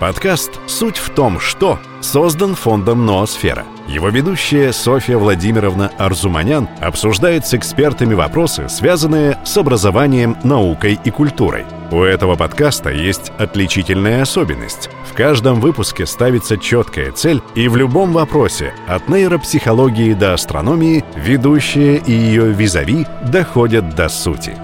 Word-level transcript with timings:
Подкаст 0.00 0.50
«Суть 0.66 0.96
в 0.96 1.10
том, 1.10 1.38
что» 1.38 1.78
создан 2.00 2.56
фондом 2.56 3.06
«Ноосфера». 3.06 3.64
Его 3.86 4.08
ведущая 4.08 4.72
Софья 4.72 5.18
Владимировна 5.18 5.92
Арзуманян 5.98 6.68
обсуждает 6.80 7.46
с 7.46 7.54
экспертами 7.54 8.14
вопросы, 8.14 8.68
связанные 8.68 9.38
с 9.44 9.56
образованием, 9.56 10.36
наукой 10.42 10.98
и 11.04 11.10
культурой. 11.10 11.64
У 11.92 12.00
этого 12.00 12.34
подкаста 12.34 12.90
есть 12.90 13.30
отличительная 13.38 14.22
особенность. 14.22 14.90
В 15.08 15.14
каждом 15.14 15.60
выпуске 15.60 16.06
ставится 16.06 16.58
четкая 16.58 17.12
цель, 17.12 17.40
и 17.54 17.68
в 17.68 17.76
любом 17.76 18.12
вопросе, 18.12 18.74
от 18.88 19.08
нейропсихологии 19.08 20.14
до 20.14 20.34
астрономии, 20.34 21.04
ведущая 21.14 21.96
и 21.98 22.12
ее 22.12 22.50
визави 22.50 23.06
доходят 23.30 23.94
до 23.94 24.08
сути. 24.08 24.56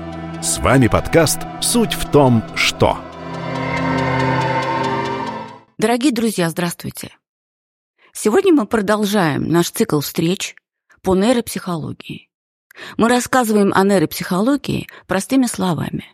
С 0.42 0.58
вами 0.58 0.88
подкаст 0.88 1.40
«Суть 1.60 1.92
в 1.92 2.06
том, 2.06 2.42
что». 2.56 2.98
Дорогие 5.80 6.12
друзья, 6.12 6.50
здравствуйте! 6.50 7.16
Сегодня 8.12 8.52
мы 8.52 8.66
продолжаем 8.66 9.48
наш 9.48 9.70
цикл 9.70 10.00
встреч 10.00 10.54
по 11.00 11.16
нейропсихологии. 11.16 12.28
Мы 12.98 13.08
рассказываем 13.08 13.72
о 13.74 13.82
нейропсихологии 13.84 14.88
простыми 15.06 15.46
словами. 15.46 16.04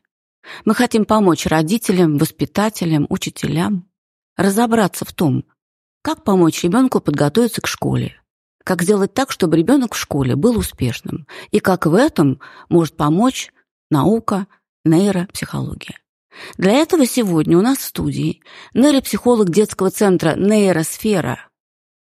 Мы 0.64 0.76
хотим 0.76 1.04
помочь 1.04 1.46
родителям, 1.46 2.16
воспитателям, 2.16 3.08
учителям 3.08 3.90
разобраться 4.36 5.04
в 5.04 5.12
том, 5.12 5.44
как 6.00 6.22
помочь 6.22 6.62
ребенку 6.62 7.00
подготовиться 7.00 7.60
к 7.60 7.66
школе, 7.66 8.22
как 8.62 8.82
сделать 8.82 9.14
так, 9.14 9.32
чтобы 9.32 9.56
ребенок 9.56 9.94
в 9.94 9.98
школе 9.98 10.36
был 10.36 10.56
успешным, 10.58 11.26
и 11.50 11.58
как 11.58 11.86
в 11.86 11.94
этом 11.94 12.40
может 12.68 12.96
помочь 12.96 13.52
наука, 13.90 14.46
нейропсихология. 14.84 15.98
Для 16.58 16.72
этого 16.72 17.06
сегодня 17.06 17.58
у 17.58 17.62
нас 17.62 17.78
в 17.78 17.84
студии 17.84 18.42
нейропсихолог 18.74 19.50
детского 19.50 19.90
центра 19.90 20.34
«Нейросфера», 20.36 21.48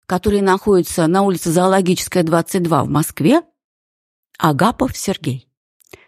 который 0.05 0.41
находится 0.41 1.07
на 1.07 1.21
улице 1.21 1.51
Зоологическая, 1.51 2.23
22 2.23 2.83
в 2.83 2.89
Москве, 2.89 3.41
Агапов 4.37 4.95
Сергей. 4.97 5.47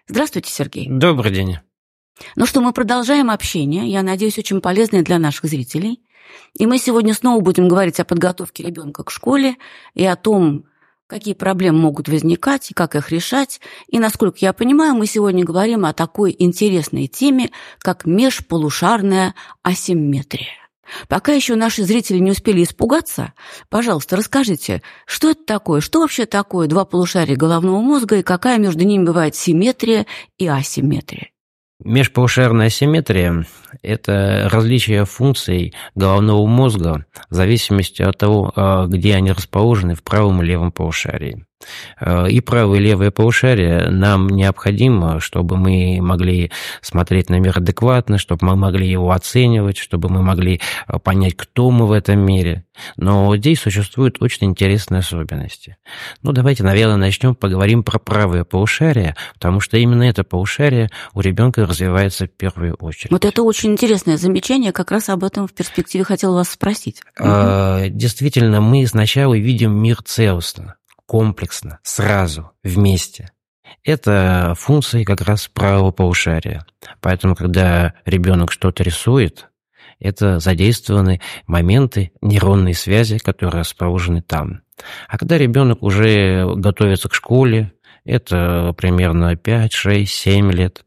Здравствуйте, 0.08 0.52
Сергей. 0.52 0.88
Добрый 0.90 1.31
день. 1.31 1.58
Ну 2.36 2.45
что, 2.45 2.62
мы 2.62 2.72
продолжаем 2.73 3.30
общение, 3.30 3.88
я 3.88 4.02
надеюсь, 4.02 4.38
очень 4.38 4.62
полезное 4.62 5.03
для 5.03 5.20
наших 5.20 5.45
зрителей. 5.45 6.02
И 6.53 6.66
мы 6.66 6.78
сегодня 6.78 7.14
снова 7.14 7.42
будем 7.42 7.68
говорить 7.68 8.00
о 8.00 8.06
подготовке 8.06 8.64
ребенка 8.64 9.03
к 9.03 9.12
школе 9.12 9.58
и 9.94 10.06
о 10.06 10.16
том, 10.16 10.66
какие 11.08 11.34
проблемы 11.34 11.80
могут 11.80 12.08
возникать 12.08 12.72
и 12.72 12.73
как 12.73 12.95
их 12.95 13.11
решать. 13.11 13.61
И, 13.88 14.00
насколько 14.00 14.38
я 14.42 14.53
понимаю, 14.53 14.95
мы 14.95 15.06
сегодня 15.06 15.44
говорим 15.44 15.86
о 15.86 15.94
такой 15.94 16.36
интересной 16.38 17.08
теме, 17.08 17.52
как 17.80 18.06
межполушарная 18.06 19.36
асимметрия. 19.64 20.66
Пока 21.08 21.34
еще 21.34 21.56
наши 21.56 21.84
зрители 21.84 22.20
не 22.20 22.31
успели 22.31 22.64
испугаться, 22.64 23.34
пожалуйста, 23.70 24.16
расскажите, 24.16 24.81
что 25.06 25.31
это 25.31 25.44
такое, 25.44 25.81
что 25.81 26.02
вообще 26.02 26.25
такое 26.25 26.67
два 26.67 26.86
полушария 26.86 27.36
головного 27.36 27.81
мозга 27.81 28.17
и 28.17 28.23
какая 28.23 28.59
между 28.59 28.84
ними 28.84 29.03
бывает 29.03 29.36
симметрия 29.36 30.06
и 30.38 30.47
асимметрия? 30.47 31.30
Межполушарная 31.84 32.68
асимметрия– 32.68 33.45
это 33.81 34.48
различие 34.52 35.06
функций 35.06 35.73
головного 35.94 36.45
мозга 36.45 37.06
в 37.30 37.36
зависимости 37.36 38.02
от 38.02 38.18
того, 38.18 38.54
а, 38.56 38.88
где 38.88 39.16
они 39.16 39.31
расположены 39.31 39.96
в 39.96 40.03
правом 40.03 40.42
и 40.42 40.46
левом 40.46 40.72
полушарии. 40.72 41.46
Э, 42.00 42.30
и 42.30 42.42
правое 42.42 42.80
и 42.80 42.81
левое 42.81 43.11
полушарие 43.11 43.89
нам 43.89 44.28
необходимо, 44.28 45.20
чтобы 45.20 45.58
мы 45.58 46.00
могли 46.02 46.52
смотреть 46.81 47.30
на 47.30 47.39
мир 47.39 47.58
адекватно, 47.58 48.17
чтобы 48.17 48.47
мы 48.47 48.56
могли 48.56 48.88
его 48.89 49.12
оценивать, 49.12 49.78
чтобы 49.78 50.09
мы 50.09 50.22
могли 50.22 50.62
э, 50.88 51.00
понять, 51.00 51.36
кто 51.36 51.72
мы 51.72 51.88
в 51.88 51.92
этом 51.92 52.20
мире. 52.20 52.66
Но 52.97 53.36
здесь 53.38 53.62
существуют 53.62 54.22
очень 54.22 54.47
интересные 54.47 55.00
особенности. 55.00 55.78
Ну, 56.22 56.34
давайте, 56.34 56.64
наверное, 56.64 56.97
начнем 56.97 57.35
поговорим 57.35 57.84
про 57.84 58.00
правое 58.00 58.44
полушарие, 58.44 59.16
потому 59.34 59.62
что 59.62 59.78
именно 59.78 60.03
это 60.03 60.24
полушарие 60.24 60.90
у 61.13 61.22
ребенка 61.22 61.66
развивается 61.66 62.25
в 62.25 62.31
первую 62.31 62.75
очередь. 62.75 63.12
Вот 63.12 63.24
это 63.24 63.44
очень 63.44 63.72
интересное 63.72 64.18
замечание, 64.18 64.74
как 64.74 64.91
раз 64.91 65.09
об 65.09 65.24
этом 65.24 65.47
в 65.47 65.53
перспективе 65.53 66.03
хотел 66.03 66.34
вас 66.34 66.50
спросить. 66.50 67.01
Э, 67.18 67.88
действительно, 67.90 68.59
мы 68.59 68.85
сначала 68.88 69.38
видим 69.38 69.72
мир 69.72 70.01
целостно 70.03 70.75
комплексно, 71.06 71.80
сразу, 71.84 72.52
вместе. 72.64 73.32
Это 73.84 74.54
функции 74.58 75.04
как 75.04 75.22
раз 75.22 75.48
правого 75.48 75.92
полушария. 75.92 76.66
Поэтому, 77.02 77.36
когда 77.36 77.94
ребенок 78.06 78.52
что-то 78.52 78.84
рисует, 78.84 79.50
это 80.00 80.40
задействованы 80.40 81.22
моменты 81.48 82.12
нейронной 82.22 82.74
связи, 82.74 83.18
которые 83.18 83.62
расположены 83.62 84.22
там. 84.22 84.62
А 85.08 85.18
когда 85.18 85.38
ребенок 85.38 85.84
уже 85.84 86.46
готовится 86.56 87.10
к 87.10 87.16
школе, 87.16 87.72
это 88.06 88.74
примерно 88.78 89.36
5, 89.36 89.74
6, 89.74 90.12
7 90.12 90.52
лет, 90.52 90.86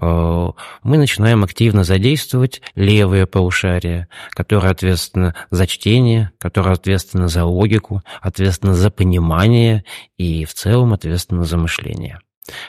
э, 0.00 0.50
мы 0.82 0.98
начинаем 0.98 1.42
активно 1.42 1.82
задействовать 1.82 2.60
левое 2.74 3.26
полушарие, 3.26 4.08
которое 4.30 4.70
ответственно 4.70 5.34
за 5.50 5.66
чтение, 5.66 6.30
которое 6.38 6.74
ответственно 6.74 7.28
за 7.28 7.44
логику, 7.44 8.02
ответственно 8.20 8.74
за 8.74 8.90
понимание 8.90 9.84
и 10.18 10.44
в 10.44 10.54
целом 10.54 10.92
ответственно 10.92 11.44
за 11.44 11.56
мышление. 11.56 12.20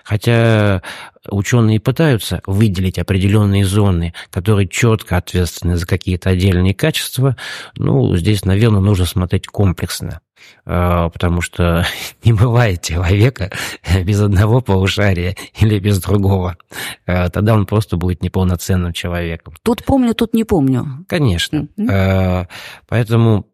Хотя 0.03 0.81
ученые 1.29 1.79
пытаются 1.79 2.41
выделить 2.45 2.99
определенные 2.99 3.65
зоны, 3.65 4.13
которые 4.29 4.67
четко 4.67 5.17
ответственны 5.17 5.77
за 5.77 5.85
какие-то 5.85 6.29
отдельные 6.29 6.73
качества, 6.73 7.35
ну, 7.75 8.15
здесь, 8.15 8.45
наверное, 8.45 8.81
нужно 8.81 9.05
смотреть 9.05 9.47
комплексно. 9.47 10.21
А, 10.65 11.09
потому 11.09 11.41
что 11.41 11.85
не 12.23 12.33
бывает 12.33 12.81
человека 12.81 13.51
без 14.03 14.21
одного 14.21 14.61
полушария 14.61 15.35
или 15.59 15.79
без 15.79 16.01
другого. 16.01 16.57
А, 17.05 17.29
тогда 17.29 17.53
он 17.53 17.65
просто 17.65 17.97
будет 17.97 18.21
неполноценным 18.21 18.93
человеком. 18.93 19.53
Тут 19.63 19.83
помню, 19.83 20.13
тут 20.13 20.33
не 20.33 20.43
помню. 20.43 21.05
Конечно. 21.07 21.67
Mm-hmm. 21.77 22.47
Поэтому 22.87 23.48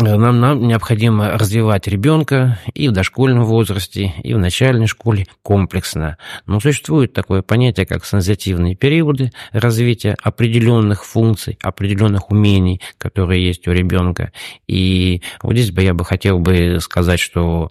нам, 0.00 0.40
нам 0.40 0.66
необходимо 0.66 1.36
развивать 1.36 1.86
ребенка 1.86 2.58
и 2.74 2.88
в 2.88 2.92
дошкольном 2.92 3.44
возрасте, 3.44 4.14
и 4.22 4.34
в 4.34 4.38
начальной 4.38 4.86
школе 4.86 5.26
комплексно. 5.42 6.18
Но 6.46 6.60
существует 6.60 7.12
такое 7.12 7.42
понятие, 7.42 7.86
как 7.86 8.04
сензитивные 8.04 8.74
периоды 8.74 9.32
развития 9.52 10.16
определенных 10.22 11.04
функций, 11.04 11.58
определенных 11.62 12.30
умений, 12.30 12.80
которые 12.98 13.44
есть 13.44 13.66
у 13.68 13.72
ребенка. 13.72 14.32
И 14.66 15.22
вот 15.42 15.54
здесь 15.54 15.70
бы 15.70 15.82
я 15.82 15.94
бы 15.94 16.04
хотел 16.04 16.38
бы 16.38 16.78
сказать, 16.80 17.20
что 17.20 17.70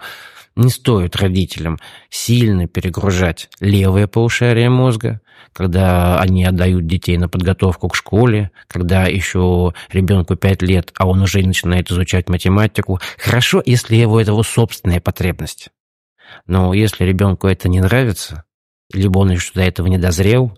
не 0.58 0.70
стоит 0.70 1.16
родителям 1.16 1.80
сильно 2.10 2.68
перегружать 2.68 3.50
левое 3.60 4.08
полушарие 4.08 4.70
мозга, 4.70 5.22
когда 5.54 6.20
они 6.20 6.44
отдают 6.44 6.88
детей 6.88 7.18
на 7.18 7.30
подготовку 7.30 7.90
к 7.90 7.96
школе, 7.96 8.52
когда 8.68 9.06
еще 9.06 9.74
ребенку 9.92 10.36
5 10.36 10.62
лет, 10.64 10.92
а 10.98 11.08
он 11.08 11.22
уже 11.22 11.42
начинает 11.42 11.92
изучать 11.92 12.28
математику. 12.30 13.00
Хорошо, 13.18 13.62
если 13.66 13.96
его 13.96 14.20
это 14.20 14.32
его 14.32 14.44
собственная 14.44 15.00
потребность. 15.00 15.70
Но 16.46 16.74
если 16.74 17.06
ребенку 17.06 17.48
это 17.48 17.70
не 17.70 17.80
нравится, 17.80 18.44
либо 18.94 19.20
он 19.20 19.32
еще 19.32 19.52
до 19.54 19.62
этого 19.62 19.88
не 19.88 19.98
дозрел, 19.98 20.58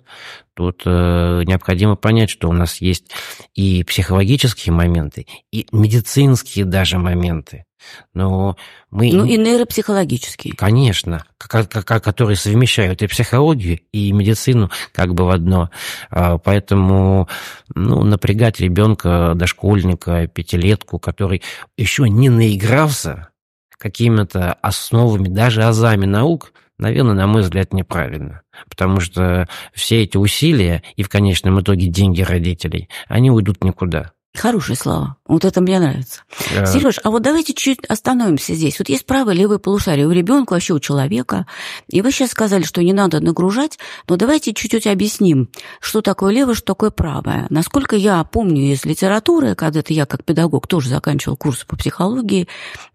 тут 0.53 0.83
э, 0.85 1.43
необходимо 1.45 1.95
понять, 1.95 2.29
что 2.29 2.49
у 2.49 2.53
нас 2.53 2.81
есть 2.81 3.11
и 3.55 3.83
психологические 3.83 4.73
моменты, 4.73 5.25
и 5.51 5.67
медицинские 5.71 6.65
даже 6.65 6.97
моменты. 6.97 7.65
Но 8.13 8.57
мы... 8.91 9.09
Ну 9.13 9.25
и 9.25 9.37
нейропсихологические. 9.37 10.53
Конечно, 10.53 11.23
которые 11.37 12.35
совмещают 12.35 13.01
и 13.01 13.07
психологию, 13.07 13.79
и 13.93 14.11
медицину 14.11 14.69
как 14.91 15.13
бы 15.13 15.25
в 15.25 15.29
одно. 15.29 15.69
А, 16.09 16.37
поэтому 16.37 17.29
ну, 17.73 18.03
напрягать 18.03 18.59
ребенка, 18.59 19.31
дошкольника, 19.33 20.27
пятилетку, 20.27 20.99
который 20.99 21.41
еще 21.77 22.09
не 22.09 22.29
наигрался 22.29 23.29
какими-то 23.77 24.53
основами, 24.53 25.29
даже 25.29 25.63
азами 25.63 26.05
наук– 26.05 26.51
Наверное, 26.79 27.13
на 27.13 27.27
мой 27.27 27.41
взгляд, 27.41 27.73
неправильно. 27.73 28.41
Потому 28.69 29.01
что 29.01 29.47
все 29.73 30.01
эти 30.01 30.17
усилия 30.17 30.81
и 30.95 31.03
в 31.03 31.09
конечном 31.09 31.59
итоге 31.59 31.87
деньги 31.87 32.21
родителей, 32.21 32.89
они 33.07 33.29
уйдут 33.29 33.63
никуда. 33.63 34.13
Хорошие 34.39 34.77
слова. 34.77 35.17
Вот 35.27 35.43
это 35.43 35.59
мне 35.59 35.79
нравится. 35.79 36.21
Э, 36.55 36.65
Сереж, 36.65 37.01
а 37.03 37.11
вот 37.11 37.21
давайте 37.21 37.53
чуть 37.53 37.85
остановимся 37.85 38.55
здесь. 38.55 38.79
Вот 38.79 38.87
есть 38.87 39.05
правое 39.05 39.35
и 39.35 39.37
левое 39.37 39.57
полушарие 39.59 40.07
у 40.07 40.11
ребенка, 40.11 40.53
вообще 40.53 40.73
у 40.73 40.79
человека. 40.79 41.45
И 41.89 42.01
вы 42.01 42.11
сейчас 42.11 42.31
сказали, 42.31 42.63
что 42.63 42.81
не 42.81 42.93
надо 42.93 43.19
нагружать, 43.19 43.77
но 44.07 44.15
давайте 44.15 44.53
чуть-чуть 44.53 44.87
объясним, 44.87 45.49
что 45.81 46.01
такое 46.01 46.33
левое, 46.33 46.55
что 46.55 46.67
такое 46.67 46.89
правое. 46.89 47.47
Насколько 47.49 47.97
я 47.97 48.23
помню 48.23 48.71
из 48.71 48.85
литературы, 48.85 49.55
когда-то 49.55 49.93
я 49.93 50.05
как 50.05 50.23
педагог 50.23 50.67
тоже 50.67 50.87
заканчивал 50.87 51.35
курсы 51.35 51.67
по 51.67 51.75
психологии, 51.75 52.47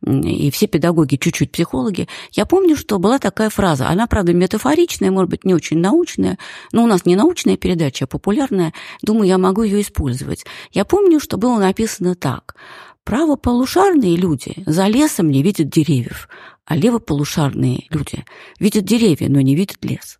и 0.03 0.51
все 0.51 0.67
педагоги 0.67 1.17
чуть-чуть 1.17 1.53
психологи, 1.53 2.09
я 2.33 2.47
помню, 2.47 2.75
что 2.75 2.99
была 2.99 3.19
такая 3.19 3.51
фраза. 3.51 3.89
Она, 3.89 4.07
правда, 4.07 4.33
метафоричная, 4.33 5.11
может 5.11 5.29
быть, 5.29 5.45
не 5.45 5.53
очень 5.53 5.79
научная, 5.79 6.39
но 6.73 6.85
у 6.85 6.87
нас 6.87 7.05
не 7.05 7.17
научная 7.17 7.59
передача, 7.59 8.07
а 8.07 8.09
популярная. 8.09 8.73
Думаю, 9.03 9.29
я 9.29 9.37
могу 9.37 9.63
ее 9.63 9.83
использовать. 9.83 10.47
Я 10.73 10.87
помню, 10.87 11.21
что 11.21 11.34
было 11.37 11.59
написано 11.59 12.15
так. 12.15 12.57
Правополушарные 13.05 14.17
люди 14.17 14.55
за 14.67 14.87
лесом 14.87 15.31
не 15.31 15.43
видят 15.43 15.69
деревьев, 15.69 16.29
а 16.65 16.77
левополушарные 16.77 17.87
люди 17.91 18.25
видят 18.59 18.85
деревья, 18.85 19.29
но 19.29 19.41
не 19.41 19.55
видят 19.55 19.85
лес. 19.85 20.19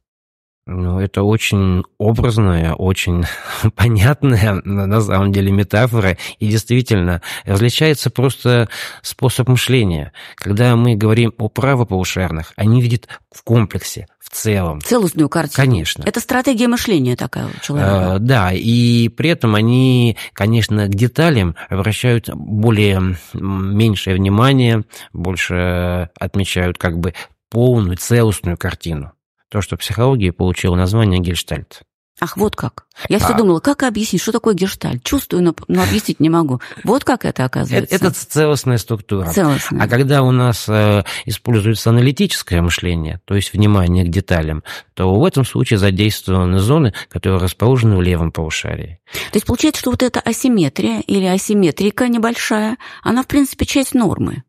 Ну, 0.67 0.99
это 0.99 1.23
очень 1.23 1.85
образная, 1.99 2.73
очень 2.73 3.25
понятная, 3.75 4.63
на 4.65 5.01
самом 5.03 5.31
деле, 5.31 5.53
метафора. 5.53 6.17
И 6.39 6.49
действительно, 6.49 7.21
различается 7.45 8.09
просто 8.09 8.71
способ 9.03 9.49
мышления. 9.49 10.13
Когда 10.37 10.75
мы 10.75 10.95
говорим 10.95 11.35
о 11.37 11.51
правополушарных, 11.51 12.53
они 12.57 12.81
видят 12.81 13.09
в 13.31 13.45
комплексе, 13.45 14.07
в 14.19 14.31
целом. 14.31 14.81
Целостную 14.81 15.29
картину. 15.29 15.67
Конечно. 15.67 16.03
Это 16.07 16.21
стратегия 16.21 16.69
мышления 16.69 17.15
такая 17.15 17.47
у 17.47 17.61
человека. 17.63 18.15
Э, 18.15 18.19
Да, 18.21 18.51
и 18.51 19.11
при 19.11 19.31
этом 19.31 19.55
они, 19.55 20.17
конечно, 20.33 20.87
к 20.87 20.95
деталям 20.95 21.57
обращают 21.69 22.31
более 22.31 23.19
меньшее 23.35 24.17
внимание, 24.17 24.85
больше 25.13 26.09
отмечают 26.19 26.79
как 26.79 26.99
бы 26.99 27.13
полную, 27.51 27.99
целостную 27.99 28.57
картину. 28.57 29.13
То, 29.55 29.61
что 29.63 29.77
в 29.77 29.79
психологии 29.79 30.31
получило 30.31 30.75
название 30.75 31.21
гельштальт. 31.21 31.83
Ах, 32.21 32.37
вот 32.37 32.57
как. 32.57 32.87
Я 33.09 33.21
все 33.21 33.35
А. 33.35 33.39
думала, 33.39 33.61
как 33.61 33.85
объяснить, 33.85 34.21
что 34.21 34.33
такое 34.33 34.53
гештальт? 34.55 35.05
Чувствую, 35.05 35.45
но, 35.45 35.55
но 35.69 35.81
объяснить 35.85 36.19
не 36.19 36.29
могу. 36.29 36.61
Вот 36.83 37.05
как 37.05 37.21
это 37.25 37.43
Это, 37.43 37.45
оказывается. 37.45 37.95
это 37.95 38.11
целостная 38.11 38.79
структура. 38.79 39.31
целостно. 39.31 39.81
А 39.81 39.87
когда 39.87 40.25
у 40.25 40.33
нас 40.33 40.69
э, 40.69 41.05
используется 41.25 41.91
аналитическое 41.91 42.63
мышление, 42.63 43.21
то 43.27 43.37
есть 43.37 43.53
внимание 43.53 44.05
к 44.05 44.09
деталям, 44.09 44.65
то 44.95 45.15
в 45.15 45.25
этом 45.25 45.45
случае 45.45 45.79
задействованы 45.79 46.59
зоны, 46.59 46.93
которые 47.09 47.41
расположены 47.41 47.97
в 47.97 48.03
левом 48.03 48.33
полушарии. 48.33 48.99
То 49.31 49.37
есть 49.37 49.47
получается, 49.47 49.83
что 49.83 49.93
вот 49.93 50.03
эта 50.03 50.19
асимметрия 50.19 50.99
или 50.99 51.27
асимметрика 51.27 52.09
небольшая, 52.09 52.77
она, 53.05 53.23
в 53.23 53.29
принципе, 53.29 53.67
часть 53.67 53.95
нормы. 53.95 54.43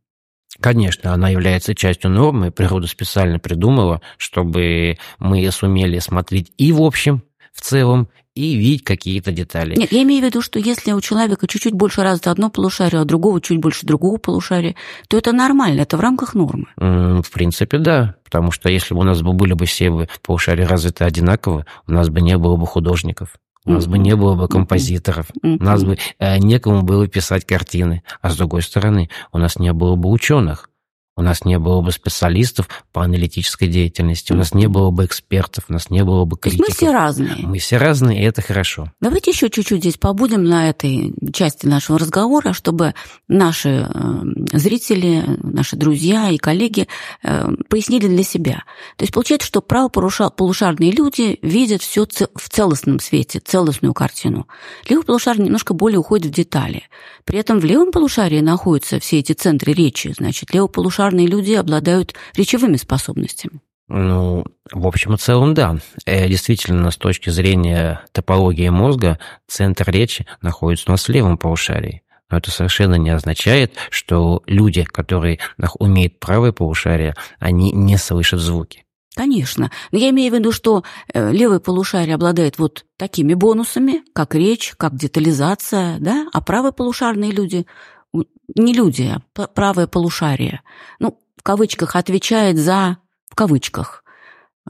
Конечно, 0.60 1.14
она 1.14 1.30
является 1.30 1.76
частью 1.76 2.12
нормы, 2.12 2.52
природа 2.52 2.88
специально 2.88 3.40
придумала, 3.40 4.02
чтобы 4.18 4.98
мы 5.20 5.52
сумели 5.52 6.00
смотреть 6.00 6.52
и 6.58 6.72
в 6.72 6.82
общем, 6.82 7.24
в 7.54 7.62
целом, 7.62 8.10
и 8.36 8.56
видеть 8.56 8.84
какие-то 8.84 9.32
детали. 9.32 9.76
Нет, 9.78 9.94
я 9.94 10.04
имею 10.04 10.22
в 10.22 10.26
виду, 10.26 10.42
что 10.42 10.60
если 10.60 10.92
у 10.92 11.00
человека 11.00 11.48
чуть-чуть 11.48 11.74
больше 11.74 12.04
развито 12.04 12.32
одно 12.32 12.50
полушарие, 12.50 13.02
а 13.02 13.06
другого 13.06 13.40
чуть 13.40 13.60
больше 13.60 13.86
другого 13.86 14.18
полушария, 14.18 14.76
то 15.08 15.18
это 15.18 15.32
нормально, 15.32 15.82
это 15.82 15.96
в 15.96 16.02
рамках 16.02 16.34
нормы. 16.34 16.66
В 16.76 17.32
принципе, 17.32 17.78
да. 17.78 18.16
Потому 18.26 18.52
что 18.52 18.70
если 18.70 18.94
бы 18.94 19.02
у 19.02 19.04
нас 19.04 19.22
бы 19.22 19.32
были 19.32 19.54
бы 19.54 19.66
все 19.66 20.10
полушария 20.22 20.68
развиты 20.68 21.06
одинаково, 21.06 21.66
у 21.88 21.92
нас 21.94 22.10
бы 22.10 22.20
не 22.22 22.38
было 22.38 22.58
бы 22.58 22.68
художников, 22.68 23.36
у 23.66 23.72
нас 23.72 23.88
бы 23.88 23.98
не 23.98 24.16
было 24.16 24.36
бы 24.36 24.48
композиторов, 24.48 25.28
у 25.42 25.64
нас 25.64 25.84
бы 25.84 25.98
э, 26.20 26.38
некому 26.38 26.84
было 26.84 27.08
писать 27.08 27.46
картины. 27.46 28.04
А 28.22 28.30
с 28.30 28.38
другой 28.38 28.62
стороны, 28.62 29.10
у 29.32 29.38
нас 29.38 29.58
не 29.58 29.74
было 29.74 29.96
бы 29.96 30.10
ученых, 30.10 30.70
у 31.18 31.22
нас 31.22 31.46
не 31.46 31.58
было 31.58 31.82
бы 31.82 31.92
специалистов 31.92 32.68
по 32.92 33.04
аналитической 33.04 33.68
деятельности, 33.68 34.34
у 34.34 34.36
нас 34.36 34.54
не 34.54 34.68
было 34.68 34.92
бы 34.92 35.06
экспертов, 35.06 35.66
у 35.70 35.74
нас 35.74 35.90
не 35.90 36.04
было 36.04 36.26
бы 36.26 36.36
То 36.38 36.50
есть 36.50 36.60
мы 36.60 36.66
критиков. 36.66 36.90
все 36.90 36.92
разные. 36.92 37.38
Мы 37.38 37.60
все 37.60 37.78
разные, 37.78 38.22
и 38.22 38.26
это 38.26 38.42
хорошо. 38.42 38.92
Давайте 39.00 39.32
еще 39.32 39.50
чуть-чуть 39.50 39.80
здесь 39.80 39.98
побудем 39.98 40.44
на 40.44 40.70
этой 40.70 41.14
части 41.34 41.68
нашего 41.68 41.98
разговора, 41.98 42.52
чтобы 42.52 42.96
наши 43.30 43.88
э, 43.90 44.22
зрители, 44.52 45.24
наши 45.42 45.78
друзья 45.78 46.30
и 46.30 46.38
коллеги 46.38 46.88
э, 47.24 47.48
пояснили 47.70 48.08
для 48.08 48.24
себя. 48.24 48.64
То 48.98 49.04
есть 49.04 49.14
получается, 49.14 49.48
что 49.48 49.62
правополушарные 49.62 50.92
люди 50.92 51.40
видят 51.42 51.82
все 51.82 52.06
в 52.06 52.50
целостном 52.50 53.00
свете, 53.00 53.40
целостную 53.40 53.94
картину. 53.94 54.48
Левополушарные 54.90 55.46
немножко 55.46 55.74
более 55.74 56.00
уходят 56.00 56.28
в 56.28 56.32
детали. 56.32 56.84
При 57.24 57.40
этом 57.40 57.60
в 57.60 57.66
левом 57.66 57.92
полушарии 57.92 58.42
находятся 58.42 59.00
все 59.00 59.20
эти 59.20 59.32
центры 59.32 59.72
речи. 59.72 60.14
Значит, 60.18 60.54
левополушарные 61.06 61.28
люди 61.28 61.54
обладают 61.54 62.14
речевыми 62.36 62.78
способностями. 62.78 63.62
Ну, 63.88 64.46
в 64.72 64.88
общем 64.88 65.14
и 65.14 65.18
целом, 65.18 65.54
да. 65.54 65.78
Э, 66.06 66.28
Действительно, 66.28 66.90
с 66.90 66.98
точки 66.98 67.30
зрения 67.30 68.02
топологии 68.12 68.70
мозга, 68.70 69.20
центр 69.48 69.90
речи 69.92 70.26
находится 70.42 70.86
у 70.90 70.92
нас 70.92 71.08
в 71.08 71.12
левом 71.12 71.38
полушарии. 71.38 72.02
Но 72.32 72.38
это 72.38 72.50
совершенно 72.50 72.96
не 72.96 73.12
означает, 73.12 73.76
что 73.92 74.42
люди, 74.48 74.84
которые 74.84 75.38
умеют 75.78 76.20
правое 76.20 76.52
полушарие, 76.52 77.14
они 77.40 77.72
не 77.72 77.98
слышат 77.98 78.40
звуки. 78.40 78.86
Конечно. 79.16 79.72
Но 79.92 80.00
я 80.00 80.10
имею 80.10 80.32
в 80.32 80.36
виду, 80.36 80.52
что 80.52 80.84
э, 81.14 81.32
левое 81.32 81.60
полушарие 81.60 82.16
обладает 82.16 82.58
вот 82.58 82.86
такими 82.98 83.34
бонусами, 83.34 84.04
как 84.14 84.36
речь, 84.36 84.74
как 84.78 84.96
детализация, 84.96 86.00
да, 86.00 86.28
а 86.34 86.42
правое 86.42 86.72
полушарные 86.72 87.32
люди, 87.32 87.66
не 88.56 88.74
люди, 88.74 89.14
а 89.36 89.48
правое 89.48 89.88
полушарие, 89.88 90.62
ну, 91.00 91.20
в 91.38 91.44
кавычках, 91.44 91.96
отвечает 91.96 92.58
за, 92.58 92.98
в 93.30 93.36
кавычках, 93.36 94.04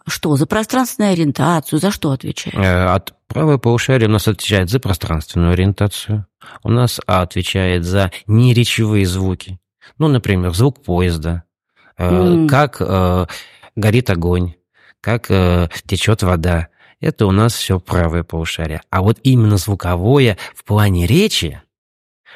что, 0.08 0.36
за 0.36 0.46
пространственную 0.46 1.14
ориентацию, 1.14 1.80
за 1.80 1.92
что 1.92 2.12
отвечает? 2.12 2.56
Э, 2.58 2.86
От 2.88 3.14
правое 3.28 3.58
полушарие 3.58 4.10
у 4.10 4.12
нас 4.12 4.28
отвечает 4.28 4.70
за 4.70 4.80
пространственную 4.80 5.54
ориентацию. 5.54 6.26
У 6.64 6.70
нас 6.70 7.00
отвечает 7.06 7.86
за 7.86 8.12
неречевые 8.28 9.06
звуки. 9.06 9.60
Ну, 9.98 10.08
например, 10.08 10.54
звук 10.54 10.84
поезда, 10.84 11.44
М. 11.98 12.48
как 12.48 12.78
э, 12.82 13.26
горит 13.76 14.10
огонь, 14.10 14.56
как 15.02 15.28
э, 15.30 15.70
течет 15.86 16.24
вода. 16.24 16.68
Это 17.00 17.26
у 17.26 17.32
нас 17.32 17.54
все 17.54 17.80
правое 17.80 18.24
полушарие. 18.24 18.82
А 18.90 19.02
вот 19.02 19.20
именно 19.24 19.58
звуковое 19.58 20.38
в 20.56 20.64
плане 20.64 21.06
речи, 21.08 21.62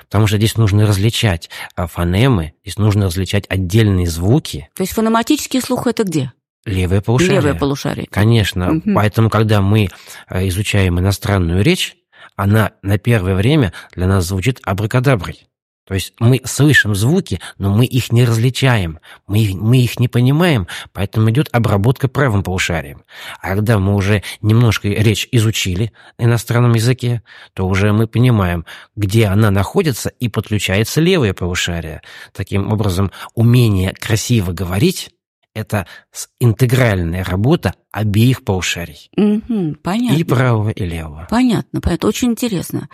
потому 0.03 0.27
что 0.27 0.37
здесь 0.37 0.57
нужно 0.57 0.85
различать 0.85 1.49
а, 1.75 1.87
фонемы, 1.87 2.53
здесь 2.63 2.77
нужно 2.77 3.05
различать 3.05 3.45
отдельные 3.49 4.07
звуки. 4.07 4.69
То 4.75 4.83
есть 4.83 4.93
фонематический 4.93 5.61
слух 5.61 5.87
это 5.87 6.03
где? 6.03 6.33
Левое 6.65 7.01
полушарие. 7.01 7.35
Левое 7.35 7.53
полушарие. 7.55 8.07
Конечно. 8.09 8.73
Мгм. 8.73 8.95
Поэтому, 8.95 9.29
когда 9.29 9.61
мы 9.61 9.89
э, 10.29 10.47
изучаем 10.49 10.99
иностранную 10.99 11.63
речь, 11.63 11.95
она 12.35 12.71
на 12.81 12.97
первое 12.97 13.35
время 13.35 13.73
для 13.95 14.07
нас 14.07 14.25
звучит 14.25 14.59
абракадаброй. 14.63 15.47
То 15.89 15.95
есть 15.95 16.13
мы 16.19 16.39
слышим 16.45 16.93
звуки, 16.93 17.39
но 17.57 17.73
мы 17.73 17.83
их 17.83 18.11
не 18.11 18.23
различаем, 18.23 18.99
мы 19.25 19.39
их, 19.39 19.55
мы 19.55 19.79
их 19.79 19.99
не 19.99 20.07
понимаем, 20.07 20.67
поэтому 20.93 21.31
идет 21.31 21.49
обработка 21.51 22.07
правым 22.07 22.43
полушарием. 22.43 23.01
А 23.41 23.55
когда 23.55 23.79
мы 23.79 23.95
уже 23.95 24.21
немножко 24.39 24.87
речь 24.87 25.27
изучили 25.31 25.91
на 26.19 26.25
иностранном 26.25 26.75
языке, 26.75 27.23
то 27.53 27.67
уже 27.67 27.91
мы 27.91 28.05
понимаем, 28.05 28.67
где 28.95 29.25
она 29.25 29.49
находится, 29.49 30.09
и 30.09 30.29
подключается 30.29 31.01
левое 31.01 31.33
полушарие. 31.33 32.03
Таким 32.33 32.71
образом, 32.71 33.09
умение 33.33 33.91
красиво 33.91 34.51
говорить– 34.51 35.09
это 35.55 35.87
интегральная 36.39 37.23
работа 37.23 37.73
обеих 37.91 38.43
полушарий. 38.43 39.09
Мгм, 39.17 39.73
понятно. 39.81 40.17
И 40.17 40.23
правого, 40.23 40.69
и 40.69 40.85
левого. 40.85 41.27
Понятно, 41.31 41.81
это 41.83 42.07
очень 42.07 42.29
интересно. 42.29 42.89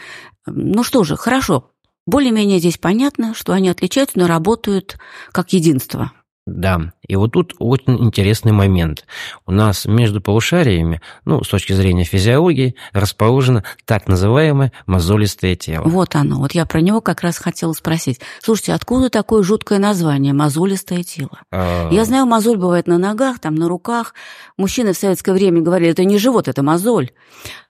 Ну 0.45 0.81
что 0.83 1.03
же, 1.03 1.17
хорошо. 1.17 1.71
Более-менее 2.05 2.59
здесь 2.59 2.77
понятно, 2.77 3.33
что 3.33 3.53
они 3.53 3.69
отличаются, 3.69 4.19
но 4.19 4.27
работают 4.27 4.97
как 5.31 5.53
единство. 5.53 6.11
Да, 6.45 6.93
и 7.07 7.15
вот 7.15 7.31
тут 7.31 7.55
очень 7.57 7.97
интересный 8.03 8.51
момент. 8.51 9.05
У 9.47 9.51
нас 9.51 9.85
между 9.85 10.21
полушариями, 10.21 11.01
ну, 11.25 11.43
с 11.43 11.47
точки 11.47 11.73
зрения 11.73 12.03
физиологии, 12.03 12.75
расположено 12.93 13.63
так 13.85 14.07
называемое 14.07 14.71
мозолистое 14.85 15.55
тело. 15.55 15.85
Вот 15.85 16.15
оно. 16.15 16.37
Вот 16.37 16.51
я 16.51 16.67
про 16.67 16.81
него 16.81 17.01
как 17.01 17.21
раз 17.21 17.39
хотела 17.39 17.73
спросить. 17.73 18.21
Слушайте, 18.43 18.73
откуда 18.73 19.09
такое 19.09 19.41
жуткое 19.41 19.79
название 19.79 20.33
«мозолистое 20.33 21.01
тело»? 21.01 21.39
А, 21.51 21.89
Я 21.91 22.05
знаю, 22.05 22.27
мозоль 22.27 22.57
бывает 22.57 22.85
на 22.85 22.99
ногах, 22.99 23.39
там 23.39 23.55
на 23.55 23.67
руках. 23.67 24.13
Мужчины 24.55 24.93
в 24.93 24.97
советское 24.97 25.33
время 25.33 25.61
говорили, 25.61 25.91
это 25.91 26.03
не 26.03 26.19
живот, 26.19 26.47
это 26.47 26.61
мозоль. 26.61 27.09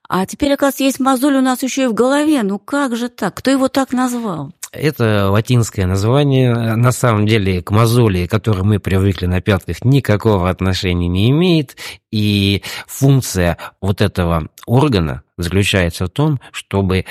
А 0.08 0.26
теперь, 0.26 0.54
оказывается, 0.54 0.84
есть 0.84 1.00
мозоль 1.00 1.36
у 1.36 1.42
нас 1.42 1.64
еще 1.64 1.84
и 1.86 1.88
в 1.88 1.94
голове. 1.94 2.44
Ну 2.44 2.60
как 2.60 2.96
же 2.96 3.08
так? 3.10 3.36
Кто 3.36 3.52
его 3.52 3.70
так 3.70 3.92
назвал? 3.92 4.52
Это 4.72 5.30
латинское 5.30 5.86
название, 5.86 6.76
на 6.76 6.92
самом 6.92 7.26
деле, 7.26 7.62
к 7.62 7.72
мозоли, 7.72 8.28
к 8.28 8.32
которой 8.32 8.64
мы 8.64 8.80
привыкли 8.80 9.26
на 9.26 9.42
пятках, 9.42 9.84
никакого 9.84 10.50
отношения 10.50 11.08
не 11.08 11.30
имеет. 11.30 11.78
И 12.12 12.64
функция 12.88 13.58
вот 13.82 14.02
этого 14.02 14.50
органа 14.66 15.24
заключается 15.38 16.06
в 16.06 16.10
том, 16.10 16.40
чтобы 16.52 17.06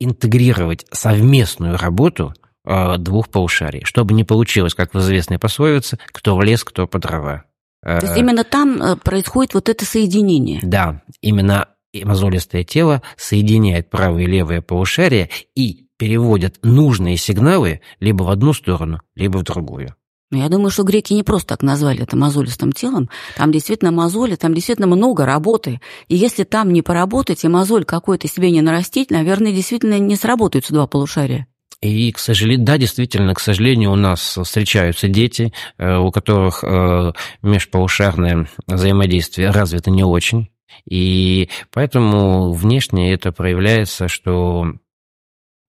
интегрировать 0.00 0.86
совместную 0.90 1.76
работу 1.76 2.34
э, 2.64 2.96
двух 2.98 3.28
полушарий, 3.28 3.84
чтобы 3.84 4.14
не 4.14 4.24
получилось, 4.24 4.74
как 4.74 4.94
в 4.94 4.98
известной 4.98 5.38
пословице, 5.38 5.98
кто 6.06 6.36
в 6.36 6.42
лес, 6.42 6.64
кто 6.64 6.86
по 6.86 6.98
дрова. 6.98 7.44
То 7.82 7.98
есть 8.00 8.16
именно 8.16 8.44
там 8.44 8.98
происходит 9.02 9.54
вот 9.54 9.68
это 9.68 9.84
соединение. 9.84 10.60
Да, 10.62 11.02
именно 11.20 11.66
мозолистое 12.04 12.64
тело 12.64 13.02
соединяет 13.16 13.90
правое 13.90 14.22
и 14.22 14.26
левое 14.26 14.62
полушарие 14.62 15.30
и 15.54 15.81
переводят 16.02 16.56
нужные 16.64 17.16
сигналы 17.16 17.80
либо 18.00 18.24
в 18.24 18.30
одну 18.30 18.52
сторону, 18.52 19.00
либо 19.14 19.38
в 19.38 19.44
другую. 19.44 19.94
Ну, 20.32 20.38
я 20.38 20.48
думаю, 20.48 20.70
что 20.72 20.82
греки 20.82 21.12
не 21.12 21.22
просто 21.22 21.50
так 21.50 21.62
назвали 21.62 22.02
это 22.02 22.16
мозолистым 22.16 22.72
телом. 22.72 23.08
Там 23.36 23.52
действительно 23.52 23.92
мозоли, 23.92 24.34
там 24.34 24.52
действительно 24.52 24.88
много 24.88 25.24
работы. 25.24 25.80
И 26.08 26.16
если 26.16 26.42
там 26.42 26.72
не 26.72 26.82
поработать, 26.82 27.44
и 27.44 27.48
мозоль 27.48 27.84
какой-то 27.84 28.26
себе 28.26 28.50
не 28.50 28.62
нарастить, 28.62 29.12
наверное, 29.12 29.52
действительно 29.52 30.00
не 30.00 30.16
сработаются 30.16 30.72
два 30.72 30.88
полушария. 30.88 31.46
И, 31.80 32.10
к 32.10 32.18
сожалению, 32.18 32.66
да, 32.66 32.78
действительно, 32.78 33.32
к 33.34 33.38
сожалению, 33.38 33.92
у 33.92 33.96
нас 33.96 34.36
встречаются 34.42 35.06
дети, 35.06 35.52
э, 35.78 35.98
у 35.98 36.10
которых 36.10 36.64
э, 36.64 37.12
межполушарное 37.42 38.48
взаимодействие 38.66 39.50
развито 39.50 39.92
не 39.92 40.02
очень. 40.02 40.48
И 40.84 41.48
поэтому 41.72 42.52
внешне 42.52 43.12
это 43.12 43.30
проявляется, 43.30 44.08
что 44.08 44.72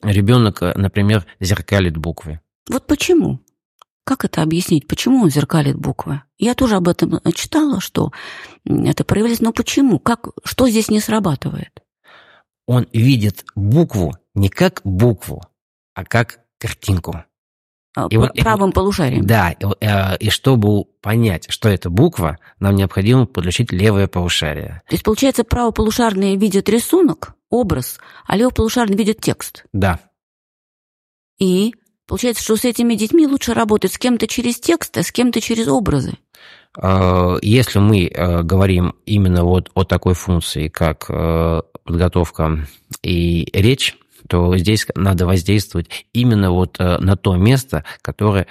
ребенок, 0.04 0.62
например, 0.62 1.26
зеркалит 1.40 1.98
буквы. 1.98 2.40
Вот 2.70 2.88
почему? 2.88 3.40
Как 4.06 4.26
это 4.26 4.42
объяснить? 4.42 4.88
Почему 4.88 5.24
он 5.24 5.30
зеркалит 5.30 5.78
буквы? 5.78 6.22
Я 6.38 6.56
тоже 6.56 6.76
об 6.76 6.90
этом 6.90 7.20
читала, 7.34 7.80
что 7.80 8.12
это 8.66 9.04
проявляется. 9.04 9.44
Но 9.44 9.54
почему? 9.54 10.00
Как, 10.00 10.28
что 10.44 10.68
здесь 10.68 10.90
не 10.90 11.00
срабатывает? 11.00 11.82
Он 12.66 12.88
видит 12.92 13.46
букву 13.56 14.16
не 14.36 14.50
как 14.50 14.82
букву, 14.84 15.42
а 15.94 16.04
как 16.06 16.40
картинку. 16.58 17.24
А, 17.96 18.08
и 18.10 18.18
вот, 18.18 18.34
правым 18.34 18.72
полушарием. 18.72 19.26
Да, 19.26 19.52
и, 19.52 19.66
э, 19.82 20.18
и 20.18 20.30
чтобы 20.30 20.86
понять, 21.02 21.46
что 21.50 21.70
это 21.70 21.90
буква, 21.90 22.40
нам 22.60 22.76
необходимо 22.76 23.26
подключить 23.26 23.72
левое 23.72 24.08
полушарие. 24.08 24.82
То 24.88 24.96
есть, 24.96 25.04
получается, 25.04 25.44
правополушарные 25.44 26.36
видят 26.36 26.70
рисунок, 26.70 27.36
образ, 27.50 28.00
а 28.26 28.36
левополушарные 28.36 28.98
видят 28.98 29.22
текст. 29.22 29.66
Да. 29.74 30.00
И 31.38 31.76
получается, 32.08 32.44
что 32.44 32.56
с 32.56 32.66
этими 32.66 32.96
детьми 32.96 33.28
лучше 33.28 33.54
работать 33.54 33.94
с 33.94 34.00
кем-то 34.00 34.28
через 34.28 34.60
текст, 34.60 34.98
а 34.98 35.04
с 35.04 35.12
кем-то 35.12 35.40
через 35.40 35.68
образы. 35.68 36.14
Э, 36.82 37.36
если 37.44 37.78
мы 37.78 38.08
э, 38.08 38.42
говорим 38.42 38.96
именно 39.06 39.44
вот 39.44 39.70
о 39.76 39.84
такой 39.84 40.16
функции, 40.16 40.68
как 40.68 41.12
подготовка 41.86 42.66
и 43.04 43.48
речь, 43.54 43.98
то 44.28 44.56
здесь 44.58 44.88
надо 44.96 45.26
воздействовать 45.26 45.90
именно 46.14 46.52
вот 46.52 46.78
э, 46.80 46.98
на 47.00 47.16
то 47.16 47.36
место, 47.36 47.84
которое 48.02 48.48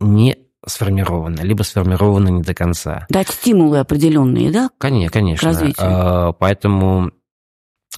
не 0.00 0.38
сформировано, 0.66 1.40
либо 1.40 1.62
сформировано 1.62 2.28
не 2.28 2.42
до 2.42 2.54
конца. 2.54 3.06
Дать 3.08 3.28
стимулы 3.28 3.78
определенные, 3.78 4.50
да? 4.50 4.70
Конечно, 4.78 5.12
конечно. 5.12 5.48
К 5.48 5.52
развитию. 5.52 5.86
А, 5.86 6.32
поэтому 6.32 7.12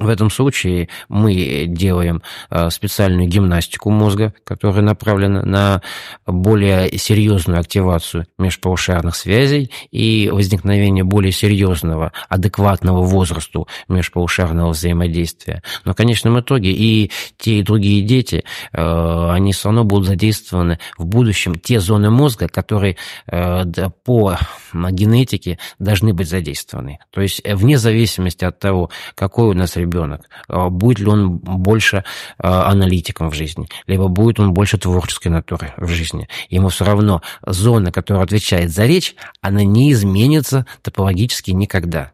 в 0.00 0.08
этом 0.08 0.30
случае 0.30 0.88
мы 1.10 1.66
делаем 1.66 2.22
э, 2.48 2.70
специальную 2.70 3.28
гимнастику 3.28 3.90
мозга, 3.90 4.32
которая 4.44 4.82
направлена 4.82 5.42
на 5.42 5.82
более 6.26 6.96
серьезную 6.96 7.60
активацию 7.60 8.26
межполушарных 8.38 9.14
связей 9.14 9.70
и 9.90 10.30
возникновение 10.32 11.04
более 11.04 11.30
серьезного, 11.30 12.12
адекватного 12.30 13.02
возрасту 13.02 13.68
межполушарного 13.88 14.70
взаимодействия. 14.70 15.62
Но 15.84 15.92
в 15.92 15.96
конечном 15.96 16.40
итоге 16.40 16.70
и 16.70 17.10
те, 17.36 17.58
и 17.58 17.62
другие 17.62 18.00
дети, 18.00 18.44
э, 18.72 19.30
они 19.30 19.52
все 19.52 19.68
равно 19.68 19.84
будут 19.84 20.06
задействованы 20.06 20.78
в 20.96 21.04
будущем 21.04 21.54
те 21.54 21.80
зоны 21.80 22.08
мозга, 22.08 22.48
которые 22.48 22.96
э, 23.26 23.64
по 24.04 24.38
генетике 24.72 25.58
должны 25.78 26.14
быть 26.14 26.30
задействованы. 26.30 26.98
То 27.10 27.20
есть 27.20 27.42
вне 27.46 27.76
зависимости 27.76 28.46
от 28.46 28.58
того, 28.58 28.88
какой 29.14 29.48
у 29.48 29.52
нас 29.52 29.76
ребенок, 29.82 30.28
а, 30.48 30.68
будет 30.70 30.98
ли 31.00 31.06
он 31.06 31.38
больше 31.38 32.04
а, 32.38 32.70
аналитиком 32.70 33.30
в 33.30 33.34
жизни, 33.34 33.68
либо 33.86 34.08
будет 34.08 34.40
он 34.40 34.52
больше 34.52 34.78
творческой 34.78 35.28
натуры 35.28 35.74
в 35.76 35.88
жизни. 35.88 36.28
Ему 36.48 36.68
все 36.68 36.84
равно 36.84 37.22
зона, 37.46 37.92
которая 37.92 38.24
отвечает 38.24 38.70
за 38.70 38.86
речь, 38.86 39.14
она 39.40 39.62
не 39.64 39.92
изменится 39.92 40.66
топологически 40.82 41.50
никогда. 41.50 42.12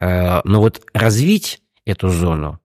А, 0.00 0.40
но 0.44 0.60
вот 0.60 0.82
развить 0.92 1.60
эту 1.84 2.08
зону, 2.08 2.60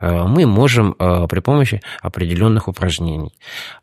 мы 0.00 0.46
можем 0.46 0.94
э, 0.98 1.26
при 1.28 1.40
помощи 1.40 1.82
определенных 2.00 2.68
упражнений. 2.68 3.34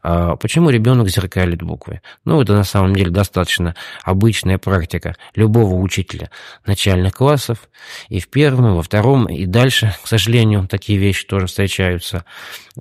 Э, 0.03 0.36
почему 0.39 0.69
ребенок 0.69 1.09
зеркалит 1.09 1.62
буквы? 1.62 2.01
Ну, 2.25 2.41
это 2.41 2.53
на 2.53 2.63
самом 2.63 2.95
деле 2.95 3.12
достаточно 3.12 3.75
обычная 4.03 4.57
практика 4.57 5.15
любого 5.36 5.75
учителя 5.75 6.31
начальных 6.65 7.13
классов. 7.13 7.69
И 8.09 8.19
в 8.19 8.29
первом, 8.29 8.67
и 8.67 8.75
во 8.75 8.81
втором, 8.81 9.27
и 9.27 9.45
дальше, 9.45 9.95
к 10.03 10.07
сожалению, 10.07 10.67
такие 10.67 10.97
вещи 10.97 11.25
тоже 11.27 11.47
встречаются. 11.47 12.25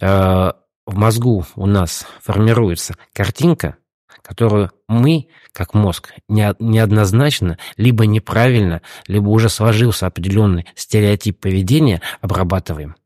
В 0.01 0.55
мозгу 0.87 1.45
у 1.57 1.67
нас 1.67 2.07
формируется 2.23 2.95
картинка, 3.13 3.77
которую 4.23 4.71
мы, 4.89 5.29
как 5.53 5.75
мозг, 5.75 6.13
неоднозначно, 6.29 7.59
либо 7.77 8.07
неправильно, 8.07 8.83
либо 9.07 9.29
уже 9.29 9.49
сложился 9.49 10.07
определенный 10.07 10.67
стереотип 10.75 11.41
поведения, 11.41 12.03
обрабатываем. 12.21 12.97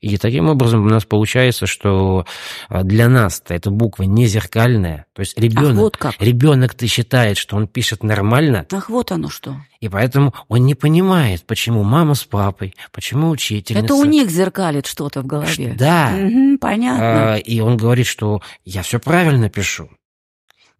И 0.00 0.16
таким 0.18 0.48
образом 0.48 0.84
у 0.84 0.88
нас 0.88 1.04
получается, 1.04 1.66
что 1.66 2.26
а, 2.68 2.82
для 2.82 3.08
нас-то 3.08 3.54
эта 3.54 3.70
буква 3.70 4.02
не 4.02 4.26
зеркальная. 4.26 5.06
То 5.14 5.20
есть 5.20 5.38
ребенок, 5.38 5.76
вот 5.76 5.96
ребенок-то 6.18 6.86
считает, 6.86 7.38
что 7.38 7.56
он 7.56 7.66
пишет 7.66 8.02
нормально. 8.02 8.66
Ах, 8.72 8.90
вот 8.90 9.12
оно 9.12 9.28
что. 9.30 9.56
И 9.80 9.88
поэтому 9.88 10.34
он 10.48 10.66
не 10.66 10.74
понимает, 10.74 11.44
почему 11.44 11.82
мама 11.82 12.14
с 12.14 12.24
папой, 12.24 12.74
почему 12.92 13.30
учительница. 13.30 13.84
Это 13.84 13.94
у 13.94 14.04
них 14.04 14.30
зеркалит 14.30 14.86
что-то 14.86 15.22
в 15.22 15.26
голове. 15.26 15.74
Да. 15.78 16.12
Угу, 16.14 16.58
понятно. 16.58 17.34
А, 17.34 17.36
и 17.36 17.60
он 17.60 17.76
говорит, 17.76 18.06
что 18.06 18.42
я 18.64 18.82
все 18.82 18.98
правильно 19.00 19.48
пишу. 19.48 19.88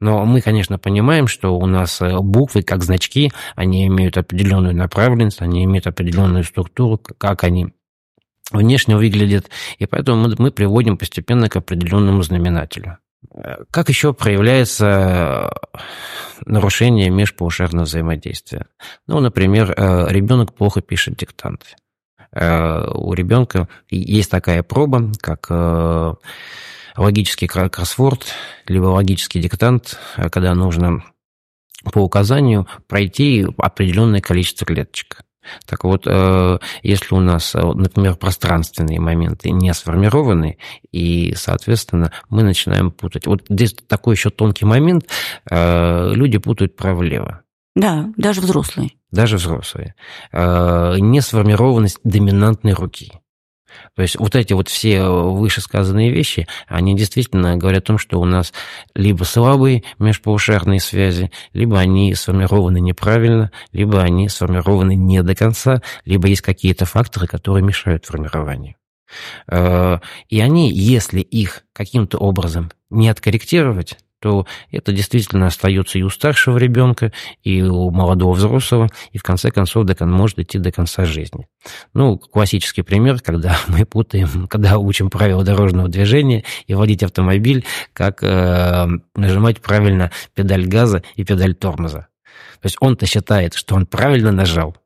Но 0.02 0.24
мы, 0.24 0.40
конечно, 0.40 0.80
понимаем, 0.80 1.28
что 1.28 1.56
у 1.56 1.64
нас 1.66 2.02
э, 2.02 2.18
буквы, 2.18 2.62
как 2.62 2.82
значки, 2.82 3.30
они 3.54 3.86
имеют 3.86 4.18
определенную 4.18 4.74
направленность, 4.74 5.40
они 5.40 5.62
имеют 5.62 5.86
определенную 5.86 6.42
структуру, 6.42 6.98
как 6.98 7.44
они 7.44 7.68
внешне 8.52 8.96
выглядит, 8.96 9.50
и 9.78 9.86
поэтому 9.86 10.28
мы, 10.28 10.34
мы 10.38 10.50
приводим 10.50 10.96
постепенно 10.96 11.48
к 11.48 11.56
определенному 11.56 12.22
знаменателю. 12.22 12.98
Как 13.70 13.88
еще 13.88 14.12
проявляется 14.12 15.52
нарушение 16.44 17.08
межполушарного 17.08 17.84
взаимодействия? 17.84 18.66
Ну, 19.06 19.20
например, 19.20 19.72
э, 19.76 20.06
ребенок 20.10 20.54
плохо 20.54 20.80
пишет 20.82 21.16
диктанты. 21.16 21.66
Э, 22.32 22.84
у 22.92 23.12
ребенка 23.14 23.68
есть 23.88 24.30
такая 24.30 24.62
проба, 24.62 25.12
как 25.20 25.46
э, 25.50 26.14
логический 26.96 27.46
кроссворд, 27.46 28.26
либо 28.66 28.86
логический 28.86 29.40
диктант, 29.40 29.98
когда 30.30 30.54
нужно 30.54 31.04
по 31.92 32.00
указанию 32.00 32.66
пройти 32.86 33.46
определенное 33.56 34.20
количество 34.20 34.66
клеточек. 34.66 35.22
Так 35.66 35.84
вот, 35.84 36.06
э, 36.06 36.58
если 36.82 37.14
у 37.14 37.20
нас, 37.20 37.54
э, 37.54 37.60
например, 37.60 38.16
пространственные 38.16 39.00
моменты 39.00 39.50
не 39.50 39.72
сформированы, 39.74 40.58
и, 40.90 41.34
соответственно, 41.36 42.12
мы 42.28 42.42
начинаем 42.42 42.90
путать. 42.90 43.26
Вот 43.26 43.44
здесь 43.48 43.74
такой 43.86 44.14
еще 44.14 44.30
тонкий 44.30 44.64
момент. 44.64 45.06
Э, 45.50 46.12
люди 46.12 46.38
путают 46.38 46.76
право-лево. 46.76 47.42
Да, 47.74 48.10
даже 48.16 48.40
взрослые. 48.42 48.90
Даже 49.10 49.36
взрослые. 49.36 49.94
Несформированность 50.32 52.00
доминантной 52.04 52.72
руки. 52.74 53.12
То 53.94 54.02
есть 54.02 54.18
вот 54.18 54.34
эти 54.34 54.52
вот 54.52 54.68
все 54.68 55.02
вышесказанные 55.02 56.10
вещи, 56.10 56.46
они 56.66 56.96
действительно 56.96 57.56
говорят 57.56 57.84
о 57.84 57.86
том, 57.86 57.98
что 57.98 58.20
у 58.20 58.24
нас 58.24 58.52
либо 58.94 59.24
слабые 59.24 59.84
межполушарные 59.98 60.80
связи, 60.80 61.30
либо 61.52 61.78
они 61.78 62.14
сформированы 62.14 62.80
неправильно, 62.80 63.50
либо 63.72 64.02
они 64.02 64.28
сформированы 64.28 64.94
не 64.94 65.22
до 65.22 65.34
конца, 65.34 65.82
либо 66.04 66.28
есть 66.28 66.42
какие-то 66.42 66.84
факторы, 66.84 67.26
которые 67.26 67.62
мешают 67.62 68.06
формированию. 68.06 68.76
Э, 69.48 69.98
и 70.28 70.40
они, 70.40 70.70
если 70.70 71.20
их 71.20 71.64
каким-то 71.72 72.18
образом 72.18 72.70
не 72.90 73.08
откорректировать, 73.08 73.98
то 74.22 74.46
это 74.70 74.92
действительно 74.92 75.48
остается 75.48 75.98
и 75.98 76.02
у 76.02 76.08
старшего 76.08 76.56
ребенка, 76.56 77.12
и 77.42 77.60
у 77.60 77.90
молодого 77.90 78.34
взрослого, 78.34 78.88
и 79.10 79.18
в 79.18 79.24
конце 79.24 79.50
концов 79.50 79.84
до, 79.84 80.06
может 80.06 80.38
идти 80.38 80.58
до 80.58 80.70
конца 80.70 81.04
жизни. 81.04 81.48
Ну, 81.92 82.18
классический 82.18 82.82
пример, 82.82 83.20
когда 83.20 83.58
мы 83.66 83.84
путаем, 83.84 84.46
когда 84.46 84.78
учим 84.78 85.10
правила 85.10 85.42
дорожного 85.42 85.88
движения 85.88 86.44
и 86.68 86.74
водить 86.74 87.02
автомобиль, 87.02 87.66
как 87.92 88.22
э, 88.22 88.86
нажимать 89.16 89.60
правильно 89.60 90.12
педаль 90.34 90.66
газа 90.66 91.02
и 91.16 91.24
педаль 91.24 91.56
тормоза. 91.56 92.06
То 92.60 92.66
есть 92.66 92.76
он-то 92.78 93.06
считает, 93.06 93.54
что 93.54 93.74
он 93.74 93.86
правильно 93.86 94.30
нажал, 94.30 94.76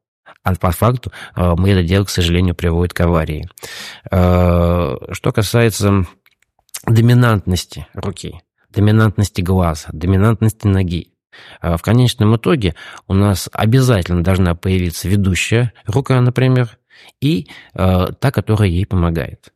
а 0.43 0.55
по 0.55 0.71
факту 0.71 1.13
э, 1.37 1.55
мы 1.59 1.73
это 1.73 1.83
дело, 1.83 2.05
к 2.05 2.11
сожалению, 2.11 2.55
приводит 2.55 2.95
к 2.95 3.01
аварии. 3.03 3.51
Что 4.09 5.33
касается 5.35 6.07
доминантности 6.87 7.87
руки, 7.93 8.41
доминантности 8.77 9.41
глаза, 9.41 9.89
доминантности 9.93 10.67
ноги, 10.67 11.13
в 11.61 11.79
конечном 11.79 12.37
итоге 12.37 12.75
у 13.09 13.15
нас 13.15 13.49
обязательно 13.53 14.23
должна 14.23 14.55
появиться 14.55 15.09
ведущая 15.09 15.73
рука, 15.85 16.21
например, 16.21 16.79
и 17.21 17.49
та, 17.75 18.31
которая 18.33 18.71
ей 18.71 18.87
помогает. 18.87 19.53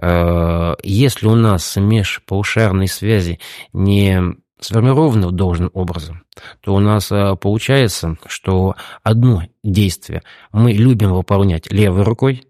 Если 0.00 1.26
у 1.26 1.36
нас 1.36 1.76
межпаушарные 1.76 2.88
связи 2.88 3.38
не 3.72 4.34
сформированы 4.64 5.30
должным 5.30 5.70
образом, 5.74 6.24
то 6.60 6.74
у 6.74 6.80
нас 6.80 7.10
э, 7.10 7.36
получается, 7.36 8.16
что 8.26 8.76
одно 9.02 9.42
действие 9.62 10.22
мы 10.52 10.72
любим 10.72 11.12
выполнять 11.12 11.70
левой 11.70 12.02
рукой, 12.04 12.44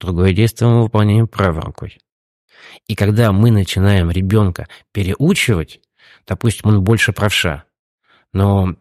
другое 0.00 0.32
действие 0.32 0.70
мы 0.70 0.82
выполняем 0.82 1.28
правой 1.28 1.62
рукой. 1.62 1.98
И 2.88 2.94
когда 2.94 3.32
мы 3.32 3.50
начинаем 3.50 4.10
ребенка 4.10 4.66
переучивать, 4.92 5.80
допустим, 6.26 6.70
он 6.70 6.82
больше 6.82 7.12
правша, 7.12 7.64
но 8.32 8.74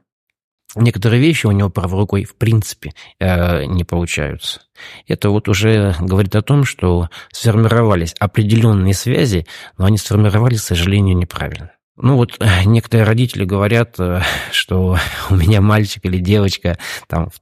некоторые 0.75 1.21
вещи 1.21 1.45
у 1.45 1.51
него 1.51 1.69
правой 1.69 1.99
рукой 1.99 2.23
в 2.23 2.35
принципе 2.35 2.93
э, 3.19 3.65
не 3.65 3.83
получаются. 3.83 4.61
Это 5.07 5.29
вот 5.29 5.49
уже 5.49 5.95
говорит 5.99 6.35
о 6.35 6.41
том, 6.41 6.63
что 6.63 7.09
сформировались 7.31 8.15
определенные 8.19 8.93
связи, 8.93 9.45
но 9.77 9.85
они 9.85 9.97
сформировались, 9.97 10.61
к 10.61 10.65
сожалению, 10.65 11.17
неправильно. 11.17 11.71
Ну 11.97 12.15
вот 12.15 12.37
э, 12.39 12.63
некоторые 12.65 13.05
родители 13.05 13.43
говорят, 13.43 13.99
э, 13.99 14.21
что 14.51 14.97
у 15.29 15.35
меня 15.35 15.61
мальчик 15.61 16.05
или 16.05 16.19
девочка 16.19 16.77
там 17.07 17.29
в, 17.29 17.39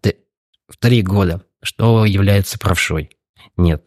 три 0.80 1.02
года, 1.02 1.44
что 1.62 2.06
является 2.06 2.58
правшой. 2.58 3.10
Нет. 3.58 3.84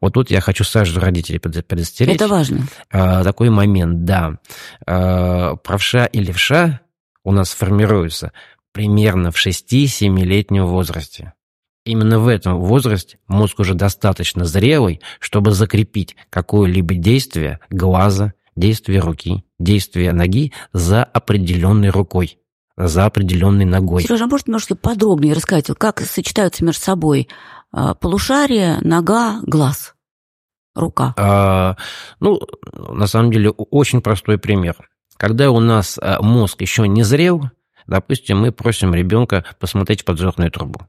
Вот 0.00 0.14
тут 0.14 0.30
я 0.30 0.40
хочу 0.40 0.64
сразу 0.64 1.00
родителей 1.00 1.38
предостеречь. 1.38 2.14
Это 2.14 2.28
важно. 2.28 2.66
А, 2.90 3.24
такой 3.24 3.50
момент, 3.50 4.04
да. 4.04 4.38
А, 4.86 5.56
правша 5.56 6.06
и 6.06 6.20
левша 6.20 6.80
у 7.24 7.32
нас 7.32 7.50
формируются 7.50 8.32
примерно 8.72 9.30
в 9.30 9.36
6-7-летнем 9.36 10.66
возрасте. 10.66 11.34
Именно 11.84 12.18
в 12.18 12.28
этом 12.28 12.60
возрасте 12.60 13.18
мозг 13.28 13.60
уже 13.60 13.74
достаточно 13.74 14.44
зрелый, 14.44 15.00
чтобы 15.20 15.52
закрепить 15.52 16.16
какое-либо 16.28 16.94
действие 16.94 17.60
глаза, 17.70 18.34
действие 18.56 19.00
руки, 19.00 19.44
действие 19.58 20.12
ноги 20.12 20.52
за 20.72 21.02
определенной 21.02 21.88
рукой, 21.88 22.38
за 22.76 23.06
определенной 23.06 23.64
ногой. 23.64 24.02
Сережа, 24.02 24.24
а 24.24 24.26
может 24.26 24.48
немножко 24.48 24.76
подробнее 24.76 25.34
рассказать, 25.34 25.66
как 25.78 26.00
сочетаются 26.00 26.64
между 26.64 26.82
собой 26.82 27.28
полушарие, 27.72 28.78
нога, 28.82 29.40
глаз, 29.42 29.94
рука? 30.74 31.14
А, 31.16 31.76
ну, 32.20 32.40
на 32.72 33.06
самом 33.06 33.30
деле, 33.30 33.50
очень 33.50 34.00
простой 34.00 34.38
пример. 34.38 34.76
Когда 35.16 35.50
у 35.50 35.60
нас 35.60 35.98
а, 36.00 36.22
мозг 36.22 36.60
еще 36.60 36.86
не 36.86 37.02
зрел, 37.02 37.50
допустим, 37.86 38.38
мы 38.40 38.52
просим 38.52 38.94
ребенка 38.94 39.44
посмотреть 39.58 40.04
подзорную 40.04 40.50
трубу. 40.50 40.80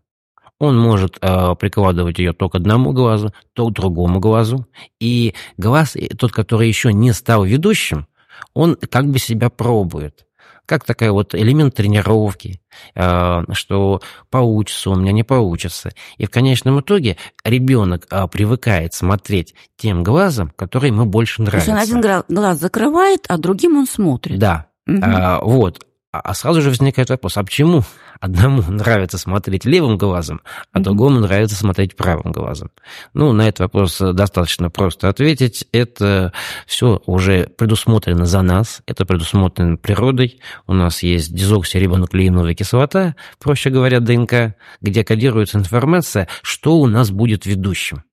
Он 0.60 0.78
может 0.78 1.18
э, 1.22 1.56
прикладывать 1.56 2.20
ее 2.20 2.34
то 2.34 2.50
к 2.50 2.56
одному 2.56 2.92
глазу, 2.92 3.34
то 3.54 3.68
к 3.68 3.74
другому 3.74 4.20
глазу. 4.20 4.68
И 5.00 5.34
глаз, 5.58 5.96
тот, 6.18 6.34
который 6.34 6.68
еще 6.68 6.92
не 6.92 7.14
стал 7.14 7.46
ведущим, 7.46 8.08
он 8.54 8.76
как 8.76 9.10
бы 9.10 9.20
себя 9.20 9.50
пробует. 9.50 10.26
Как 10.70 10.84
такая 10.84 11.12
вот 11.12 11.34
элемент 11.34 11.74
тренировки, 11.74 12.62
э, 12.94 13.42
что 13.54 14.02
получится 14.30 14.92
у 14.92 14.96
меня, 14.96 15.12
не 15.12 15.24
получится. 15.24 15.90
И 16.18 16.28
в 16.28 16.30
конечном 16.30 16.82
итоге 16.82 17.18
ребенок 17.44 18.06
э, 18.12 18.28
привыкает 18.28 18.94
смотреть 18.94 19.56
тем 19.78 20.04
глазом, 20.04 20.54
который 20.56 20.92
ему 20.92 21.06
больше 21.06 21.42
нравится. 21.42 21.72
То 21.72 21.78
есть 21.80 21.92
он 21.92 21.98
один 21.98 22.24
глаз 22.30 22.60
закрывает, 22.60 23.26
а 23.30 23.40
другим 23.40 23.78
он 23.78 23.88
смотрит. 23.88 24.38
Да. 24.38 24.68
Угу. 24.86 25.00
А, 25.02 25.42
вот. 25.42 25.84
А, 26.12 26.22
а 26.22 26.34
сразу 26.34 26.62
же 26.62 26.70
возникает 26.70 27.10
вопрос, 27.12 27.38
а 27.38 27.44
почему 27.44 27.84
одному 28.20 28.64
нравится 28.72 29.20
смотреть 29.20 29.66
левым 29.66 29.98
глазом, 29.98 30.42
а 30.72 30.80
другому 30.80 31.20
нравится 31.20 31.56
смотреть 31.56 31.96
правым 31.96 32.32
глазом? 32.32 32.72
Ну, 33.14 33.32
на 33.32 33.48
этот 33.48 33.60
вопрос 33.60 34.00
достаточно 34.00 34.72
просто 34.72 35.08
ответить. 35.08 35.68
Это 35.72 36.34
все 36.66 37.02
уже 37.06 37.46
предусмотрено 37.46 38.26
за 38.26 38.42
нас, 38.42 38.82
это 38.88 39.06
предусмотрено 39.06 39.78
природой. 39.78 40.40
У 40.66 40.74
нас 40.74 41.04
есть 41.04 41.34
дезоксирибонуклеиновая 41.34 42.56
кислота, 42.56 43.16
проще 43.38 43.70
говоря, 43.70 44.00
ДНК, 44.00 44.56
где 44.82 45.04
кодируется 45.04 45.60
информация, 45.60 46.28
что 46.42 46.78
у 46.78 46.88
нас 46.88 47.12
будет 47.12 47.46
ведущим. 47.46 48.04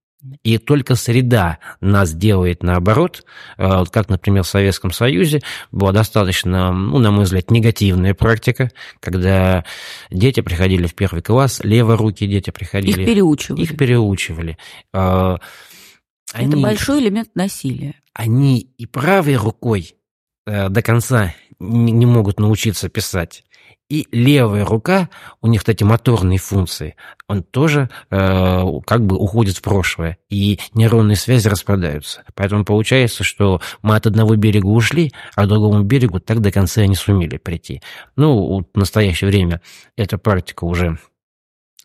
И 0.43 0.59
только 0.59 0.95
среда 0.95 1.59
нас 1.81 2.13
делает 2.13 2.63
наоборот, 2.63 3.25
э, 3.59 3.85
как, 3.91 4.09
например, 4.09 4.43
в 4.43 4.49
Советском 4.49 4.93
Союзе 4.93 5.43
была 5.71 5.93
достаточно, 5.93 6.73
ну, 6.73 6.99
на 6.99 7.11
мой 7.11 7.25
взгляд, 7.25 7.51
негативная 7.51 8.15
практика, 8.15 8.71
когда 9.01 9.65
дети 10.11 10.41
приходили 10.41 10.87
в 10.87 10.95
первый 10.95 11.23
класс, 11.23 11.61
леворуки 11.63 12.27
дети 12.27 12.51
приходили. 12.51 13.03
Их 13.03 13.07
переучивали. 13.07 13.63
Их 13.63 13.77
переучивали. 13.77 14.59
Э, 14.93 15.37
они, 16.33 16.49
Это 16.49 16.57
большой 16.59 17.01
элемент 17.01 17.31
насилия. 17.35 17.95
Они 18.13 18.61
и 18.79 18.87
правой 18.87 19.37
рукой 19.37 19.97
до 20.47 20.83
конца 20.83 21.35
не 21.59 22.07
могут 22.07 22.39
научиться 22.39 22.89
писать, 22.89 23.45
и 23.89 24.09
левая 24.11 24.65
рука, 24.65 25.09
у 25.41 25.47
них 25.47 25.63
эти 25.69 25.85
моторные 25.85 26.39
функции, 26.39 26.97
он 27.29 27.45
тоже 27.45 27.89
э, 28.11 28.63
как 28.85 29.07
бы 29.07 29.17
уходит 29.17 29.57
в 29.59 29.63
прошлое, 29.63 30.19
и 30.29 30.59
нейронные 30.75 31.17
связи 31.17 31.47
распадаются. 31.47 32.25
Поэтому 32.35 32.65
получается, 32.65 33.23
что 33.23 33.61
мы 33.83 33.95
от 33.95 34.07
одного 34.07 34.35
берега 34.35 34.67
ушли, 34.67 35.13
а 35.37 35.45
к 35.45 35.49
другому 35.49 35.85
берегу 35.85 36.19
так 36.19 36.41
до 36.41 36.51
конца 36.51 36.83
и 36.83 36.89
не 36.89 36.97
сумели 36.97 37.37
прийти. 37.37 37.81
Ну, 38.17 38.67
в 38.73 38.79
настоящее 38.79 39.31
время 39.31 39.61
эта 39.97 40.19
практика 40.19 40.65
уже 40.65 40.99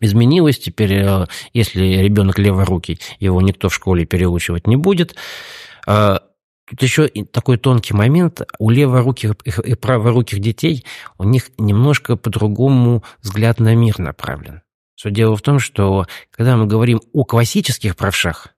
изменилась. 0.00 0.58
Теперь, 0.58 0.94
э, 0.94 1.26
если 1.52 1.84
ребенок 1.84 2.36
леворукий, 2.36 2.98
его 3.20 3.40
никто 3.40 3.68
в 3.68 3.74
школе 3.74 4.06
переучивать 4.06 4.66
не 4.66 4.76
будет. 4.76 5.14
Э, 5.86 6.18
Тут 6.68 6.82
еще 6.82 7.08
такой 7.08 7.58
тонкий 7.58 7.94
момент. 7.94 8.42
У 8.58 8.70
леворуких 8.70 9.32
и 9.32 9.74
праворуких 9.74 10.38
детей 10.38 10.84
у 11.18 11.24
них 11.24 11.50
немножко 11.58 12.16
по-другому 12.16 13.02
взгляд 13.20 13.60
на 13.60 13.74
мир 13.74 13.98
направлен. 13.98 14.62
Все 14.94 15.10
дело 15.10 15.36
в 15.36 15.42
том, 15.42 15.58
что 15.58 16.06
когда 16.30 16.56
мы 16.56 16.66
говорим 16.66 17.00
о 17.12 17.24
классических 17.24 17.96
правшах, 17.96 18.51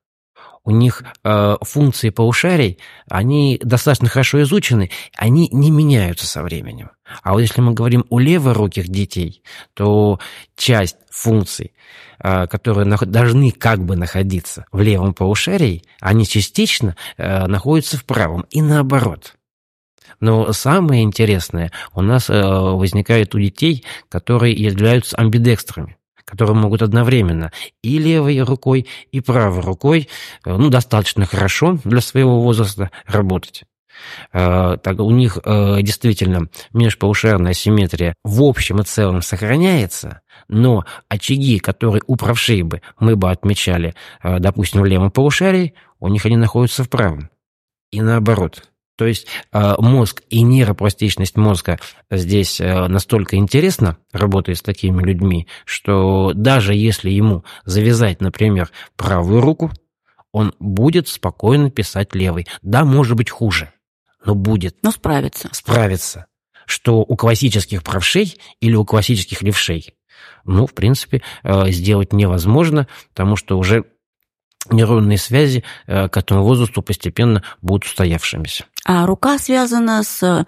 у 0.65 0.71
них 0.71 1.03
э, 1.23 1.55
функции 1.61 2.09
полушарий, 2.09 2.79
они 3.07 3.59
достаточно 3.63 4.09
хорошо 4.09 4.41
изучены, 4.41 4.89
они 5.15 5.47
не 5.51 5.71
меняются 5.71 6.25
со 6.25 6.43
временем. 6.43 6.91
А 7.21 7.33
вот 7.33 7.39
если 7.39 7.61
мы 7.61 7.73
говорим 7.73 8.05
о 8.09 8.19
леворуких 8.19 8.89
детей, 8.89 9.43
то 9.75 10.19
часть 10.57 10.97
функций, 11.11 11.73
э, 12.19 12.47
которые 12.47 12.85
должны 12.87 13.51
как 13.51 13.85
бы 13.85 13.95
находиться 13.95 14.65
в 14.71 14.81
левом 14.81 15.13
полушарии, 15.13 15.83
они 16.01 16.25
частично 16.25 16.95
э, 17.17 17.45
находятся 17.45 17.97
в 17.97 18.05
правом 18.05 18.45
и 18.49 18.61
наоборот. 18.61 19.35
Но 20.19 20.51
самое 20.53 21.03
интересное 21.03 21.71
у 21.93 22.01
нас 22.01 22.29
э, 22.29 22.41
возникает 22.41 23.35
у 23.35 23.39
детей, 23.39 23.85
которые 24.09 24.53
являются 24.53 25.15
амбидекстрами 25.17 25.97
которые 26.25 26.55
могут 26.55 26.81
одновременно 26.81 27.51
и 27.81 27.97
левой 27.97 28.41
рукой, 28.41 28.87
и 29.11 29.21
правой 29.21 29.61
рукой, 29.61 30.09
э, 30.43 30.55
ну, 30.57 30.69
достаточно 30.69 31.25
хорошо 31.25 31.77
для 31.83 32.01
своего 32.01 32.41
возраста 32.41 32.91
работать. 33.05 33.63
Э, 34.33 34.77
так, 34.81 34.99
у 34.99 35.11
них 35.11 35.37
э, 35.43 35.81
действительно 35.81 36.49
межполушарная 36.73 37.53
симметрия 37.53 38.15
в 38.23 38.41
общем 38.41 38.81
и 38.81 38.83
целом 38.83 39.21
сохраняется, 39.21 40.21
но 40.49 40.83
очаги, 41.07 41.59
которые 41.59 42.03
у 42.07 42.15
правшей 42.15 42.63
бы 42.63 42.81
мы 42.99 43.15
бы 43.15 43.31
отмечали, 43.31 43.95
допустим, 44.23 44.81
в 44.81 44.85
левом 44.85 45.11
полушарии, 45.11 45.75
у 45.99 46.09
них 46.09 46.25
они 46.25 46.35
находятся 46.35 46.83
в 46.83 46.89
правом. 46.89 47.29
И 47.91 48.01
наоборот. 48.01 48.63
То 48.97 49.05
есть 49.05 49.27
а, 49.51 49.79
мозг 49.81 50.23
и 50.29 50.41
нейропластичность 50.41 51.35
мозга 51.35 51.79
здесь 52.09 52.61
а, 52.61 52.87
настолько 52.87 53.35
интересно 53.35 53.97
работает 54.11 54.59
с 54.59 54.61
такими 54.61 55.03
людьми, 55.03 55.47
что 55.65 56.31
даже 56.33 56.73
если 56.73 57.09
ему 57.09 57.43
завязать, 57.65 58.21
например, 58.21 58.71
правую 58.95 59.41
руку, 59.41 59.71
он 60.31 60.53
будет 60.59 61.07
спокойно 61.07 61.71
писать 61.71 62.15
левой. 62.15 62.45
Да, 62.61 62.85
может 62.85 63.15
быть 63.15 63.29
хуже, 63.29 63.71
но 64.25 64.35
будет. 64.35 64.77
Но 64.81 64.91
справится. 64.91 65.49
Справится. 65.51 66.25
Что 66.65 66.99
у 67.01 67.15
классических 67.15 67.83
правшей 67.83 68.35
или 68.59 68.75
у 68.75 68.85
классических 68.85 69.41
левшей, 69.43 69.93
ну, 70.45 70.67
в 70.67 70.73
принципе, 70.73 71.21
а, 71.43 71.69
сделать 71.69 72.13
невозможно, 72.13 72.87
потому 73.09 73.35
что 73.35 73.57
уже 73.57 73.85
нейронные 74.71 75.17
связи 75.17 75.63
э, 75.87 76.07
к 76.09 76.17
этому 76.17 76.43
возрасту 76.43 76.81
постепенно 76.81 77.43
будут 77.61 77.85
устоявшимися. 77.85 78.65
А 78.85 79.05
рука 79.05 79.37
связана 79.39 80.03
с 80.03 80.45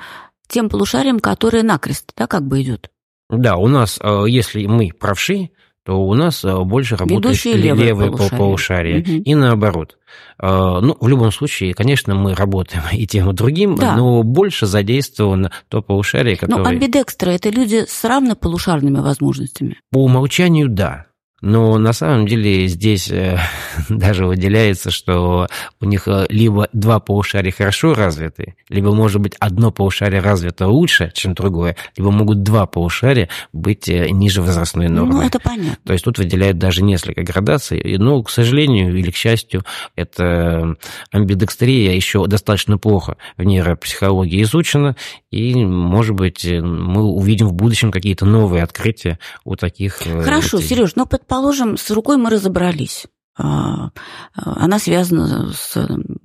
тем 0.47 0.69
полушарием, 0.69 1.19
которое 1.19 1.63
накрест, 1.63 2.11
да, 2.17 2.27
как 2.27 2.47
бы 2.47 2.61
идет? 2.61 2.89
Да, 3.29 3.57
у 3.57 3.67
нас, 3.67 3.99
э, 4.01 4.25
если 4.27 4.65
мы 4.65 4.91
правши, 4.97 5.49
то 5.83 5.93
у 6.01 6.13
нас 6.15 6.43
э, 6.43 6.63
больше 6.63 6.97
работает 6.97 7.43
левое 7.45 7.85
левое 7.85 8.07
полушарие. 8.11 8.37
полушарие. 8.37 8.97
Мгм. 8.99 9.21
И 9.23 9.35
наоборот. 9.35 9.97
Э, 10.41 10.79
Ну, 10.81 10.97
в 10.99 11.07
любом 11.07 11.31
случае, 11.31 11.73
конечно, 11.73 12.13
мы 12.15 12.35
работаем 12.35 12.83
и 12.91 13.07
тем, 13.07 13.29
и 13.29 13.33
другим, 13.33 13.75
Да. 13.75 13.95
но 13.95 14.23
больше 14.23 14.65
задействовано 14.65 15.51
то 15.69 15.81
полушарие, 15.81 16.37
Но 16.41 16.47
которое... 16.47 16.69
амбидекстры– 16.69 17.31
это 17.33 17.49
люди 17.49 17.85
с 17.87 18.03
равнополушарными 18.03 18.99
возможностями. 18.99 19.77
По 19.91 20.03
умолчанию, 20.03 20.67
да. 20.69 21.06
Но 21.41 21.77
на 21.77 21.93
самом 21.93 22.25
деле 22.25 22.67
здесь 22.67 23.11
э, 23.11 23.37
даже 23.89 24.25
выделяется, 24.25 24.89
что 24.89 25.47
у 25.79 25.85
них 25.85 26.07
э, 26.07 26.25
либо 26.29 26.67
два 26.73 26.99
полушария 26.99 27.51
хорошо 27.51 27.93
развиты, 27.93 28.55
либо, 28.69 28.91
может 28.91 29.21
быть, 29.21 29.35
одно 29.39 29.71
полушарие 29.71 30.19
развито 30.19 30.67
лучше, 30.67 31.11
чем 31.13 31.35
другое, 31.35 31.75
либо 31.95 32.09
могут 32.09 32.41
два 32.41 32.65
полушария 32.65 33.29
быть 33.53 33.87
э, 33.87 34.09
ниже 34.09 34.41
возрастной 34.41 34.89
нормы. 34.89 35.13
Ну, 35.13 35.21
это 35.21 35.39
понятно. 35.39 35.77
То 35.85 35.93
есть 35.93 36.05
тут 36.05 36.17
выделяют 36.17 36.57
даже 36.57 36.83
несколько 36.83 37.21
градаций. 37.21 37.97
Но, 37.99 38.23
к 38.23 38.31
сожалению 38.31 38.97
или 38.97 39.11
к 39.11 39.15
счастью, 39.15 39.63
эта 39.95 40.75
амбидекстрия 41.11 41.93
еще 41.93 42.25
достаточно 42.25 42.79
плохо 42.79 43.17
в 43.37 43.43
нейропсихологии 43.43 44.41
изучена, 44.41 44.95
и, 45.29 45.53
может 45.55 46.15
быть, 46.15 46.45
мы 46.45 47.03
увидим 47.03 47.47
в 47.47 47.53
будущем 47.53 47.91
какие-то 47.91 48.25
новые 48.25 48.63
открытия 48.63 49.19
у 49.45 49.55
таких 49.55 49.97
Хорошо, 49.97 50.57
людей. 50.57 50.69
Сереж, 50.69 50.95
но 50.95 51.05
предположим, 51.27 51.77
с 51.77 51.91
рукой 51.91 52.17
мы 52.17 52.29
разобрались. 52.29 53.05
А, 53.37 53.89
а, 54.35 54.63
Она 54.63 54.79
связана 54.79 55.51
с 55.53 55.77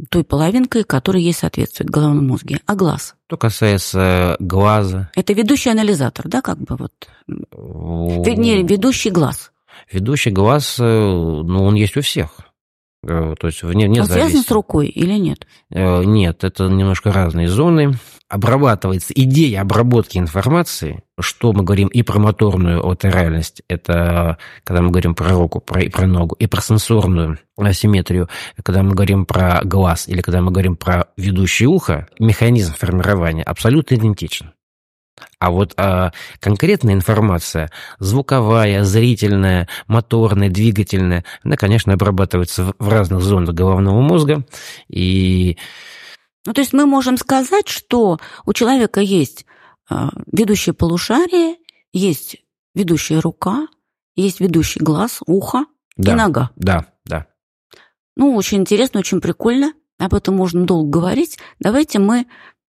той 0.09 0.25
половинкой, 0.25 0.85
которая 0.85 1.23
ей 1.23 1.35
соответствует 1.35 1.91
в 1.91 1.93
головном 1.93 2.29
мозге. 2.29 2.61
А 2.67 2.75
глаз? 2.75 3.15
Что 3.27 3.37
касается 3.37 4.37
глаза, 4.39 5.11
Это 5.15 5.33
ведущий 5.35 5.71
анализатор, 5.71 6.29
да, 6.29 6.41
как 6.41 6.59
бы 6.59 6.77
вот? 6.77 6.93
Вернее, 7.27 8.63
ведущий 8.63 9.11
глаз. 9.11 9.51
ведущий 9.91 10.31
глаз, 10.31 10.77
э, 10.79 10.85
ну, 10.85 11.65
он 11.65 11.75
есть 11.75 11.97
у 11.97 12.01
всех. 12.01 12.31
Э, 13.05 13.35
То 13.39 13.49
есть 13.49 13.63
вне, 13.63 13.87
вне 13.87 14.01
Он 14.03 14.07
связан 14.07 14.43
с 14.43 14.51
рукой 14.51 14.87
или 14.87 15.15
нет? 15.15 15.47
Э, 15.71 16.05
Нет, 16.05 16.45
это 16.45 16.69
немножко 16.69 17.13
разные 17.13 17.49
зоны. 17.49 17.95
Обрабатывается 18.29 19.13
идея 19.15 19.61
обработки 19.61 20.17
информации, 20.17 21.03
что 21.21 21.53
мы 21.53 21.65
говорим 21.65 21.89
и 21.89 22.03
про 22.03 22.19
моторную 22.19 22.85
латеральность, 22.87 23.63
это 23.69 24.39
когда 24.65 24.81
мы 24.81 24.91
говорим 24.91 25.15
про 25.15 25.29
руку 25.29 25.61
про, 25.61 25.83
и 25.83 25.91
про 25.91 26.07
ногу, 26.07 26.35
и 26.37 26.47
про 26.47 26.63
сенсорную 26.63 27.39
асимметрию, 27.59 28.29
когда 28.63 28.83
мы 28.83 28.95
говорим 28.95 29.27
про 29.27 29.61
глаз 29.65 30.09
или 30.09 30.23
когда 30.23 30.41
мы 30.41 30.51
говорим 30.51 30.77
про 30.77 31.09
ведущее 31.19 31.69
ухо, 31.69 32.09
механизм 32.19 32.73
формирования 32.75 33.43
абсолютно 33.43 33.97
идентичен. 33.97 34.53
А 35.39 35.51
вот 35.51 35.75
а, 35.77 36.13
конкретная 36.41 36.95
информация, 36.95 37.71
звуковая, 37.99 38.83
зрительная, 38.85 39.69
моторная, 39.87 40.49
двигательная, 40.49 41.25
она, 41.45 41.57
конечно, 41.57 41.93
обрабатывается 41.93 42.65
в- 42.65 42.75
в 42.79 42.89
разных 42.89 43.21
зонах 43.21 43.55
головного 43.55 44.01
мозга, 44.01 44.45
и 44.89 45.59
Ну, 46.47 46.53
то 46.55 46.61
есть 46.61 46.73
мы 46.73 46.87
можем 46.87 47.19
сказать, 47.19 47.69
что 47.69 48.19
у 48.47 48.53
человека 48.53 49.01
есть 49.01 49.47
а, 49.91 50.11
ведущее 50.33 50.73
полушарие, 50.75 51.57
есть 51.93 52.37
ведущая 52.75 53.21
рука, 53.21 53.69
есть 54.17 54.41
ведущий 54.41 54.81
глаз, 54.81 55.21
ухо 55.27 55.67
и 55.97 56.03
да, 56.03 56.17
нога. 56.17 56.51
да, 56.57 56.87
да. 57.05 57.27
Ну, 58.17 58.35
очень 58.35 58.59
интересно, 58.59 59.01
очень 59.01 59.21
прикольно. 59.21 59.73
Об 59.99 60.15
этом 60.15 60.35
можно 60.37 60.65
долго 60.65 60.91
говорить. 60.91 61.39
Давайте 61.61 61.99
мы... 61.99 62.27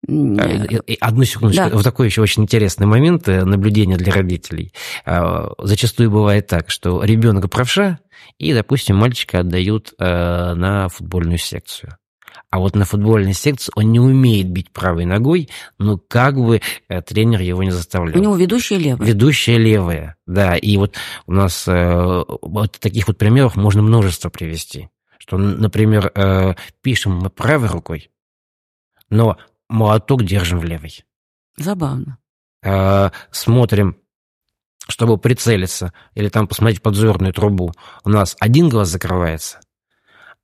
Э, 0.08 0.80
э, 0.86 0.94
Одну 1.00 1.24
секундочку. 1.24 1.64
Да. 1.64 1.76
Вот 1.76 1.84
такой 1.84 2.06
еще 2.06 2.22
очень 2.22 2.42
интересный 2.42 2.86
момент 2.86 3.28
э, 3.28 3.44
наблюдения 3.44 3.96
для 3.96 4.12
родителей. 4.12 4.72
А, 5.04 5.52
Зачастую 5.58 6.10
бывает 6.10 6.48
так, 6.48 6.70
что 6.70 7.04
ребенок 7.04 7.48
правша, 7.50 8.00
и, 8.38 8.52
допустим, 8.52 8.96
мальчика 8.96 9.40
отдают 9.40 9.94
на 9.98 10.88
футбольную 10.88 11.38
секцию. 11.38 11.96
А 12.50 12.58
вот 12.58 12.76
на 12.76 12.84
футбольной 12.84 13.32
секции 13.32 13.72
он 13.74 13.92
не 13.92 14.00
умеет 14.00 14.48
бить 14.48 14.70
правой 14.72 15.06
ногой, 15.06 15.48
но 15.78 15.98
как 15.98 16.36
бы 16.36 16.60
тренер 17.06 17.40
его 17.40 17.62
не 17.62 17.70
заставлял. 17.70 18.16
У 18.16 18.22
него 18.22 18.36
ведущее 18.36 18.78
левое. 18.78 19.06
Ведущая 19.06 19.58
левая, 19.58 20.16
да. 20.26 20.56
И 20.56 20.76
вот 20.76 20.96
у 21.26 21.32
нас 21.32 21.66
вот 21.66 22.78
таких 22.78 23.08
вот 23.08 23.18
примеров 23.18 23.56
можно 23.56 23.82
множество 23.82 24.28
привести. 24.28 24.88
Что, 25.18 25.36
например, 25.38 26.54
пишем 26.82 27.16
мы 27.16 27.30
правой 27.30 27.68
рукой, 27.68 28.10
но 29.08 29.38
молоток 29.72 30.22
держим 30.24 30.58
в 30.58 30.64
левой. 30.64 31.04
Забавно. 31.56 32.18
Э, 32.62 33.10
смотрим, 33.30 33.96
чтобы 34.88 35.18
прицелиться 35.18 35.92
или 36.14 36.28
там 36.28 36.46
посмотреть 36.46 36.82
подзорную 36.82 37.32
трубу, 37.32 37.72
у 38.04 38.08
нас 38.08 38.36
один 38.40 38.68
глаз 38.68 38.88
закрывается, 38.88 39.60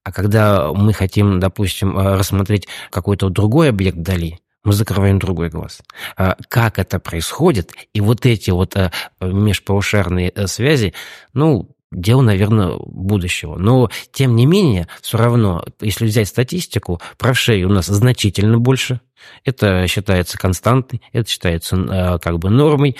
а 0.03 0.13
когда 0.13 0.73
мы 0.73 0.93
хотим, 0.93 1.39
допустим, 1.39 1.97
э, 1.99 2.17
рассмотреть 2.17 2.67
какой-то 2.91 3.29
другой 3.29 3.71
объект 3.71 3.99
вдали, 3.99 4.41
мы 4.65 4.73
закрываем 4.73 5.19
другой 5.19 5.51
глаз. 5.51 5.81
А 6.17 6.37
Как 6.49 6.79
это 6.79 6.99
происходит, 6.99 7.73
и 7.93 8.01
вот 8.01 8.27
эти 8.27 8.51
вот 8.51 8.77
межполушарные 9.21 10.31
э, 10.35 10.47
связи, 10.47 10.95
ну, 11.33 11.77
дело, 11.91 12.23
наверное, 12.23 12.77
будущего. 12.79 13.57
Но, 13.57 13.91
тем 14.13 14.37
не 14.37 14.47
менее, 14.47 14.89
все 15.01 15.19
равно, 15.19 15.65
если 15.81 16.07
взять 16.07 16.29
статистику, 16.29 17.01
правшей 17.17 17.65
у 17.65 17.69
нас 17.71 17.87
значительно 17.87 18.59
больше. 18.59 19.01
Это 19.45 19.87
считается 19.89 20.39
константой, 20.39 21.03
это 21.13 21.29
считается 21.29 21.77
э, 21.77 22.19
как 22.19 22.39
бы 22.39 22.51
нормой. 22.51 22.97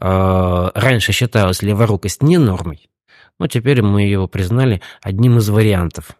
Э, 0.00 0.70
Раньше 0.74 1.12
считалась 1.12 1.62
леворукость 1.62 2.22
не 2.22 2.36
нормой, 2.38 2.90
но 3.38 3.46
теперь 3.46 3.82
мы 3.82 4.02
его 4.02 4.28
признали 4.28 4.82
одним 5.00 5.38
из 5.38 5.48
вариантов 5.48 6.10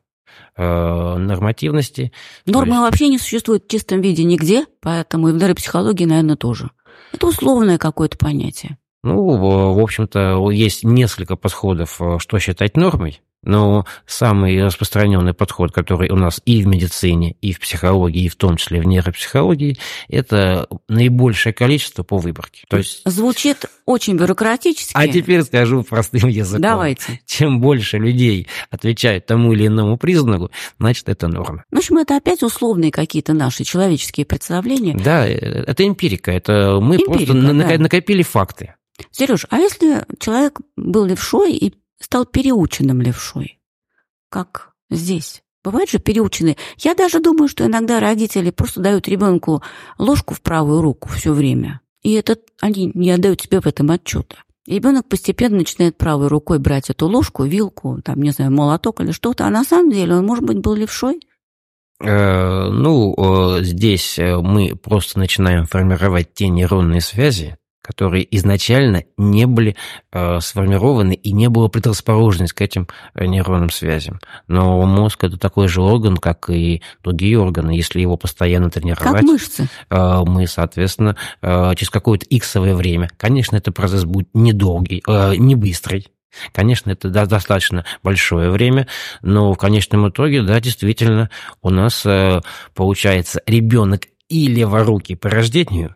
э, 0.56 1.16
нормативности. 1.16 2.12
Нормы 2.46 2.74
есть- 2.74 2.80
вообще 2.80 3.08
не 3.08 3.18
существует 3.18 3.64
в 3.64 3.68
чистом 3.68 4.00
виде 4.00 4.24
нигде, 4.24 4.64
поэтому 4.80 5.28
и 5.28 5.32
в 5.32 5.36
нейропсихологии, 5.36 6.04
наверное, 6.06 6.36
тоже. 6.36 6.70
Это 7.12 7.26
условное 7.26 7.76
какое-то 7.78 8.16
понятие. 8.16 8.78
Ну, 9.02 9.74
в 9.74 9.80
общем-то, 9.80 10.50
есть 10.50 10.84
несколько 10.84 11.36
подходов, 11.36 12.00
э, 12.00 12.18
что 12.20 12.38
считать 12.38 12.76
нормой, 12.76 13.20
но 13.42 13.84
самый 14.06 14.62
распространенный 14.62 15.34
подход, 15.34 15.72
который 15.72 16.10
у 16.10 16.16
нас 16.16 16.40
и 16.44 16.62
в 16.62 16.66
медицине, 16.66 17.36
и 17.40 17.52
в 17.52 17.60
психологии, 17.60 18.24
и 18.24 18.28
в 18.28 18.36
том 18.36 18.56
числе 18.56 18.80
в 18.80 18.84
нейропсихологии, 18.84 19.78
это 20.08 20.68
наибольшее 20.88 21.52
количество 21.52 22.04
по 22.04 22.18
выборке. 22.18 22.64
То 22.68 22.78
есть, 22.78 23.02
Звучит 23.04 23.64
очень 23.84 24.16
бюрократически. 24.16 24.92
а 24.94 25.08
теперь 25.08 25.42
скажу 25.42 25.82
простым 25.82 26.28
языком. 26.28 26.62
Давайте. 26.62 27.20
Чем 27.26 27.60
больше 27.60 27.98
людей 27.98 28.46
отвечают 28.70 29.26
тому 29.26 29.52
или 29.52 29.66
иному 29.66 29.96
признаку, 29.96 30.50
значит, 30.78 31.08
это 31.08 31.26
норма. 31.26 31.64
В 31.72 31.78
общем, 31.78 31.98
это 31.98 32.16
опять 32.16 32.42
условные 32.42 32.92
какие-то 32.92 33.32
наши 33.32 33.64
человеческие 33.64 34.24
представления. 34.24 34.96
Да, 34.96 35.26
э, 35.26 35.34
это 35.34 35.84
эмпирика, 35.84 36.30
это 36.30 36.78
мы 36.80 36.96
Эмпирика, 36.96 37.32
просто 37.32 37.54
да. 37.54 37.78
накопили 37.78 38.22
факты. 38.22 38.74
Сереж, 39.10 39.46
а 39.50 39.58
если 39.58 40.04
человек 40.18 40.60
был 40.76 41.04
левшой 41.04 41.52
и 41.52 41.74
стал 42.00 42.26
переученным 42.26 43.00
левшой? 43.00 43.60
Как 44.28 44.72
здесь? 44.90 45.42
Бывает 45.64 45.90
же 45.90 45.98
переученные. 45.98 46.56
Я 46.78 46.94
даже 46.94 47.20
думаю, 47.20 47.48
что 47.48 47.64
иногда 47.64 48.00
родители 48.00 48.50
просто 48.50 48.80
дают 48.80 49.06
ребенку 49.08 49.62
ложку 49.98 50.34
в 50.34 50.42
правую 50.42 50.82
руку 50.82 51.08
все 51.08 51.32
время. 51.32 51.80
И 52.02 52.14
это 52.14 52.36
они 52.60 52.90
не 52.94 53.12
отдают 53.12 53.42
себе 53.42 53.60
в 53.60 53.66
этом 53.66 53.90
отчета. 53.90 54.36
Ребенок 54.66 55.08
постепенно 55.08 55.56
начинает 55.56 55.96
правой 55.96 56.28
рукой 56.28 56.58
брать 56.58 56.90
эту 56.90 57.06
ложку, 57.08 57.44
вилку, 57.44 58.00
там, 58.04 58.22
не 58.22 58.30
знаю, 58.30 58.52
молоток 58.52 59.00
или 59.00 59.10
что-то, 59.10 59.46
а 59.46 59.50
на 59.50 59.64
самом 59.64 59.90
деле 59.90 60.16
он, 60.16 60.26
может 60.26 60.44
быть, 60.44 60.58
был 60.58 60.74
левшой. 60.74 61.20
Э, 62.00 62.68
Ну, 62.70 63.14
э, 63.16 63.62
здесь 63.62 64.18
э, 64.18 64.36
мы 64.36 64.74
просто 64.76 65.18
начинаем 65.18 65.66
формировать 65.66 66.34
те 66.34 66.48
нейронные 66.48 67.00
связи, 67.00 67.56
которые 67.82 68.26
изначально 68.36 69.04
не 69.16 69.46
были 69.46 69.76
э, 70.12 70.40
сформированы 70.40 71.14
и 71.14 71.32
не 71.32 71.48
было 71.48 71.68
предрасположенности 71.68 72.54
к 72.54 72.60
этим 72.62 72.88
э, 73.14 73.26
нейронным 73.26 73.70
связям. 73.70 74.20
Но 74.46 74.80
мозг 74.86 75.24
это 75.24 75.36
такой 75.36 75.68
же 75.68 75.82
орган, 75.82 76.16
как 76.16 76.48
и 76.48 76.82
другие 77.02 77.38
органы. 77.38 77.72
Если 77.72 78.00
его 78.00 78.16
постоянно 78.16 78.70
Как 78.70 78.74
тренировать, 78.74 79.24
мышцы. 79.24 79.68
э, 79.90 80.22
мы, 80.24 80.46
соответственно, 80.46 81.16
э, 81.42 81.72
через 81.76 81.90
какое-то 81.90 82.24
иксовое 82.30 82.74
время, 82.74 83.10
конечно, 83.16 83.56
этот 83.56 83.74
процесс 83.74 84.04
будет 84.04 84.28
недолгий, 84.32 85.02
э, 85.06 85.34
не 85.36 85.56
быстрый, 85.56 86.06
Конечно, 86.52 86.90
это 86.90 87.10
достаточно 87.10 87.84
большое 88.02 88.50
время, 88.50 88.86
но 89.20 89.52
в 89.52 89.58
конечном 89.58 90.08
итоге, 90.08 90.42
да, 90.42 90.60
действительно, 90.60 91.28
у 91.60 91.68
нас 91.68 92.06
э, 92.06 92.40
получается 92.74 93.42
ребенок 93.46 94.06
и 94.30 94.46
леворукий 94.46 95.14
по 95.14 95.28
рождению, 95.28 95.94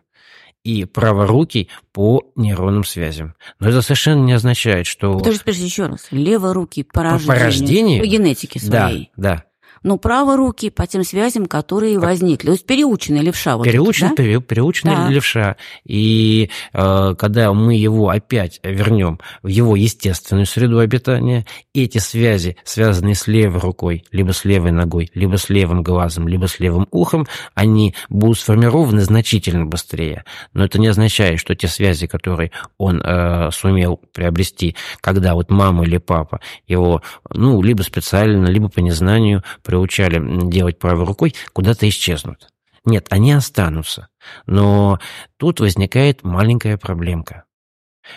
и 0.67 0.83
праворукий 0.85 1.69
по 1.93 2.23
нейронным 2.35 2.83
связям. 2.83 3.35
Но 3.59 3.69
это 3.69 3.81
совершенно 3.81 4.23
не 4.25 4.33
означает, 4.33 4.85
что... 4.85 5.17
Подожди, 5.17 5.39
подожди, 5.39 5.63
еще 5.65 5.85
раз. 5.85 6.07
Леворукий 6.11 6.83
по 6.83 6.93
По- 6.95 7.03
рождению. 7.03 7.27
по 7.37 7.43
рождению? 7.45 8.03
По 8.03 8.07
генетике 8.07 8.59
Да, 8.65 8.89
своей. 8.89 9.11
да. 9.15 9.43
Но 9.83 9.97
праворукий 9.97 10.71
по 10.71 10.87
тем 10.87 11.03
связям, 11.03 11.45
которые 11.45 11.99
возникли. 11.99 12.47
То 12.47 12.51
есть 12.53 12.65
переученный 12.65 13.21
левша. 13.21 13.57
Вот 13.57 13.63
переученный, 13.63 14.13
это, 14.13 14.23
да? 14.23 14.39
переученный 14.41 14.95
да. 14.95 15.09
левша. 15.09 15.55
И 15.85 16.49
э, 16.73 17.15
когда 17.17 17.53
мы 17.53 17.75
его 17.75 18.09
опять 18.09 18.59
вернем 18.63 19.19
в 19.43 19.47
его 19.47 19.75
естественную 19.75 20.45
среду 20.45 20.79
обитания, 20.79 21.45
эти 21.73 21.97
связи, 21.97 22.57
связанные 22.63 23.15
с 23.15 23.27
левой 23.27 23.59
рукой, 23.59 24.03
либо 24.11 24.31
с 24.31 24.45
левой 24.45 24.71
ногой, 24.71 25.09
либо 25.13 25.37
с 25.37 25.49
левым 25.49 25.83
глазом, 25.83 26.27
либо 26.27 26.47
с 26.47 26.59
левым 26.59 26.87
ухом, 26.91 27.27
они 27.53 27.95
будут 28.09 28.39
сформированы 28.39 29.01
значительно 29.01 29.65
быстрее. 29.65 30.23
Но 30.53 30.65
это 30.65 30.79
не 30.79 30.87
означает, 30.87 31.39
что 31.39 31.55
те 31.55 31.67
связи, 31.67 32.07
которые 32.07 32.51
он 32.77 33.01
э, 33.01 33.49
сумел 33.51 34.01
приобрести, 34.13 34.75
когда 35.01 35.33
вот 35.35 35.49
мама 35.49 35.83
или 35.83 35.97
папа 35.97 36.39
его, 36.67 37.01
ну, 37.29 37.61
либо 37.61 37.81
специально, 37.81 38.47
либо 38.47 38.69
по 38.69 38.79
незнанию 38.79 39.43
приучали 39.67 40.47
делать 40.49 40.79
правой 40.79 41.05
рукой, 41.05 41.35
куда-то 41.51 41.87
исчезнут. 41.89 42.47
Нет, 42.85 43.07
они 43.09 43.33
останутся. 43.33 44.07
Но 44.45 44.97
тут 45.35 45.59
возникает 45.59 46.23
маленькая 46.23 46.77
проблемка. 46.77 47.43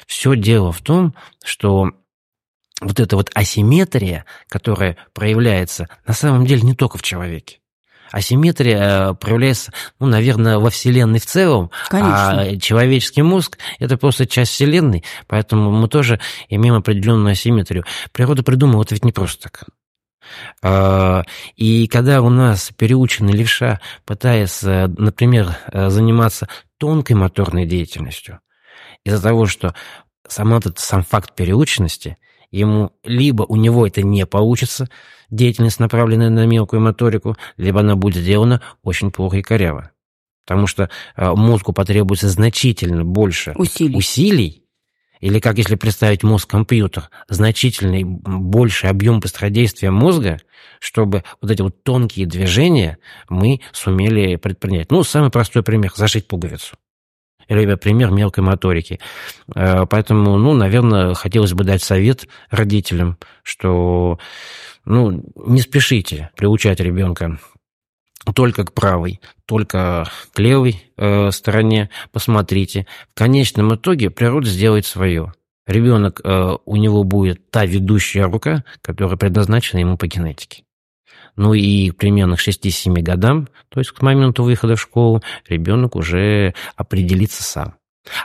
Все 0.06 0.36
дело 0.36 0.70
в 0.70 0.80
том, 0.80 1.12
что 1.42 1.90
вот 2.80 3.00
эта 3.00 3.16
вот 3.16 3.32
асимметрия, 3.34 4.26
которая 4.48 4.96
проявляется 5.12 5.88
на 6.06 6.14
самом 6.14 6.46
деле 6.46 6.62
не 6.62 6.76
только 6.76 6.98
в 6.98 7.02
человеке. 7.02 7.58
Асимметрия 8.12 9.10
э, 9.10 9.14
проявляется, 9.14 9.72
ну, 9.98 10.06
наверное, 10.06 10.58
во 10.58 10.70
Вселенной 10.70 11.18
в 11.18 11.26
целом, 11.26 11.72
Конечно. 11.88 12.40
а 12.40 12.56
человеческий 12.58 13.22
мозг– 13.22 13.58
это 13.80 13.96
просто 13.96 14.24
часть 14.24 14.52
Вселенной, 14.52 15.04
поэтому 15.26 15.72
мы 15.72 15.88
тоже 15.88 16.20
имеем 16.48 16.76
определенную 16.76 17.32
асимметрию. 17.32 17.84
Природа 18.12 18.44
придумала 18.44 18.82
это 18.82 18.94
ведь 18.94 19.04
не 19.04 19.12
просто 19.12 19.50
так. 19.50 19.64
А, 20.62 21.24
и 21.56 21.86
когда 21.88 22.22
у 22.22 22.28
нас 22.28 22.70
переученный 22.76 23.32
левша 23.32 23.80
пытается, 24.04 24.92
например, 24.96 25.56
э, 25.72 25.90
заниматься 25.90 26.48
тонкой 26.78 27.12
моторной 27.12 27.66
деятельностью, 27.66 28.40
из-за 29.04 29.22
того, 29.22 29.46
что 29.46 29.74
сам 30.28 30.54
этот 30.54 30.78
сам 30.78 31.02
факт 31.02 31.34
переученности, 31.34 32.16
ему 32.50 32.92
либо 33.04 33.42
у 33.44 33.56
него 33.56 33.86
это 33.86 34.02
не 34.02 34.26
получится, 34.26 34.88
деятельность, 35.30 35.80
направленная 35.80 36.30
на 36.30 36.46
мелкую 36.46 36.80
моторику, 36.80 37.36
либо 37.56 37.80
она 37.80 37.96
будет 37.96 38.22
сделана 38.22 38.60
очень 38.82 39.10
плохо 39.10 39.38
и 39.38 39.42
коряво. 39.42 39.90
Потому 40.46 40.66
что 40.66 40.90
э, 41.16 41.30
мозгу 41.30 41.72
потребуется 41.72 42.28
значительно 42.28 43.04
больше 43.04 43.52
усилий, 43.56 43.96
усилий 43.96 44.59
или 45.20 45.38
как 45.38 45.58
если 45.58 45.74
представить 45.74 46.22
мозг-компьютер, 46.22 47.10
значительный 47.28 48.04
больший 48.04 48.90
объем 48.90 49.20
быстродействия 49.20 49.90
мозга, 49.90 50.40
чтобы 50.78 51.24
вот 51.40 51.50
эти 51.50 51.62
вот 51.62 51.82
тонкие 51.82 52.26
движения 52.26 52.98
мы 53.28 53.60
сумели 53.72 54.36
предпринять. 54.36 54.90
Ну, 54.90 55.02
самый 55.02 55.30
простой 55.30 55.62
пример– 55.62 55.92
зашить 55.94 56.26
пуговицу. 56.26 56.76
Или 57.48 57.74
пример 57.74 58.10
мелкой 58.10 58.44
моторики. 58.44 59.00
Э, 59.54 59.84
поэтому, 59.84 60.38
ну, 60.38 60.54
наверное, 60.54 61.14
хотелось 61.14 61.52
бы 61.52 61.64
дать 61.64 61.82
совет 61.82 62.28
родителям, 62.48 63.18
что, 63.42 64.20
ну, 64.84 65.24
не 65.34 65.60
спешите 65.60 66.30
приучать 66.36 66.80
ребенка 66.80 67.38
только 68.34 68.64
к 68.64 68.72
правой, 68.72 69.20
только 69.46 70.06
к 70.32 70.38
левой 70.38 70.82
э, 70.96 71.30
стороне. 71.30 71.90
Посмотрите. 72.12 72.86
В 73.14 73.18
конечном 73.18 73.74
итоге 73.74 74.10
природа 74.10 74.48
сделает 74.48 74.86
свое. 74.86 75.32
Ребенок, 75.66 76.20
э, 76.22 76.56
у 76.64 76.76
него 76.76 77.04
будет 77.04 77.50
та 77.50 77.64
ведущая 77.64 78.24
рука, 78.24 78.64
которая 78.82 79.16
предназначена 79.16 79.80
ему 79.80 79.96
по 79.96 80.06
генетике. 80.06 80.64
Ну 81.36 81.54
и 81.54 81.90
примерно 81.92 82.36
к 82.36 82.40
6-7 82.40 83.00
годам, 83.02 83.48
то 83.68 83.80
есть 83.80 83.92
к 83.92 84.02
моменту 84.02 84.42
выхода 84.42 84.76
в 84.76 84.80
школу, 84.80 85.22
ребенок 85.48 85.96
уже 85.96 86.54
определится 86.76 87.42
сам. 87.42 87.74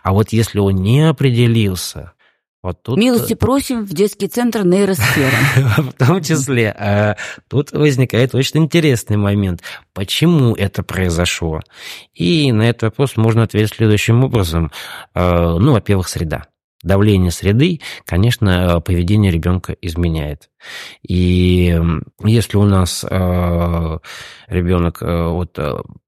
А 0.03 0.13
вот 0.13 0.29
если 0.29 0.59
он 0.59 0.75
не 0.75 1.01
определился, 1.07 2.13
вот 2.65 2.81
тут... 2.81 2.97
Милости 2.97 3.33
э, 3.33 3.35
просим 3.35 3.85
в 3.85 3.93
детский 3.93 4.27
центр 4.27 4.65
нейросфера. 4.65 5.37
В 5.77 5.93
том 5.93 6.23
числе. 6.23 6.71
А 6.71 7.15
тут 7.47 7.71
возникает 7.71 8.33
очень 8.33 8.63
интересный 8.63 9.17
момент. 9.17 9.61
Почему 9.93 10.55
это 10.55 10.81
произошло? 10.81 11.61
И 12.15 12.51
на 12.51 12.63
этот 12.63 12.81
вопрос 12.81 13.17
можно 13.17 13.43
ответить 13.43 13.75
следующим 13.75 14.23
образом. 14.23 14.71
А, 15.13 15.59
ну, 15.59 15.73
во-первых, 15.73 16.07
среда. 16.07 16.47
Давление 16.81 17.29
среды, 17.29 17.81
конечно, 18.03 18.81
поведение 18.81 19.31
ребенка 19.31 19.75
изменяет. 19.81 20.49
И 21.07 21.79
если 22.23 22.57
у 22.57 22.63
нас 22.63 23.05
э, 23.07 23.97
ребенок 24.47 25.03
э, 25.03 25.27
вот, 25.29 25.59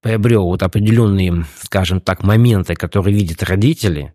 приобрел 0.01 0.45
вот 0.45 0.63
определенные, 0.63 1.45
скажем 1.61 2.01
так, 2.01 2.23
моменты, 2.23 2.73
которые 2.73 3.15
видят 3.15 3.43
родители, 3.43 4.13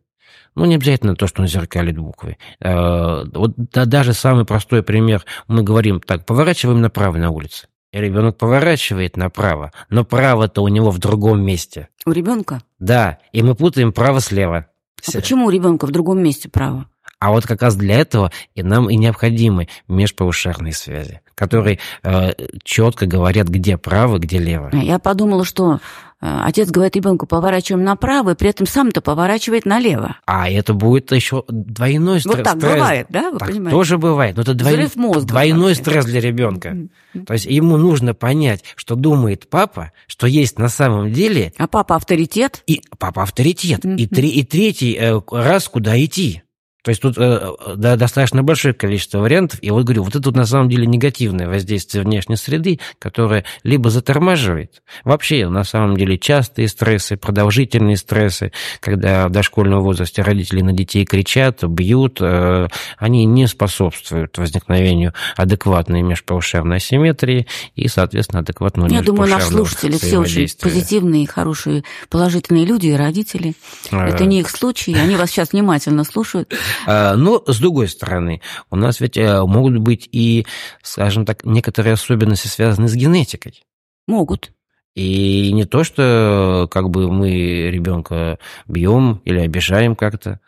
ну, 0.54 0.64
не 0.66 0.74
обязательно 0.74 1.16
то, 1.16 1.26
что 1.26 1.42
он 1.42 1.48
зеркалит 1.48 1.98
буквы. 1.98 2.36
Э, 2.60 3.24
вот 3.32 3.54
да, 3.56 3.84
даже 3.84 4.12
самый 4.12 4.44
простой 4.44 4.82
пример. 4.82 5.24
Мы 5.48 5.62
говорим 5.62 6.00
так, 6.00 6.26
поворачиваем 6.26 6.80
направо 6.80 7.16
на 7.16 7.30
улице. 7.30 7.68
И 7.92 7.98
ребенок 7.98 8.38
поворачивает 8.38 9.16
направо, 9.16 9.70
но 9.90 10.04
право-то 10.04 10.62
у 10.62 10.68
него 10.68 10.90
в 10.90 10.98
другом 10.98 11.44
месте. 11.44 11.88
У 12.06 12.12
ребенка? 12.12 12.62
Да, 12.78 13.18
и 13.32 13.42
мы 13.42 13.54
путаем 13.54 13.92
право-слева. 13.92 14.66
А 15.06 15.12
почему 15.12 15.46
у 15.46 15.50
ребенка 15.50 15.86
в 15.86 15.90
другом 15.90 16.22
месте 16.22 16.48
право? 16.48 16.86
А 17.22 17.30
вот 17.30 17.46
как 17.46 17.62
раз 17.62 17.76
для 17.76 18.00
этого 18.00 18.32
и 18.56 18.64
нам 18.64 18.90
и 18.90 18.96
необходимы 18.96 19.68
межпаушарные 19.86 20.72
связи, 20.72 21.20
которые 21.36 21.78
э, 22.02 22.32
четко 22.64 23.06
говорят, 23.06 23.46
где 23.46 23.78
право, 23.78 24.18
где 24.18 24.38
лево. 24.38 24.70
Я 24.72 24.98
подумала, 24.98 25.44
что 25.44 25.78
э, 26.20 26.40
отец 26.42 26.70
говорит 26.70 26.96
ребенку 26.96 27.28
поворачиваем 27.28 27.84
направо, 27.84 28.30
и 28.30 28.34
при 28.34 28.50
этом 28.50 28.66
сам-то 28.66 29.02
поворачивает 29.02 29.66
налево. 29.66 30.16
А 30.26 30.50
это 30.50 30.74
будет 30.74 31.12
еще 31.12 31.44
двойной 31.46 32.18
стресс. 32.18 32.34
Вот 32.34 32.42
так 32.42 32.56
стресс. 32.56 32.72
бывает, 32.72 33.06
да? 33.08 33.30
Вы 33.30 33.38
так 33.38 33.48
понимаете? 33.50 33.70
тоже 33.70 33.98
бывает. 33.98 34.34
Но 34.34 34.42
это 34.42 34.54
двой... 34.54 34.90
мозга 34.96 35.28
двойной 35.28 35.74
вообще. 35.76 35.80
стресс 35.80 36.04
для 36.04 36.18
ребенка. 36.18 36.76
То 37.24 37.34
есть 37.34 37.46
ему 37.46 37.76
нужно 37.76 38.14
понять, 38.14 38.64
что 38.74 38.96
думает 38.96 39.48
папа, 39.48 39.92
что 40.08 40.26
есть 40.26 40.58
на 40.58 40.68
самом 40.68 41.12
деле. 41.12 41.52
А 41.56 41.68
папа 41.68 41.94
авторитет? 41.94 42.64
И 42.66 42.82
папа 42.98 43.22
авторитет. 43.22 43.84
И, 43.84 44.08
три, 44.08 44.28
и 44.28 44.42
третий 44.42 44.96
э, 44.98 45.20
раз 45.30 45.68
куда 45.68 45.96
идти. 46.04 46.42
То 46.82 46.88
есть 46.90 47.00
тут 47.00 47.16
э, 47.16 47.52
да, 47.76 47.96
достаточно 47.96 48.42
большое 48.42 48.74
количество 48.74 49.18
вариантов. 49.18 49.60
И 49.62 49.70
вот 49.70 49.84
говорю, 49.84 50.02
вот 50.02 50.16
это 50.16 50.28
вот 50.28 50.36
на 50.36 50.46
самом 50.46 50.68
деле 50.68 50.84
негативное 50.86 51.48
воздействие 51.48 52.02
внешней 52.02 52.36
среды, 52.36 52.80
которое 52.98 53.44
либо 53.62 53.88
затормаживает, 53.88 54.82
вообще 55.04 55.48
на 55.48 55.62
самом 55.62 55.96
деле 55.96 56.18
частые 56.18 56.66
стрессы, 56.66 57.16
продолжительные 57.16 57.96
стрессы, 57.96 58.50
когда 58.80 59.28
в 59.28 59.30
дошкольном 59.30 59.80
возрасте 59.80 60.22
родители 60.22 60.60
на 60.60 60.72
детей 60.72 61.04
кричат, 61.04 61.62
бьют, 61.62 62.18
э, 62.20 62.66
они 62.98 63.26
не 63.26 63.46
способствуют 63.46 64.36
возникновению 64.38 65.14
адекватной 65.36 66.02
межпаушарной 66.02 66.78
асимметрии 66.78 67.46
и, 67.76 67.86
соответственно, 67.86 68.40
адекватного 68.40 68.88
Я 68.88 69.02
думаю, 69.02 69.30
наши 69.30 69.46
слушатели 69.46 69.98
все 69.98 70.18
очень 70.18 70.48
позитивные, 70.60 71.28
хорошие, 71.28 71.84
положительные 72.08 72.64
люди 72.64 72.88
и 72.88 72.96
родители. 72.96 73.54
Это 73.92 74.24
не 74.24 74.40
их 74.40 74.50
случай, 74.50 74.94
они 74.94 75.14
вас 75.14 75.30
сейчас 75.30 75.52
внимательно 75.52 76.02
слушают. 76.02 76.52
А, 76.86 77.16
но, 77.16 77.42
с 77.46 77.58
другой 77.58 77.88
стороны, 77.88 78.40
у 78.70 78.76
нас 78.76 79.00
ведь 79.00 79.16
э, 79.16 79.42
могут 79.42 79.78
быть 79.78 80.08
и, 80.12 80.46
скажем 80.82 81.24
так, 81.24 81.44
некоторые 81.44 81.94
особенности, 81.94 82.48
связанные 82.48 82.88
с 82.88 82.94
генетикой. 82.94 83.64
Могут. 84.06 84.52
И 84.94 85.52
не 85.52 85.64
то, 85.64 85.84
что 85.84 86.68
как 86.70 86.90
бы 86.90 87.10
мы 87.10 87.70
ребенка 87.70 88.38
бьем 88.66 89.22
или 89.24 89.38
обижаем 89.38 89.96
как-то, 89.96 90.40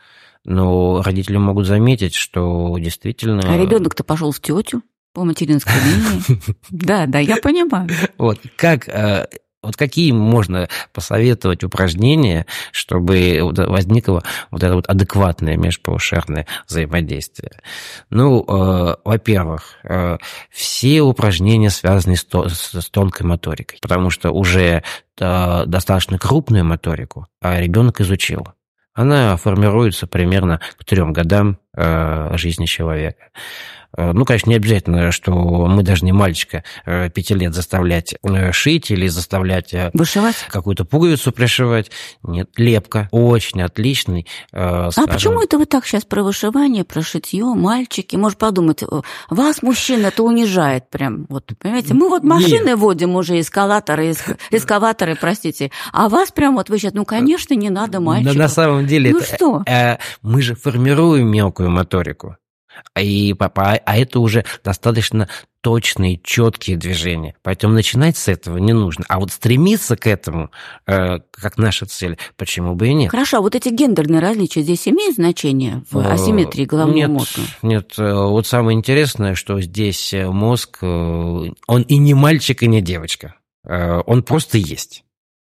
но 0.45 1.03
родители 1.03 1.39
могут 1.39 1.67
заметить, 1.67 2.15
что 2.15 2.77
действительно... 2.79 3.43
А 3.43 3.57
ребенок-то 3.57 4.05
пошел 4.05 4.31
в 4.31 4.41
тетю 4.41 4.83
по 5.15 5.25
материнской 5.25 5.73
линии. 5.73 6.41
Да, 6.71 7.07
да, 7.07 7.21
я 7.21 7.37
понимаю. 7.37 7.89
Вот 8.19 8.41
как 8.57 8.89
э, 8.89 9.29
вот 9.65 9.77
какие 9.77 10.13
можно 10.13 10.69
посоветовать 10.93 11.65
упражнения, 11.65 12.47
чтобы 12.73 13.41
возникло 13.43 14.23
вот 14.51 14.63
это 14.63 14.75
вот 14.75 14.87
адекватное 14.87 15.57
межпаушарное 15.57 16.47
взаимодействие? 16.69 17.53
Ну, 18.11 18.45
э, 18.47 18.97
во-первых, 19.05 19.77
э, 19.85 20.19
все 20.51 21.01
упражнения 21.03 21.71
связаны 21.71 22.17
с, 22.17 22.25
то, 22.25 22.49
с 22.49 22.91
тонкой 22.91 23.25
моторикой, 23.25 23.79
потому 23.81 24.11
что 24.11 24.31
уже 24.31 24.83
э, 25.19 25.63
достаточно 25.67 26.19
крупную 26.19 26.65
моторику 26.65 27.27
а 27.41 27.61
ребенок 27.61 28.01
изучил. 28.01 28.49
Она 28.95 29.37
формируется 29.37 30.07
примерно 30.07 30.61
к 30.79 30.85
трем 30.85 31.13
годам 31.13 31.59
э, 31.77 32.37
жизни 32.37 32.67
человека. 32.67 33.31
Э, 33.97 34.13
ну, 34.13 34.25
конечно, 34.25 34.51
не 34.51 34.57
обязательно, 34.57 35.13
что 35.13 35.33
мы 35.33 35.83
должны 35.83 36.13
мальчика 36.13 36.65
э, 36.85 37.11
пяти 37.11 37.35
лет 37.35 37.55
заставлять 37.55 38.15
э, 38.23 38.53
шить 38.53 38.91
или 38.91 39.07
заставлять 39.09 39.75
Вышивать? 39.93 40.37
какую-то 40.49 40.85
пуговицу 40.85 41.33
пришивать. 41.33 41.91
Нет, 42.23 42.51
лепка. 42.57 43.09
Очень 43.11 43.63
отличный. 43.63 44.27
А 44.53 44.91
почему 45.07 45.43
это 45.43 45.59
вы 45.59 45.67
так 45.67 45.87
сейчас 45.87 46.05
про 46.05 46.23
вышивание, 46.23 46.85
про 46.85 47.03
шитье, 47.03 47.45
мальчики? 47.45 48.17
Может 48.17 48.39
подумать, 48.39 48.83
вас, 49.31 49.63
мужчин, 49.63 50.05
это 50.05 50.23
унижает 50.23 50.91
прям. 50.91 51.27
Вот, 51.29 51.51
понимаете, 51.59 51.95
мы 51.95 52.09
вот 52.09 52.25
машины 52.25 52.71
Нет. 52.71 52.79
водим 52.79 53.17
уже, 53.17 53.41
эскалаторы, 53.41 54.15
эскаваторы, 54.51 55.17
простите, 55.17 55.71
а 55.93 56.09
вас 56.09 56.31
прям 56.31 56.55
вот 56.55 56.71
вы 56.71 56.79
сейчас, 56.79 56.95
ну, 56.95 57.05
конечно, 57.05 57.55
не 57.55 57.71
надо 57.71 58.01
мальчиков. 58.01 58.37
На 58.37 58.49
самом 58.49 58.87
деле, 58.87 59.13
ну, 59.13 59.19
это, 59.19 59.35
что? 59.35 59.65
мы 60.23 60.43
же 60.43 60.55
формируем 60.55 61.29
мелкую 61.29 61.71
моторику. 61.71 62.37
И, 62.99 63.35
а 63.39 63.97
это 63.97 64.21
уже 64.21 64.45
достаточно 64.63 65.29
точные, 65.65 66.21
четкие 66.23 66.77
движения. 66.77 67.35
Поэтому 67.43 67.73
начинать 67.73 68.19
с 68.19 68.29
этого 68.29 68.59
не 68.59 68.75
нужно. 68.75 69.07
А 69.09 69.19
вот 69.19 69.33
стремиться 69.33 69.97
к 69.97 70.07
этому, 70.07 70.51
э, 70.87 71.21
как 71.31 71.57
наша 71.57 71.87
цель, 71.87 72.19
почему 72.37 72.75
бы 72.75 72.89
и 72.89 72.95
нет? 72.95 73.11
Хорошо, 73.11 73.39
а 73.39 73.41
вот 73.41 73.55
эти 73.55 73.71
гендерные 73.71 74.21
различия 74.21 74.61
здесь 74.61 74.87
имеют 74.87 75.15
значение 75.15 75.83
в 75.91 75.99
э, 75.99 76.07
асимметрии 76.07 76.67
головного 76.67 76.97
нет, 76.97 77.09
мозга? 77.09 77.41
Нет, 77.63 77.95
э, 77.97 78.13
вот 78.13 78.47
самое 78.47 78.77
интересное, 78.77 79.35
что 79.35 79.59
здесь 79.63 80.13
мозг, 80.13 80.83
он 80.83 81.83
и 81.89 81.97
не 81.97 82.13
мальчик, 82.13 82.63
и 82.63 82.67
не 82.69 82.83
девочка. 82.83 83.35
Он 83.67 84.23
просто 84.23 84.59
есть. 84.59 85.05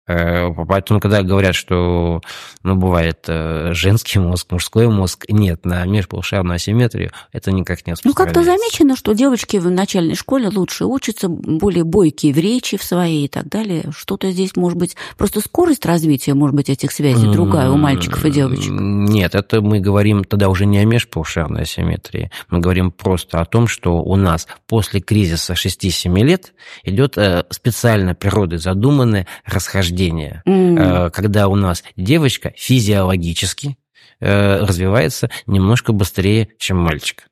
Э, 0.09 0.53
поэтому, 0.69 1.01
когда 1.01 1.23
говорят, 1.23 1.57
что 1.57 2.21
ну, 2.63 2.77
бывает 2.77 3.25
э, 3.27 3.73
женский 3.73 4.21
мозг, 4.21 4.53
мужской 4.53 4.87
мозг, 4.89 5.25
нет, 5.29 5.65
на 5.65 5.85
межполушарную 5.85 6.57
асимметрию 6.57 7.11
это 7.33 7.51
никак 7.51 7.85
не 7.87 7.95
Ну, 8.05 8.15
как-то 8.15 8.45
замечено, 8.45 8.95
что 8.95 9.15
девочки 9.15 9.57
в 9.57 9.69
начальной 9.69 10.15
школе 10.15 10.49
лучше 10.49 10.85
учатся, 10.85 11.29
более 11.29 11.83
бойкие 11.83 12.33
в 12.33 12.39
речи 12.39 12.77
в 12.77 12.85
своей 12.85 13.25
и 13.25 13.29
так 13.29 13.49
далее. 13.49 13.91
Что-то 13.97 14.31
здесь, 14.31 14.55
может 14.55 14.79
быть, 14.79 14.97
просто 15.17 15.41
скорость 15.41 15.85
развития, 15.85 16.35
может 16.35 16.55
быть, 16.55 16.71
этих 16.71 16.93
связей 16.93 17.33
другая 17.33 17.71
у 17.71 17.77
мальчиков 17.77 18.25
и 18.25 18.31
девочек? 18.31 18.71
Нет, 18.71 19.35
это 19.35 19.61
мы 19.61 19.81
говорим 19.81 20.23
тогда 20.23 20.49
уже 20.49 20.67
не 20.67 20.79
о 20.79 20.85
межполушарной 20.85 21.63
асимметрии. 21.63 22.31
Мы 22.49 22.61
говорим 22.61 22.93
просто 22.93 23.41
о 23.41 23.45
том, 23.45 23.67
что 23.67 24.03
у 24.03 24.15
нас 24.15 24.47
после 24.69 25.01
кризиса 25.01 25.55
6-7 25.55 26.17
лет 26.23 26.53
идет 26.85 27.19
э, 27.19 27.45
специально 27.51 28.15
природой 28.15 28.59
задуманное 28.59 29.27
расхождение 29.45 29.96
рождения, 29.97 30.43
mm. 30.47 31.11
когда 31.11 31.49
у 31.49 31.57
нас 31.57 31.83
девочка 31.97 32.53
физиологически 32.57 33.79
э, 34.21 34.59
развивается 34.61 35.31
немножко 35.47 35.93
быстрее, 35.93 36.49
чем 36.59 36.79
мальчик. 36.79 37.29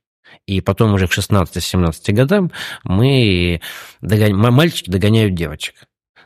И 0.47 0.61
потом 0.61 0.95
уже 0.95 1.07
к 1.09 1.13
16-17 1.13 2.13
годам 2.13 2.51
мы 2.83 3.61
догон... 4.01 4.37
мальчики 4.37 4.91
догоняют 4.91 5.35
девочек. 5.35 5.75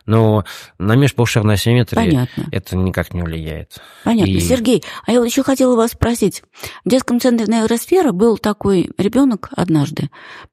Но 0.07 0.45
на 0.79 0.97
межполушарной 0.97 1.55
асимметрии 1.55 1.97
Понятно. 1.97 2.47
это 2.51 2.77
никак 2.77 3.13
не 3.13 3.23
влияет. 3.23 3.79
Понятно. 4.05 4.31
И... 4.31 4.41
Сергей, 4.41 4.83
а 5.07 5.13
я 5.13 5.19
вот 5.19 5.27
еще 5.27 5.43
хотела 5.43 5.77
вас 5.77 5.93
спросить. 5.93 6.43
В 6.85 6.89
детском 6.89 7.21
центре 7.21 7.47
нейросфера 7.47 8.13
был 8.13 8.39
такой 8.39 8.91
ребенок 8.97 9.51
однажды, 9.55 10.09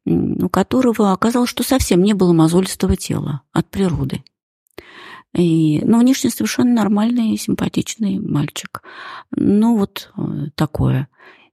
у 0.05 0.49
которого 0.49 1.13
оказалось, 1.13 1.49
что 1.49 1.63
совсем 1.63 2.03
не 2.03 2.13
было 2.13 2.33
мозолистого 2.33 2.97
тела 2.97 3.43
от 3.53 3.69
природы. 3.69 4.23
И, 5.35 5.81
ну, 5.83 5.99
внешне 5.99 6.29
совершенно 6.29 6.73
нормальный, 6.73 7.37
симпатичный 7.37 8.19
мальчик. 8.19 8.81
Ну, 9.31 9.77
вот 9.77 10.11
э, 10.17 10.21
такое. 10.55 11.09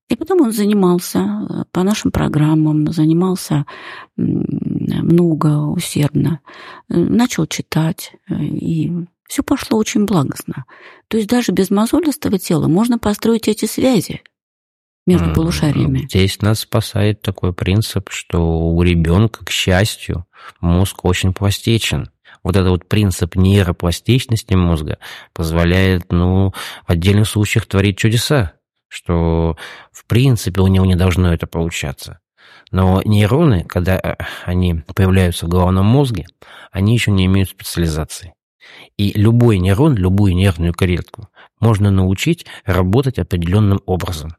И 0.08 0.14
потом 0.14 0.42
он 0.42 0.52
занимался 0.52 1.18
э, 1.18 1.64
по 1.72 1.82
нашим 1.82 2.12
программам, 2.12 2.92
занимался 2.92 3.66
много, 4.16 5.66
усердно. 5.66 6.40
Э, 6.88 6.96
начал 6.96 7.46
читать, 7.46 8.12
и 8.30 8.92
все 9.26 9.42
пошло 9.42 9.78
очень 9.78 10.04
благостно. 10.04 10.64
То 11.08 11.16
есть 11.16 11.28
даже 11.28 11.50
без 11.50 11.70
мозолистого 11.70 12.38
тела 12.38 12.68
можно 12.68 12.98
построить 12.98 13.48
эти 13.48 13.64
связи 13.64 14.22
между 15.06 15.32
полушариями. 15.32 16.06
Здесь 16.08 16.40
нас 16.40 16.60
спасает 16.60 17.22
такой 17.22 17.52
принцип, 17.52 18.10
что 18.10 18.68
у 18.70 18.80
ребенка, 18.82 19.44
к 19.44 19.50
счастью, 19.50 20.26
мозг 20.60 21.04
очень 21.04 21.32
пластичен 21.32 22.11
вот 22.42 22.56
этот 22.56 22.70
вот 22.70 22.88
принцип 22.88 23.36
нейропластичности 23.36 24.54
мозга 24.54 24.98
позволяет, 25.32 26.10
ну, 26.10 26.52
в 26.86 26.90
отдельных 26.90 27.28
случаях 27.28 27.66
творить 27.66 27.98
чудеса, 27.98 28.54
что, 28.88 29.56
в 29.90 30.06
принципе, 30.06 30.60
у 30.60 30.66
него 30.66 30.84
не 30.84 30.96
должно 30.96 31.32
это 31.32 31.46
получаться. 31.46 32.20
Но 32.70 33.02
нейроны, 33.04 33.64
когда 33.64 33.98
э, 33.98 34.16
они 34.44 34.82
появляются 34.94 35.46
в 35.46 35.48
головном 35.48 35.86
мозге, 35.86 36.26
они 36.70 36.94
еще 36.94 37.10
не 37.10 37.26
имеют 37.26 37.50
специализации. 37.50 38.34
И 38.96 39.12
любой 39.18 39.58
нейрон, 39.58 39.96
любую 39.96 40.34
нервную 40.34 40.72
клетку 40.72 41.28
можно 41.60 41.90
научить 41.90 42.46
работать 42.64 43.18
определенным 43.18 43.80
образом. 43.86 44.36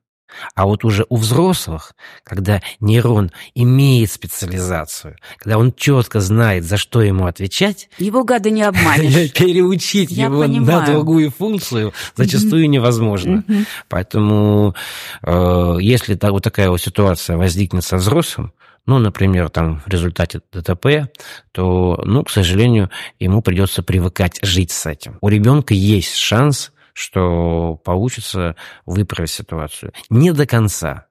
А 0.55 0.65
вот 0.65 0.83
уже 0.83 1.05
у 1.09 1.17
взрослых, 1.17 1.93
когда 2.23 2.61
нейрон 2.79 3.31
имеет 3.55 4.11
специализацию, 4.11 5.17
когда 5.37 5.57
он 5.57 5.73
четко 5.73 6.19
знает, 6.19 6.63
за 6.63 6.77
что 6.77 7.01
ему 7.01 7.25
отвечать... 7.25 7.89
Его, 7.97 8.23
гады, 8.23 8.51
не 8.51 8.63
обманешь. 8.63 9.31
Переучить 9.33 10.11
Я 10.11 10.25
его 10.25 10.41
понимаю. 10.41 10.79
на 10.79 10.85
другую 10.85 11.31
функцию 11.31 11.93
зачастую 12.15 12.69
невозможно. 12.69 13.43
Поэтому 13.89 14.75
э, 15.23 15.77
если 15.79 16.15
так, 16.15 16.31
вот 16.31 16.43
такая 16.43 16.69
вот 16.69 16.81
ситуация 16.81 17.37
возникнет 17.37 17.83
со 17.83 17.97
взрослым, 17.97 18.53
ну, 18.85 18.99
например, 18.99 19.49
там 19.49 19.79
в 19.79 19.87
результате 19.87 20.41
ДТП, 20.51 21.09
то, 21.51 22.01
ну, 22.05 22.23
к 22.23 22.29
сожалению, 22.29 22.89
ему 23.17 23.41
придется 23.41 23.81
привыкать 23.81 24.39
жить 24.41 24.71
с 24.71 24.85
этим. 24.85 25.17
У 25.21 25.29
ребенка 25.29 25.73
есть 25.73 26.15
шанс 26.15 26.72
что 26.93 27.75
получится 27.83 28.55
выправить 28.85 29.31
ситуацию. 29.31 29.91
Не 30.09 30.31
до 30.31 30.45
конца. 30.45 31.07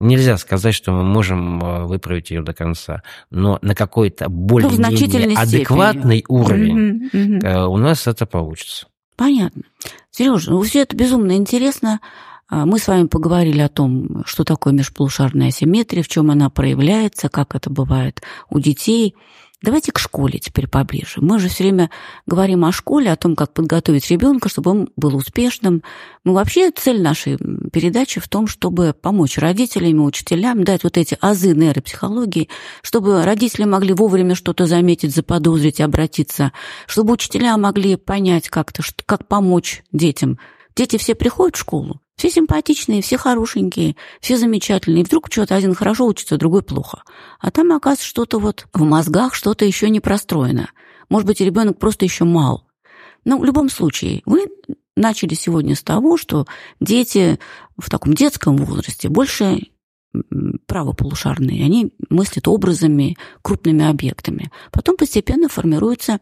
Нельзя 0.00 0.36
сказать, 0.38 0.74
что 0.74 0.92
мы 0.92 1.04
можем 1.04 1.62
э, 1.62 1.84
выправить 1.84 2.30
ее 2.30 2.42
до 2.42 2.52
конца, 2.52 3.02
но 3.30 3.58
на 3.62 3.74
какой-то 3.74 4.28
более-менее 4.28 5.28
ну, 5.28 5.40
адекватный 5.40 6.18
степени. 6.18 6.36
уровень 6.36 7.10
угу, 7.12 7.62
угу. 7.66 7.74
у 7.74 7.76
нас 7.78 8.06
это 8.06 8.26
получится. 8.26 8.86
Понятно. 9.16 9.62
Сережа, 10.10 10.50
ну 10.50 10.60
все 10.62 10.82
это 10.82 10.96
безумно 10.96 11.36
интересно. 11.36 12.00
А, 12.48 12.66
мы 12.66 12.78
с 12.78 12.88
вами 12.88 13.06
поговорили 13.06 13.60
о 13.60 13.68
том, 13.68 14.24
что 14.26 14.44
такое 14.44 14.72
межполушарная 14.72 15.48
асимметрия, 15.48 16.02
в 16.02 16.08
чем 16.08 16.30
она 16.30 16.50
проявляется, 16.50 17.28
как 17.28 17.54
это 17.54 17.70
бывает 17.70 18.20
у 18.50 18.58
детей– 18.58 19.14
Давайте 19.64 19.92
к 19.92 19.98
школе 19.98 20.38
теперь 20.38 20.68
поближе. 20.68 21.22
Мы 21.22 21.38
же 21.38 21.48
все 21.48 21.64
время 21.64 21.88
говорим 22.26 22.66
о 22.66 22.72
школе, 22.72 23.10
о 23.10 23.16
том, 23.16 23.34
как 23.34 23.54
подготовить 23.54 24.10
ребенка, 24.10 24.50
чтобы 24.50 24.70
он 24.72 24.90
был 24.94 25.16
успешным. 25.16 25.82
Мы 26.22 26.34
вообще 26.34 26.70
цель 26.70 27.00
нашей 27.00 27.38
передачи 27.72 28.20
в 28.20 28.28
том, 28.28 28.46
чтобы 28.46 28.92
помочь 28.92 29.38
родителям 29.38 30.02
и 30.02 30.04
учителям 30.04 30.64
дать 30.64 30.84
вот 30.84 30.98
эти 30.98 31.16
азы 31.18 31.54
нейропсихологии, 31.54 32.50
чтобы 32.82 33.24
родители 33.24 33.64
могли 33.64 33.94
вовремя 33.94 34.34
что-то 34.34 34.66
заметить, 34.66 35.14
заподозрить, 35.14 35.80
обратиться, 35.80 36.52
чтобы 36.86 37.14
учителя 37.14 37.56
могли 37.56 37.96
понять 37.96 38.50
как-то, 38.50 38.82
как 39.06 39.26
помочь 39.28 39.82
детям. 39.92 40.38
Дети 40.76 40.98
все 40.98 41.14
приходят 41.14 41.56
в 41.56 41.60
школу, 41.60 42.02
все 42.16 42.30
симпатичные, 42.30 43.02
все 43.02 43.18
хорошенькие, 43.18 43.96
все 44.20 44.36
замечательные. 44.36 45.02
И 45.02 45.04
вдруг 45.04 45.28
что-то 45.30 45.56
один 45.56 45.74
хорошо 45.74 46.06
учится, 46.06 46.36
другой 46.36 46.62
плохо. 46.62 47.02
А 47.40 47.50
там, 47.50 47.72
оказывается, 47.72 48.06
что-то 48.06 48.38
вот 48.38 48.66
в 48.72 48.82
мозгах 48.82 49.34
что-то 49.34 49.64
еще 49.64 49.90
не 49.90 50.00
простроено. 50.00 50.70
Может 51.08 51.26
быть, 51.26 51.40
ребенок 51.40 51.78
просто 51.78 52.04
еще 52.04 52.24
мал. 52.24 52.66
Но 53.24 53.38
в 53.38 53.44
любом 53.44 53.68
случае, 53.68 54.22
мы 54.26 54.48
начали 54.96 55.34
сегодня 55.34 55.74
с 55.74 55.82
того, 55.82 56.16
что 56.16 56.46
дети 56.80 57.38
в 57.76 57.90
таком 57.90 58.14
детском 58.14 58.56
возрасте 58.56 59.08
больше 59.08 59.68
правополушарные, 60.66 61.64
они 61.64 61.92
мыслят 62.08 62.46
образами, 62.46 63.16
крупными 63.42 63.84
объектами. 63.84 64.50
Потом 64.70 64.96
постепенно 64.96 65.48
формируется 65.48 66.20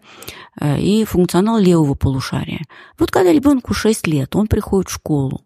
э, 0.59 0.81
и 0.81 1.05
функционал 1.05 1.59
левого 1.59 1.94
полушария. 1.94 2.62
Вот 2.98 3.11
когда 3.11 3.33
ребенку 3.33 3.74
6 3.74 4.07
лет, 4.07 4.35
он 4.35 4.46
приходит 4.46 4.88
в 4.88 4.94
школу, 4.94 5.42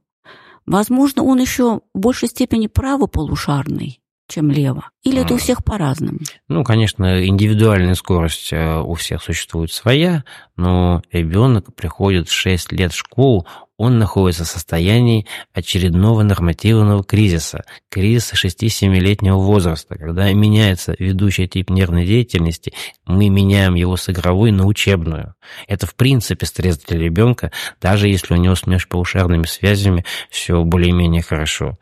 Возможно, 0.67 1.23
он 1.23 1.41
еще 1.41 1.81
в 1.95 1.99
большей 1.99 2.29
степени 2.29 2.67
правополушарный, 2.67 4.01
чем 4.29 4.51
лево? 4.51 4.91
Или 5.05 5.23
это 5.23 5.35
у 5.35 5.37
всех 5.37 5.65
по-разному? 5.65 6.19
Ну, 6.49 6.65
конечно, 6.65 7.25
индивидуальная 7.25 7.95
скорость 7.95 8.53
э, 8.53 8.81
у 8.81 8.95
всех 8.95 9.23
существует 9.23 9.71
своя, 9.71 10.25
но 10.57 11.03
ребенок 11.13 11.75
приходит 11.75 12.29
в 12.29 12.33
6 12.33 12.73
лет 12.73 12.93
в 12.93 12.97
школу, 12.97 13.47
он 13.79 13.99
находится 13.99 14.45
в 14.45 14.49
состоянии 14.49 15.27
очередного 15.53 16.23
нормативного 16.23 17.05
кризиса, 17.05 17.65
кризиса 17.91 18.35
6-7-летнего 18.35 19.37
возраста, 19.37 19.97
когда 19.97 20.33
меняется 20.33 20.95
ведущий 20.99 21.47
тип 21.47 21.71
нервной 21.71 22.07
деятельности, 22.07 22.73
мы 23.05 23.29
меняем 23.29 23.75
его 23.75 23.97
с 23.97 24.09
игровой 24.09 24.51
на 24.51 24.67
учебную. 24.67 25.35
Это 25.69 25.87
в 25.87 25.95
принципе 25.95 26.47
стресс 26.47 26.79
для 26.79 26.99
ребенка, 26.99 27.53
даже 27.81 28.09
если 28.09 28.35
у 28.35 28.39
него 28.39 28.55
с 28.55 28.67
межполушарными 28.67 29.45
связями 29.45 30.05
все 30.31 30.63
более-менее 30.65 31.23
хорошо. 31.23 31.79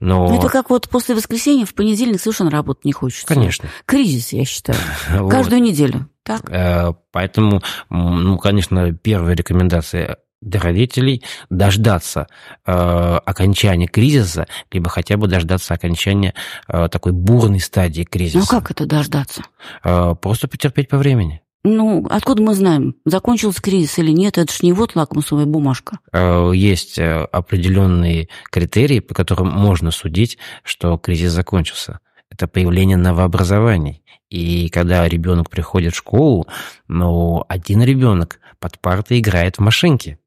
Но... 0.00 0.36
Это 0.36 0.48
как 0.48 0.70
вот 0.70 0.88
после 0.88 1.14
воскресенья 1.14 1.64
в 1.64 1.74
понедельник 1.74 2.20
совершенно 2.20 2.50
работать 2.50 2.84
не 2.84 2.92
хочется. 2.92 3.26
Конечно. 3.26 3.68
Кризис, 3.86 4.32
я 4.32 4.44
считаю. 4.44 4.78
Каждую 5.30 5.62
неделю. 5.62 6.08
Так? 6.22 6.42
Э, 6.50 6.92
поэтому, 7.10 7.62
ну, 7.88 8.36
конечно, 8.36 8.92
первая 8.92 9.34
рекомендация 9.34 10.18
для 10.40 10.60
родителей 10.60 11.22
дождаться 11.50 12.28
э, 12.66 12.72
окончания 12.72 13.88
кризиса, 13.88 14.46
либо 14.70 14.88
хотя 14.88 15.16
бы 15.16 15.26
дождаться 15.26 15.74
окончания 15.74 16.34
э, 16.68 16.88
такой 16.90 17.12
бурной 17.12 17.60
стадии 17.60 18.04
кризиса. 18.04 18.38
Ну 18.38 18.46
как 18.46 18.70
это 18.70 18.86
дождаться? 18.86 19.42
Э, 19.84 20.14
просто 20.20 20.48
потерпеть 20.48 20.88
по 20.88 20.98
времени. 20.98 21.42
Ну, 21.64 22.06
откуда 22.08 22.42
мы 22.42 22.54
знаем, 22.54 22.94
закончился 23.04 23.60
кризис 23.60 23.98
или 23.98 24.12
нет? 24.12 24.38
Это 24.38 24.52
ж 24.52 24.62
не 24.62 24.72
вот 24.72 24.94
лакмусовая 24.94 25.44
бумажка. 25.44 25.98
Э, 26.12 26.52
есть 26.54 26.98
э, 26.98 27.24
определенные 27.32 28.28
критерии, 28.50 29.00
по 29.00 29.14
которым 29.14 29.48
можно 29.48 29.90
судить, 29.90 30.38
что 30.62 30.96
кризис 30.98 31.32
закончился. 31.32 31.98
Это 32.30 32.46
появление 32.46 32.96
новообразований. 32.96 34.02
И 34.30 34.68
когда 34.68 35.08
ребенок 35.08 35.50
приходит 35.50 35.94
в 35.94 35.98
школу, 35.98 36.46
ну, 36.86 37.44
один 37.48 37.82
ребенок 37.82 38.40
под 38.60 38.78
партой 38.78 39.18
играет 39.18 39.56
в 39.56 39.60
машинки. 39.60 40.18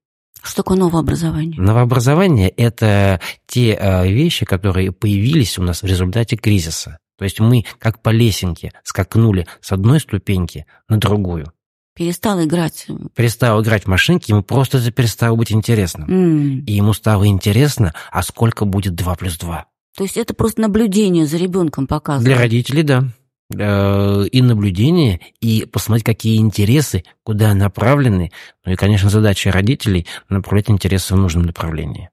Что 0.44 0.64
такое 0.64 0.78
новообразование? 0.78 1.60
Новообразование– 1.62 2.50
это 2.58 3.20
те 3.48 3.74
э, 3.74 4.12
вещи, 4.12 4.46
которые 4.46 4.92
появились 4.92 5.58
у 5.60 5.64
нас 5.64 5.84
в 5.84 5.86
результате 5.86 6.36
кризиса. 6.36 6.98
То 7.18 7.26
есть 7.26 7.39
мы, 7.39 7.66
как 7.78 8.02
по 8.02 8.10
лесенке, 8.10 8.72
скакнули 8.84 9.46
с 9.62 9.72
одной 9.72 10.00
ступеньки 10.00 10.66
на 10.89 10.98
другую. 10.98 11.52
Перестал 11.96 12.42
играть. 12.44 12.88
Перестал 13.16 13.62
играть 13.62 13.84
в 13.84 13.88
машинки, 13.88 14.32
ему 14.32 14.42
просто 14.42 14.80
это 14.80 14.92
перестало 14.92 15.36
быть 15.36 15.52
интересным. 15.52 16.10
Mm. 16.10 16.66
И 16.66 16.74
ему 16.74 16.94
стало 16.94 17.28
интересно, 17.28 17.94
а 18.12 18.24
сколько 18.24 18.66
будет 18.66 18.96
2 18.96 19.16
плюс 19.16 19.38
2. 19.38 19.66
То 19.98 20.04
есть 20.04 20.18
это 20.18 20.34
просто 20.34 20.62
наблюдение 20.62 21.26
за 21.26 21.38
ребенком 21.38 21.86
показывает? 21.86 22.26
Для 22.26 22.38
родителей, 22.38 22.84
да. 22.84 23.10
Э, 23.58 24.26
и 24.32 24.41
наблюдение, 24.41 25.20
и 25.39 25.66
посмотреть, 25.66 26.06
какие 26.06 26.38
интересы, 26.38 27.04
куда 27.24 27.54
направлены. 27.54 28.32
Ну 28.66 28.74
и, 28.74 28.76
конечно, 28.76 29.10
задача 29.10 29.52
родителей 29.52 30.08
направлять 30.30 30.70
интересы 30.70 31.16
в 31.16 31.18
нужном 31.18 31.43
направлении. 31.43 32.10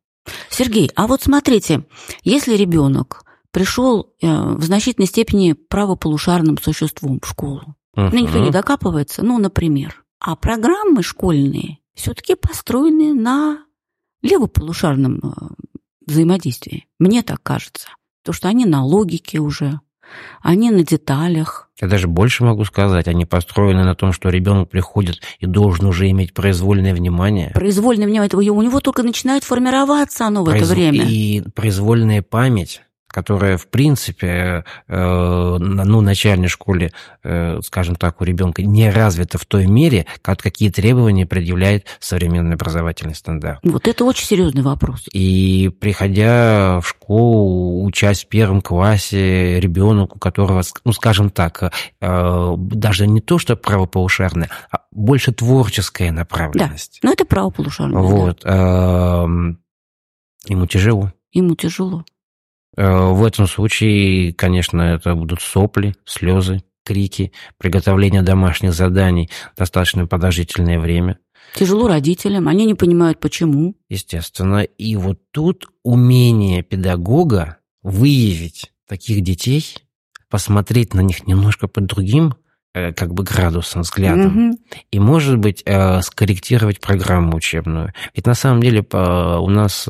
Сергей, 0.50 0.90
а 0.94 1.06
вот 1.06 1.22
смотрите, 1.22 1.84
если 2.22 2.56
ребенок 2.56 3.24
пришел 3.50 4.12
э, 4.20 4.26
в 4.26 4.62
значительной 4.62 5.06
степени 5.06 5.52
правополушарным 5.52 6.58
существом 6.58 7.20
в 7.22 7.28
школу, 7.28 7.76
uh-huh. 7.96 8.10
ну, 8.12 8.18
никто 8.18 8.38
не 8.38 8.50
докапывается, 8.50 9.22
ну, 9.22 9.38
например, 9.38 10.04
а 10.20 10.36
программы 10.36 11.02
школьные 11.02 11.78
все-таки 11.94 12.34
построены 12.34 13.14
на 13.14 13.64
левополушарном 14.22 15.18
э, 15.18 15.30
взаимодействии. 16.06 16.86
Мне 16.98 17.22
так 17.22 17.42
кажется. 17.42 17.88
То, 18.24 18.32
что 18.32 18.48
они 18.48 18.66
на 18.66 18.84
логике 18.84 19.38
уже, 19.38 19.80
они 20.42 20.70
на 20.70 20.84
деталях. 20.84 21.68
Я 21.80 21.88
даже 21.88 22.08
больше 22.08 22.44
могу 22.44 22.64
сказать, 22.64 23.06
они 23.06 23.24
построены 23.24 23.84
на 23.84 23.94
том, 23.94 24.12
что 24.12 24.30
ребенок 24.30 24.68
приходит 24.68 25.22
и 25.38 25.46
должен 25.46 25.86
уже 25.86 26.10
иметь 26.10 26.34
произвольное 26.34 26.94
внимание. 26.94 27.50
Произвольное 27.54 28.06
внимание, 28.06 28.50
у 28.50 28.62
него 28.62 28.80
только 28.80 29.02
начинает 29.02 29.44
формироваться 29.44 30.26
оно 30.26 30.42
в 30.42 30.46
Произв... 30.46 30.72
это 30.72 30.74
время. 30.74 31.04
И 31.04 31.42
произвольная 31.54 32.22
память 32.22 32.82
которая, 33.08 33.56
в 33.56 33.66
принципе, 33.66 34.64
э, 34.86 35.56
ну, 35.58 36.00
начальной 36.00 36.48
школе, 36.48 36.92
э, 37.24 37.60
скажем 37.64 37.96
так, 37.96 38.20
у 38.20 38.24
ребенка 38.24 38.62
не 38.62 38.90
развита 38.90 39.38
в 39.38 39.46
той 39.46 39.66
мере, 39.66 40.06
как 40.22 40.40
какие 40.40 40.70
требования 40.70 41.26
предъявляет 41.26 41.86
современный 42.00 42.54
образовательный 42.54 43.14
стандарт. 43.14 43.60
Вот 43.62 43.88
это 43.88 44.04
очень 44.04 44.26
серьезный 44.26 44.62
вопрос. 44.62 45.06
И 45.12 45.70
приходя 45.80 46.80
в 46.80 46.88
школу, 46.88 47.84
учась 47.84 48.24
в 48.24 48.28
первом 48.28 48.60
классе, 48.60 49.58
ребенок, 49.58 50.16
у 50.16 50.18
которого, 50.18 50.62
ну, 50.84 50.92
скажем 50.92 51.30
так, 51.30 51.72
э, 52.00 52.54
даже 52.58 53.06
не 53.06 53.20
то, 53.20 53.38
что 53.38 53.56
правополушарное, 53.56 54.50
а 54.70 54.80
больше 54.90 55.32
творческая 55.32 56.12
направленность. 56.12 56.98
Да, 57.02 57.08
но 57.08 57.12
это 57.12 57.24
правополушарное. 57.24 58.02
Вот. 58.02 58.40
Да. 58.42 59.24
Эм, 59.24 59.58
ему 60.46 60.66
тяжело. 60.66 61.12
Ему 61.32 61.54
тяжело. 61.56 62.04
Э, 62.78 63.10
в 63.10 63.24
этом 63.24 63.48
случае, 63.48 64.32
конечно, 64.32 64.80
это 64.80 65.16
будут 65.16 65.40
сопли, 65.40 65.96
слезы, 66.04 66.62
крики, 66.84 67.32
приготовление 67.58 68.22
домашних 68.22 68.72
заданий, 68.72 69.30
достаточно 69.56 70.06
продолжительное 70.06 70.78
время. 70.78 71.18
Тяжело 71.56 71.88
родителям, 71.88 72.46
они 72.46 72.66
не 72.66 72.74
понимают, 72.74 73.18
почему. 73.18 73.74
Естественно. 73.88 74.62
И 74.62 74.94
вот 74.94 75.18
тут 75.32 75.66
умение 75.82 76.62
педагога 76.62 77.56
выявить 77.82 78.70
таких 78.86 79.22
детей, 79.22 79.74
посмотреть 80.30 80.94
на 80.94 81.00
них 81.00 81.26
немножко 81.26 81.66
под 81.66 81.86
другим 81.86 82.36
э, 82.74 82.92
как 82.92 83.12
бы 83.12 83.24
градусом, 83.24 83.82
взглядом. 83.82 84.50
Угу. 84.50 84.58
И, 84.92 85.00
может 85.00 85.38
быть, 85.38 85.64
э, 85.66 86.00
скорректировать 86.02 86.80
программу 86.80 87.34
учебную. 87.34 87.92
Ведь 88.14 88.26
на 88.26 88.34
самом 88.34 88.62
деле 88.62 88.86
у 88.92 89.50
нас 89.50 89.84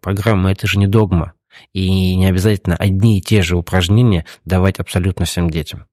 программа– 0.00 0.52
это 0.52 0.68
же 0.68 0.78
не 0.78 0.86
догма. 0.86 1.32
И 1.72 2.16
не 2.16 2.26
обязательно 2.26 2.76
одни 2.76 3.18
и 3.18 3.22
те 3.22 3.42
же 3.42 3.56
упражнения 3.56 4.26
давать 4.44 4.78
абсолютно 4.78 5.24
всем 5.24 5.50
детям. 5.50 5.86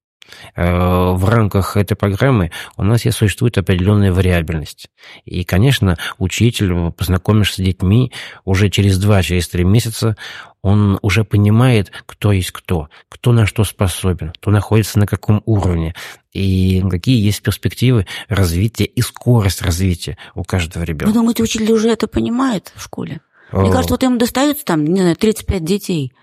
Э, 0.55 1.11
в 1.13 1.25
рамках 1.27 1.77
этой 1.77 1.95
программы 1.95 2.51
у 2.75 2.83
нас 2.83 3.05
есть, 3.05 3.17
существует 3.17 3.57
определенная 3.57 4.11
вариабельность. 4.11 4.89
И, 5.25 5.43
конечно, 5.43 5.97
учитель, 6.17 6.91
познакомишься 6.91 7.61
с 7.61 7.65
детьми, 7.65 8.11
уже 8.45 8.69
через 8.69 8.99
два, 8.99 9.21
через 9.23 9.47
три 9.47 9.63
месяца 9.63 10.17
он 10.61 10.99
уже 11.01 11.23
понимает, 11.23 11.91
кто 12.05 12.31
есть 12.31 12.51
кто, 12.51 12.89
кто 13.09 13.31
на 13.31 13.45
что 13.45 13.63
способен, 13.63 14.31
кто 14.31 14.51
находится 14.51 14.99
на 14.99 15.05
каком 15.05 15.41
уровне, 15.45 15.95
и 16.33 16.83
какие 16.89 17.23
есть 17.23 17.41
перспективы 17.41 18.05
развития 18.27 18.85
и 18.85 19.01
скорость 19.01 19.61
развития 19.61 20.17
у 20.35 20.43
каждого 20.43 20.83
ребенка. 20.83 21.07
Вы 21.07 21.13
думаете, 21.13 21.43
учитель 21.43 21.71
уже 21.71 21.89
это 21.89 22.07
понимает 22.07 22.73
в 22.75 22.83
школе? 22.83 23.21
Мне 23.51 23.71
кажется, 23.71 23.93
вот 23.93 24.03
ему 24.03 24.17
достается 24.17 24.65
там, 24.65 24.85
не 24.85 24.99
знаю, 24.99 25.15
35 25.15 25.63
детей, 25.63 26.13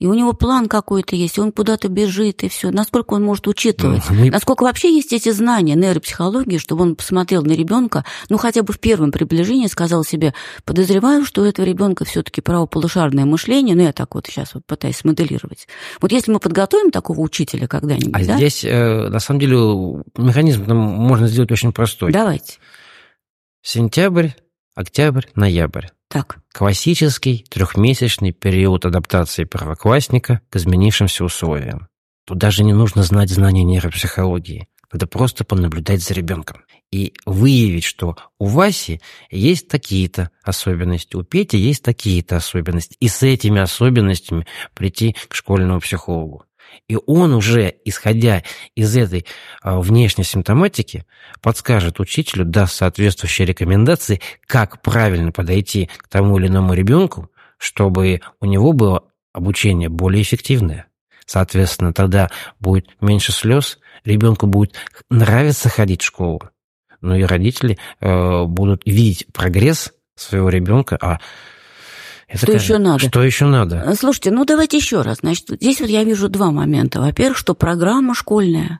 и 0.00 0.06
у 0.06 0.14
него 0.14 0.32
план 0.32 0.68
какой-то 0.68 1.14
есть, 1.14 1.38
и 1.38 1.40
он 1.40 1.52
куда-то 1.52 1.88
бежит, 1.88 2.42
и 2.42 2.48
все. 2.48 2.70
Насколько 2.70 3.14
он 3.14 3.22
может 3.22 3.46
учитывать? 3.46 4.02
Мы... 4.10 4.28
Насколько 4.28 4.64
вообще 4.64 4.92
есть 4.92 5.12
эти 5.12 5.30
знания 5.30 5.76
нейропсихологии, 5.76 6.58
чтобы 6.58 6.82
он 6.82 6.96
посмотрел 6.96 7.42
на 7.42 7.52
ребенка, 7.52 8.04
ну 8.28 8.36
хотя 8.36 8.62
бы 8.62 8.72
в 8.72 8.80
первом 8.80 9.12
приближении 9.12 9.68
сказал 9.68 10.04
себе, 10.04 10.34
подозреваю, 10.64 11.24
что 11.24 11.42
у 11.42 11.44
этого 11.44 11.64
ребенка 11.64 12.04
все-таки 12.04 12.40
правополушарное 12.40 13.24
мышление, 13.24 13.76
ну 13.76 13.82
я 13.82 13.92
так 13.92 14.14
вот 14.16 14.26
сейчас 14.26 14.54
вот 14.54 14.66
пытаюсь 14.66 14.96
смоделировать. 14.96 15.68
Вот 16.00 16.10
если 16.10 16.32
мы 16.32 16.40
подготовим 16.40 16.90
такого 16.90 17.20
учителя 17.20 17.68
когда-нибудь, 17.68 18.14
а 18.14 18.26
да? 18.26 18.36
здесь, 18.36 18.64
э, 18.64 19.08
на 19.08 19.20
самом 19.20 19.40
деле, 19.40 19.56
механизм 20.18 20.64
можно 20.74 21.28
сделать 21.28 21.52
очень 21.52 21.72
простой. 21.72 22.10
Давайте. 22.10 22.58
Сентябрь, 23.62 24.30
октябрь, 24.74 25.26
ноябрь. 25.34 25.88
Так. 26.08 26.38
Классический 26.52 27.44
трехмесячный 27.48 28.32
период 28.32 28.84
адаптации 28.84 29.44
первоклассника 29.44 30.40
к 30.50 30.56
изменившимся 30.56 31.24
условиям. 31.24 31.88
Тут 32.26 32.38
даже 32.38 32.64
не 32.64 32.72
нужно 32.72 33.02
знать 33.02 33.30
знания 33.30 33.64
нейропсихологии. 33.64 34.68
Надо 34.92 35.06
просто 35.06 35.44
понаблюдать 35.44 36.02
за 36.02 36.14
ребенком 36.14 36.64
и 36.92 37.12
выявить, 37.26 37.82
что 37.82 38.16
у 38.38 38.46
Васи 38.46 39.00
есть 39.28 39.66
такие-то 39.66 40.30
особенности, 40.44 41.16
у 41.16 41.24
Пети 41.24 41.56
есть 41.56 41.82
такие-то 41.82 42.36
особенности, 42.36 42.96
и 43.00 43.08
с 43.08 43.24
этими 43.24 43.60
особенностями 43.60 44.46
прийти 44.74 45.16
к 45.26 45.34
школьному 45.34 45.80
психологу. 45.80 46.44
И 46.88 46.98
он 47.06 47.32
уже, 47.32 47.74
исходя 47.84 48.42
из 48.74 48.96
этой 48.96 49.24
а, 49.62 49.80
внешней 49.80 50.24
симптоматики, 50.24 51.06
подскажет 51.40 52.00
учителю, 52.00 52.44
даст 52.44 52.74
соответствующие 52.74 53.46
рекомендации, 53.46 54.20
как 54.46 54.82
правильно 54.82 55.32
подойти 55.32 55.88
к 55.96 56.08
тому 56.08 56.38
или 56.38 56.48
иному 56.48 56.74
ребенку, 56.74 57.30
чтобы 57.58 58.20
у 58.40 58.46
него 58.46 58.72
было 58.72 59.04
обучение 59.32 59.88
более 59.88 60.22
эффективное. 60.22 60.86
Соответственно, 61.26 61.92
тогда 61.92 62.30
будет 62.60 62.86
меньше 63.00 63.32
слез, 63.32 63.78
ребенку 64.04 64.46
будет 64.46 64.74
нравиться 65.10 65.68
ходить 65.68 66.02
в 66.02 66.06
школу. 66.06 66.42
Ну 67.00 67.14
и 67.14 67.22
родители 67.22 67.78
э, 68.00 68.44
будут 68.44 68.82
видеть 68.86 69.26
прогресс 69.32 69.92
своего 70.16 70.48
ребенка, 70.48 70.98
а 71.00 71.18
это 72.28 72.38
что 72.38 72.46
как... 72.52 72.60
еще 72.60 72.78
надо? 72.78 73.08
Что 73.08 73.22
еще 73.22 73.46
надо? 73.46 73.82
Э, 73.86 73.94
слушайте, 73.94 74.30
ну 74.30 74.44
давайте 74.44 74.76
еще 74.76 75.02
раз. 75.02 75.18
Значит, 75.20 75.48
здесь 75.50 75.80
вот 75.80 75.88
я 75.88 76.04
вижу 76.04 76.28
два 76.28 76.50
момента. 76.50 77.00
Во-первых, 77.00 77.38
что 77.38 77.54
программа 77.54 78.14
школьная 78.14 78.78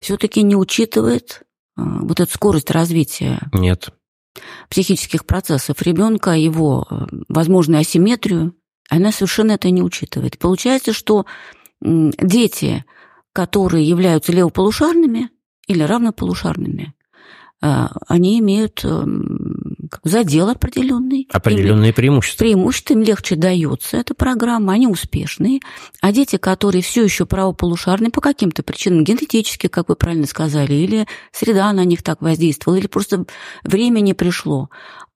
все-таки 0.00 0.42
не 0.42 0.56
учитывает 0.56 1.42
э, 1.76 1.82
вот 1.82 2.20
эту 2.20 2.32
скорость 2.32 2.70
развития. 2.70 3.40
Нет. 3.52 3.90
психических 4.68 5.26
процессов 5.26 5.82
ребенка, 5.82 6.32
его 6.32 6.86
э, 6.90 7.06
возможную 7.28 7.80
асимметрию, 7.80 8.54
она 8.88 9.10
совершенно 9.10 9.52
это 9.52 9.70
не 9.70 9.82
учитывает. 9.82 10.38
Получается, 10.38 10.92
что 10.92 11.26
дети, 11.80 12.84
которые 13.32 13.86
являются 13.86 14.32
левополушарными 14.32 15.30
или 15.66 15.82
равнополушарными, 15.82 16.94
они 17.60 18.38
имеют 18.38 18.84
эм, 18.84 19.76
задел 20.04 20.48
определенный. 20.48 21.26
Определенные 21.32 21.92
преимущества. 21.92 22.44
Преимущества 22.44 22.94
им 22.94 23.02
легче 23.02 23.36
дается 23.36 23.96
эта 23.96 24.14
программа, 24.14 24.74
они 24.74 24.86
успешные. 24.86 25.60
А 26.00 26.12
дети, 26.12 26.36
которые 26.36 26.82
все 26.82 27.02
еще 27.02 27.26
правополушарные 27.26 28.10
по 28.10 28.20
каким-то 28.20 28.62
причинам, 28.62 29.04
генетически, 29.04 29.68
как 29.68 29.88
вы 29.88 29.96
правильно 29.96 30.26
сказали, 30.26 30.74
или 30.74 31.06
среда 31.32 31.72
на 31.72 31.84
них 31.84 32.02
так 32.02 32.20
воздействовала, 32.20 32.78
или 32.78 32.86
просто 32.86 33.24
время 33.64 34.00
не 34.00 34.14
пришло, 34.14 34.68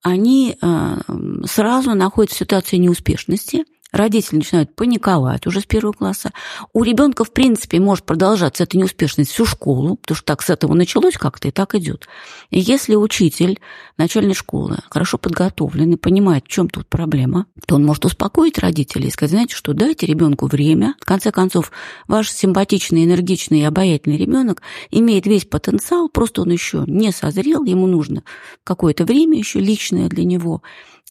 они 0.03 0.57
э, 0.61 0.97
сразу 1.45 1.95
находятся 1.95 2.37
в 2.37 2.41
ситуации 2.41 2.77
неуспешности– 2.77 3.65
Родители 3.93 4.37
начинают 4.37 4.75
паниковать 4.75 5.47
уже 5.47 5.61
с 5.61 5.65
первого 5.65 5.93
класса. 5.93 6.31
У 6.73 6.85
ребенка, 6.85 7.25
в 7.25 7.33
принципе, 7.33 7.81
может 7.81 8.05
продолжаться 8.05 8.63
эта 8.63 8.79
неуспешность 8.79 9.33
всю 9.33 9.45
школу, 9.45 9.97
потому 9.97 10.17
что 10.17 10.27
так 10.27 10.43
с 10.43 10.51
этого 10.51 10.75
началось 10.75 11.15
как-то 11.15 11.49
и 11.49 11.51
так 11.51 11.75
идет. 11.75 12.07
И 12.51 12.61
если 12.61 12.95
учитель 12.95 13.59
начальной 13.97 14.35
школы 14.35 14.79
хорошо 14.91 15.19
подготовлен 15.19 15.93
и 15.93 15.97
понимает, 15.97 16.45
в 16.45 16.49
чем 16.49 16.69
тут 16.69 16.89
проблема, 16.89 17.47
то 17.67 17.75
он 17.77 17.85
может 17.85 18.05
успокоить 18.05 18.59
родителей 18.59 19.09
и 19.09 19.11
сказать, 19.11 19.31
знаете, 19.31 19.55
что 19.57 19.73
дайте 19.73 20.07
ребенку 20.07 20.47
время. 20.47 20.95
В 21.01 21.05
конце 21.05 21.33
концов, 21.33 21.73
ваш 22.07 22.31
симпатичный, 22.31 23.05
энергичный 23.05 23.61
и 23.61 23.65
обаятельный 23.65 24.19
ребенок 24.19 24.63
имеет 24.91 25.27
весь 25.27 25.45
потенциал, 25.45 26.09
просто 26.09 26.43
он 26.43 26.51
еще 26.51 26.85
не 26.87 27.13
созрел, 27.13 27.65
ему 27.65 27.87
нужно 27.87 28.23
какое-то 28.65 29.05
время 29.05 29.39
еще 29.39 29.59
личное 29.59 30.09
для 30.09 30.25
него. 30.25 30.63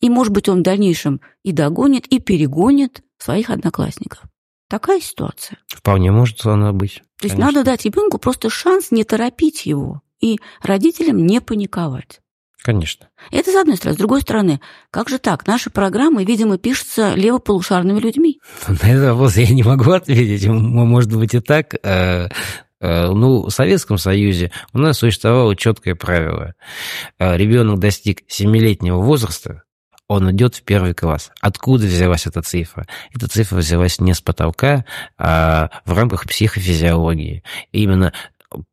И, 0.02 0.10
может 0.10 0.34
быть, 0.34 0.50
он 0.50 0.60
в 0.60 0.64
дальнейшем 0.64 1.22
и 1.43 1.52
догонит, 1.52 2.08
и 2.08 2.20
перегонит 2.20 3.02
своих 3.18 3.50
одноклассников. 3.50 4.24
Такая 4.70 5.02
ситуация. 5.02 5.58
Вполне 5.68 6.12
может 6.12 6.45
она 6.45 6.72
быть. 6.72 7.02
То 7.20 7.28
есть 7.28 7.38
надо 7.38 7.64
дать 7.64 7.86
ребенку 7.86 8.18
просто 8.20 8.50
шанс 8.50 8.91
не 8.91 9.04
торопить 9.04 9.66
его 9.66 10.02
и 10.22 10.39
родителям 10.62 11.26
не 11.26 11.41
паниковать. 11.41 12.22
Конечно. 12.62 13.08
Это 13.32 13.52
с 13.52 13.56
одной 13.56 13.78
стороны. 13.78 13.95
С 13.95 13.97
другой 13.97 14.22
стороны, 14.22 14.62
как 14.91 15.10
же 15.10 15.18
так? 15.18 15.47
Наши 15.47 15.70
программы, 15.70 16.26
видимо, 16.26 16.58
пишутся 16.58 17.14
левополушарными 17.16 18.00
людьми. 18.00 18.39
На 18.68 18.89
этот 18.89 19.12
вопрос 19.12 19.38
я 19.38 19.47
не 19.54 19.64
могу 19.64 19.91
ответить. 19.91 20.45
Может 20.47 21.16
быть 21.16 21.34
и 21.34 21.39
так. 21.39 21.76
Э, 21.84 22.28
э, 22.82 23.08
ну, 23.12 23.43
в 23.43 23.50
Советском 23.50 23.97
Союзе 23.97 24.52
у 24.74 24.78
нас 24.78 24.97
существовало 24.97 25.56
четкое 25.56 25.95
правило. 25.95 26.54
Э, 27.18 27.38
Ребенок 27.38 27.80
достиг 27.80 28.24
семилетнего 28.28 29.02
возраста, 29.02 29.64
он 30.10 30.30
идет 30.32 30.55
в 30.55 30.64
первый 30.64 30.93
класс. 30.93 31.32
Откуда 31.39 31.86
взялась 31.86 32.26
эта 32.26 32.41
цифра? 32.41 32.88
Эта 33.14 33.28
цифра 33.30 33.57
взялась 33.57 34.01
не 34.01 34.14
с 34.14 34.22
потолка, 34.22 34.84
а 35.18 35.70
в 35.86 35.93
рамках 35.93 36.26
психофизиологии. 36.28 37.43
И 37.72 37.84
именно 37.84 38.12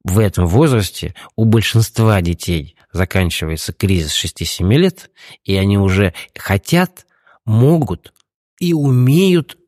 в 0.03 0.19
этом 0.19 0.47
возрасте 0.47 1.15
у 1.37 1.45
большинства 1.45 2.23
детей 2.23 2.75
заканчивается 2.91 3.75
кризис 3.75 4.25
6-7 4.25 4.67
лет, 4.77 5.11
и 5.45 5.55
они 5.57 5.77
уже 5.77 6.15
хотят, 6.35 7.07
могут 7.45 8.15
и 8.59 8.73
умеют 8.73 9.59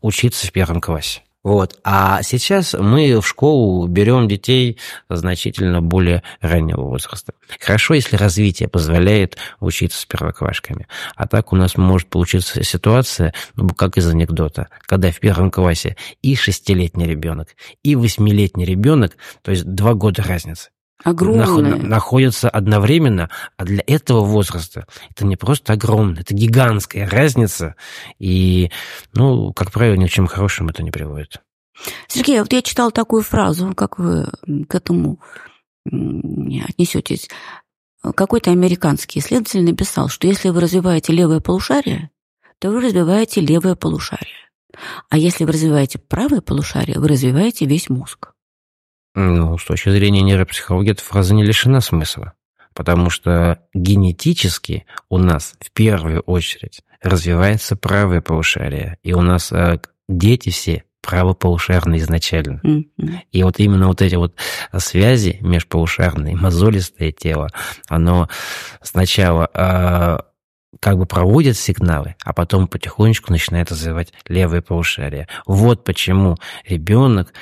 учиться 0.00 0.46
в 0.46 0.52
первом 0.52 0.80
классе. 0.80 1.22
Вот. 1.42 1.78
А 1.84 2.22
сейчас 2.22 2.74
мы 2.74 3.18
в 3.18 3.26
школу 3.26 3.86
берем 3.86 4.28
детей 4.28 4.78
значительно 5.08 5.80
более 5.80 6.22
раннего 6.40 6.82
возраста. 6.82 7.32
Хорошо, 7.58 7.94
если 7.94 8.16
развитие 8.16 8.68
позволяет 8.68 9.38
учиться 9.58 10.02
с 10.02 10.04
первоклашками. 10.04 10.86
А 11.16 11.26
так 11.26 11.52
у 11.52 11.56
нас 11.56 11.76
может 11.76 12.08
получиться 12.08 12.62
ситуация, 12.62 13.32
ну, 13.56 13.70
как 13.70 13.96
из 13.96 14.06
анекдота, 14.06 14.68
когда 14.82 15.10
в 15.10 15.18
первом 15.18 15.50
классе 15.50 15.96
и 16.20 16.36
шестилетний 16.36 17.06
ребенок, 17.06 17.48
и 17.82 17.96
восьмилетний 17.96 18.66
ребенок, 18.66 19.16
то 19.42 19.50
есть 19.50 19.64
два 19.64 19.94
года 19.94 20.22
разницы. 20.22 20.70
Огромное. 21.02 21.76
находятся 21.76 22.50
одновременно, 22.50 23.30
а 23.56 23.64
для 23.64 23.82
этого 23.86 24.24
возраста 24.24 24.86
это 25.10 25.26
не 25.26 25.36
просто 25.36 25.72
огромное, 25.72 26.20
это 26.20 26.34
гигантская 26.34 27.08
разница, 27.08 27.74
и, 28.18 28.70
ну, 29.14 29.52
как 29.52 29.72
правило, 29.72 29.94
ни 29.94 30.06
к 30.06 30.10
чему 30.10 30.26
хорошему 30.26 30.70
это 30.70 30.82
не 30.82 30.90
приводит. 30.90 31.40
Сергей, 32.08 32.38
а 32.38 32.42
вот 32.42 32.52
я 32.52 32.62
читал 32.62 32.90
такую 32.90 33.22
фразу, 33.22 33.72
как 33.74 33.98
вы 33.98 34.28
к 34.68 34.74
этому 34.74 35.20
отнесетесь. 35.84 37.28
Какой-то 38.02 38.50
американский 38.50 39.20
исследователь 39.20 39.64
написал, 39.64 40.08
что 40.08 40.26
если 40.26 40.50
вы 40.50 40.60
развиваете 40.60 41.12
левое 41.12 41.40
полушарие, 41.40 42.10
то 42.58 42.70
вы 42.70 42.80
развиваете 42.80 43.40
левое 43.40 43.74
полушарие. 43.74 44.50
А 45.08 45.18
если 45.18 45.44
вы 45.44 45.52
развиваете 45.52 45.98
правое 45.98 46.40
полушарие, 46.40 46.98
вы 46.98 47.08
развиваете 47.08 47.66
весь 47.66 47.88
мозг. 47.88 48.32
Ну, 49.14 49.58
с 49.58 49.64
точки 49.64 49.90
зрения 49.90 50.22
нейропсихологии, 50.22 50.92
эта 50.92 51.02
фраза 51.02 51.34
не 51.34 51.44
лишена 51.44 51.80
смысла. 51.80 52.34
Потому 52.74 53.10
что 53.10 53.58
генетически 53.74 54.86
у 55.08 55.18
нас 55.18 55.54
в 55.60 55.72
первую 55.72 56.20
очередь 56.20 56.82
развивается 57.02 57.76
правое 57.76 58.20
полушарие. 58.20 58.98
И 59.02 59.12
у 59.12 59.22
нас 59.22 59.50
э, 59.52 59.80
дети 60.08 60.50
все 60.50 60.84
правополушарные 61.02 62.00
изначально. 62.00 62.60
Mm-hmm. 62.64 63.18
И 63.32 63.42
вот 63.42 63.58
именно 63.58 63.88
вот 63.88 64.02
эти 64.02 64.14
вот 64.14 64.34
связи 64.78 65.38
межполушарные, 65.40 66.36
мозолистое 66.36 67.10
тело, 67.10 67.48
оно 67.88 68.28
сначала 68.82 69.48
э, 69.52 70.18
как 70.78 70.98
бы 70.98 71.06
проводит 71.06 71.56
сигналы, 71.56 72.16
а 72.24 72.32
потом 72.32 72.68
потихонечку 72.68 73.32
начинает 73.32 73.70
развивать 73.70 74.12
левое 74.28 74.62
полушарие. 74.62 75.26
Вот 75.46 75.84
почему 75.84 76.36
ребенок 76.66 77.32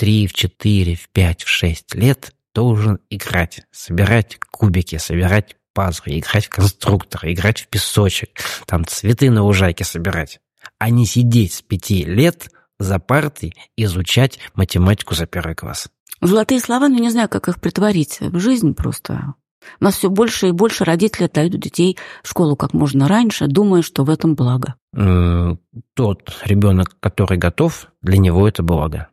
3, 0.00 0.26
в 0.28 0.32
4, 0.32 0.94
в 0.94 1.10
5, 1.10 1.42
в 1.42 1.48
6 1.48 1.94
лет 1.94 2.32
должен 2.54 3.00
играть, 3.10 3.66
собирать 3.70 4.38
кубики, 4.50 4.96
собирать 4.96 5.56
пазлы, 5.74 6.18
играть 6.18 6.46
в 6.46 6.48
конструктор, 6.48 7.20
играть 7.24 7.60
в 7.60 7.68
песочек, 7.68 8.30
там 8.64 8.86
цветы 8.86 9.30
на 9.30 9.42
лужайке 9.42 9.84
собирать, 9.84 10.40
а 10.78 10.88
не 10.88 11.04
сидеть 11.04 11.52
с 11.52 11.60
5 11.60 11.90
лет 12.06 12.48
за 12.78 12.98
партой 12.98 13.52
изучать 13.76 14.38
математику 14.54 15.14
за 15.14 15.26
первый 15.26 15.54
класс. 15.54 15.90
Золотые 16.22 16.60
слова, 16.60 16.88
но 16.88 16.98
не 16.98 17.10
знаю, 17.10 17.28
как 17.28 17.48
их 17.48 17.60
притворить 17.60 18.20
в 18.20 18.38
жизнь 18.38 18.72
просто. 18.72 19.34
У 19.80 19.84
нас 19.84 19.98
все 19.98 20.08
больше 20.08 20.48
и 20.48 20.52
больше 20.52 20.84
родители 20.84 21.24
отдают 21.24 21.60
детей 21.60 21.98
в 22.22 22.28
школу 22.30 22.56
как 22.56 22.72
можно 22.72 23.06
раньше, 23.06 23.48
думая, 23.48 23.82
что 23.82 24.04
в 24.04 24.08
этом 24.08 24.34
благо. 24.34 24.76
Тот 25.94 26.38
ребенок, 26.46 26.96
который 27.00 27.36
готов, 27.36 27.88
для 28.00 28.16
него 28.16 28.48
это 28.48 28.62
благо. 28.62 29.08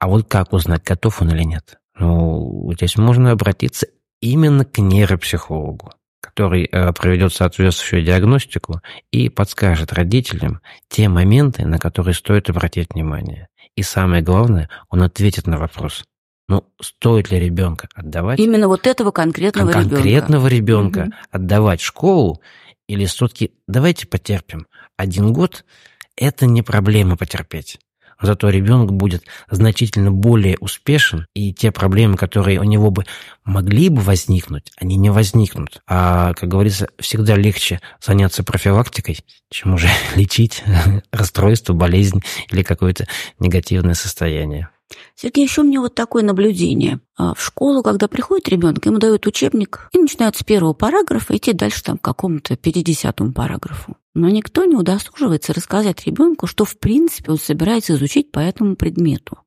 А 0.00 0.08
вот 0.08 0.26
как 0.28 0.52
узнать, 0.52 0.82
готов 0.82 1.22
он 1.22 1.30
или 1.30 1.44
нет? 1.44 1.78
Ну, 1.98 2.72
здесь 2.74 2.96
можно 2.96 3.32
обратиться 3.32 3.86
именно 4.20 4.64
к 4.64 4.78
нейропсихологу, 4.78 5.92
который 6.22 6.64
э, 6.64 6.92
проведет 6.94 7.34
соответствующую 7.34 8.02
диагностику 8.02 8.80
и 9.12 9.28
подскажет 9.28 9.92
родителям 9.92 10.60
те 10.88 11.10
моменты, 11.10 11.66
на 11.66 11.78
которые 11.78 12.14
стоит 12.14 12.48
обратить 12.48 12.94
внимание. 12.94 13.48
И 13.76 13.82
самое 13.82 14.22
главное, 14.22 14.70
он 14.88 15.02
ответит 15.02 15.46
на 15.46 15.58
вопрос, 15.58 16.04
ну, 16.48 16.64
стоит 16.80 17.30
ли 17.30 17.38
ребенка 17.38 17.88
отдавать? 17.94 18.40
Именно 18.40 18.68
вот 18.68 18.86
этого 18.86 19.10
конкретного, 19.10 19.70
конкретного 19.70 20.48
ребенка. 20.48 21.00
ребенка 21.00 21.00
угу. 21.02 21.26
отдавать 21.30 21.80
в 21.82 21.84
школу 21.84 22.40
или 22.88 23.04
все-таки 23.04 23.52
давайте 23.68 24.06
потерпим. 24.06 24.66
Один 24.96 25.32
год– 25.32 25.64
это 26.16 26.46
не 26.46 26.62
проблема 26.62 27.16
потерпеть. 27.16 27.78
Зато 28.20 28.50
ребенок 28.50 28.92
будет 28.92 29.24
значительно 29.50 30.12
более 30.12 30.56
успешен, 30.58 31.26
и 31.34 31.52
те 31.52 31.72
проблемы, 31.72 32.16
которые 32.16 32.60
у 32.60 32.64
него 32.64 32.90
бы 32.90 33.06
могли 33.44 33.88
бы 33.88 34.02
возникнуть, 34.02 34.72
они 34.76 34.96
не 34.96 35.10
возникнут. 35.10 35.82
А, 35.86 36.34
как 36.34 36.48
говорится, 36.48 36.88
всегда 36.98 37.36
легче 37.36 37.80
заняться 38.04 38.44
профилактикой, 38.44 39.18
чем 39.50 39.74
уже 39.74 39.88
лечить 40.16 40.62
расстройство, 41.12 41.72
болезнь 41.72 42.20
или 42.50 42.62
какое-то 42.62 43.06
негативное 43.38 43.94
состояние. 43.94 44.68
Сергей, 45.14 45.44
еще 45.44 45.60
у 45.60 45.64
меня 45.64 45.80
вот 45.80 45.94
такое 45.94 46.22
наблюдение. 46.22 47.00
А, 47.16 47.34
в 47.34 47.42
школу, 47.42 47.82
когда 47.82 48.08
приходит 48.08 48.48
ребенок, 48.48 48.84
ему 48.86 48.98
дают 48.98 49.26
учебник 49.26 49.88
и 49.92 49.98
начинают 49.98 50.36
с 50.36 50.42
первого 50.42 50.72
параграфа 50.72 51.36
идти 51.36 51.52
дальше 51.52 51.82
там 51.82 51.98
к 51.98 52.02
какому-то 52.02 52.56
50 52.56 53.16
параграфу. 53.34 53.96
Но 54.14 54.28
никто 54.28 54.64
не 54.64 54.74
удосуживается 54.74 55.52
рассказать 55.52 56.04
ребенку, 56.06 56.46
что 56.46 56.64
в 56.64 56.78
принципе 56.78 57.32
он 57.32 57.38
собирается 57.38 57.94
изучить 57.94 58.32
по 58.32 58.40
этому 58.40 58.76
предмету. 58.76 59.38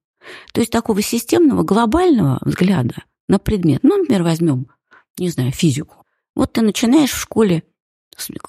То 0.54 0.62
есть 0.62 0.72
такого 0.72 1.02
системного, 1.02 1.64
глобального 1.64 2.40
взгляда 2.42 3.04
на 3.28 3.40
предмет. 3.40 3.82
Ну, 3.84 3.98
например, 3.98 4.24
возьмем, 4.24 4.68
не 5.18 5.30
знаю, 5.30 5.52
физику. 5.52 6.06
Вот 6.36 6.54
ты 6.54 6.62
начинаешь 6.62 7.12
в 7.12 7.20
школе 7.20 7.64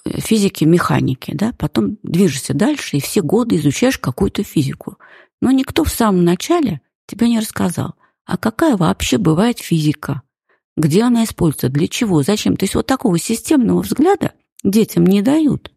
физики, 0.05 0.65
механики, 0.65 1.33
да, 1.35 1.53
потом 1.59 1.99
движешься 2.03 2.55
дальше 2.55 2.97
и 2.97 3.01
все 3.01 3.23
годы 3.23 3.57
изучаешь 3.57 3.99
какую-то 3.99 4.43
физику. 4.43 4.99
Но 5.41 5.51
никто 5.51 5.85
в 5.85 5.91
самом 5.91 6.25
начале 6.25 6.81
тебе 7.07 7.29
не 7.29 7.41
рассказал, 7.41 7.95
а 8.25 8.37
какая 8.37 8.77
вообще 8.77 9.19
бывает 9.19 9.59
физика, 9.59 10.23
где 10.77 11.03
она 11.03 11.25
используется, 11.25 11.69
для 11.69 11.89
чего, 11.89 12.23
зачем. 12.23 12.57
То 12.57 12.65
есть 12.65 12.75
вот 12.75 12.87
такого 12.87 13.19
системного 13.19 13.83
взгляда 13.83 14.33
детям 14.63 15.05
не 15.05 15.23
дают. 15.23 15.71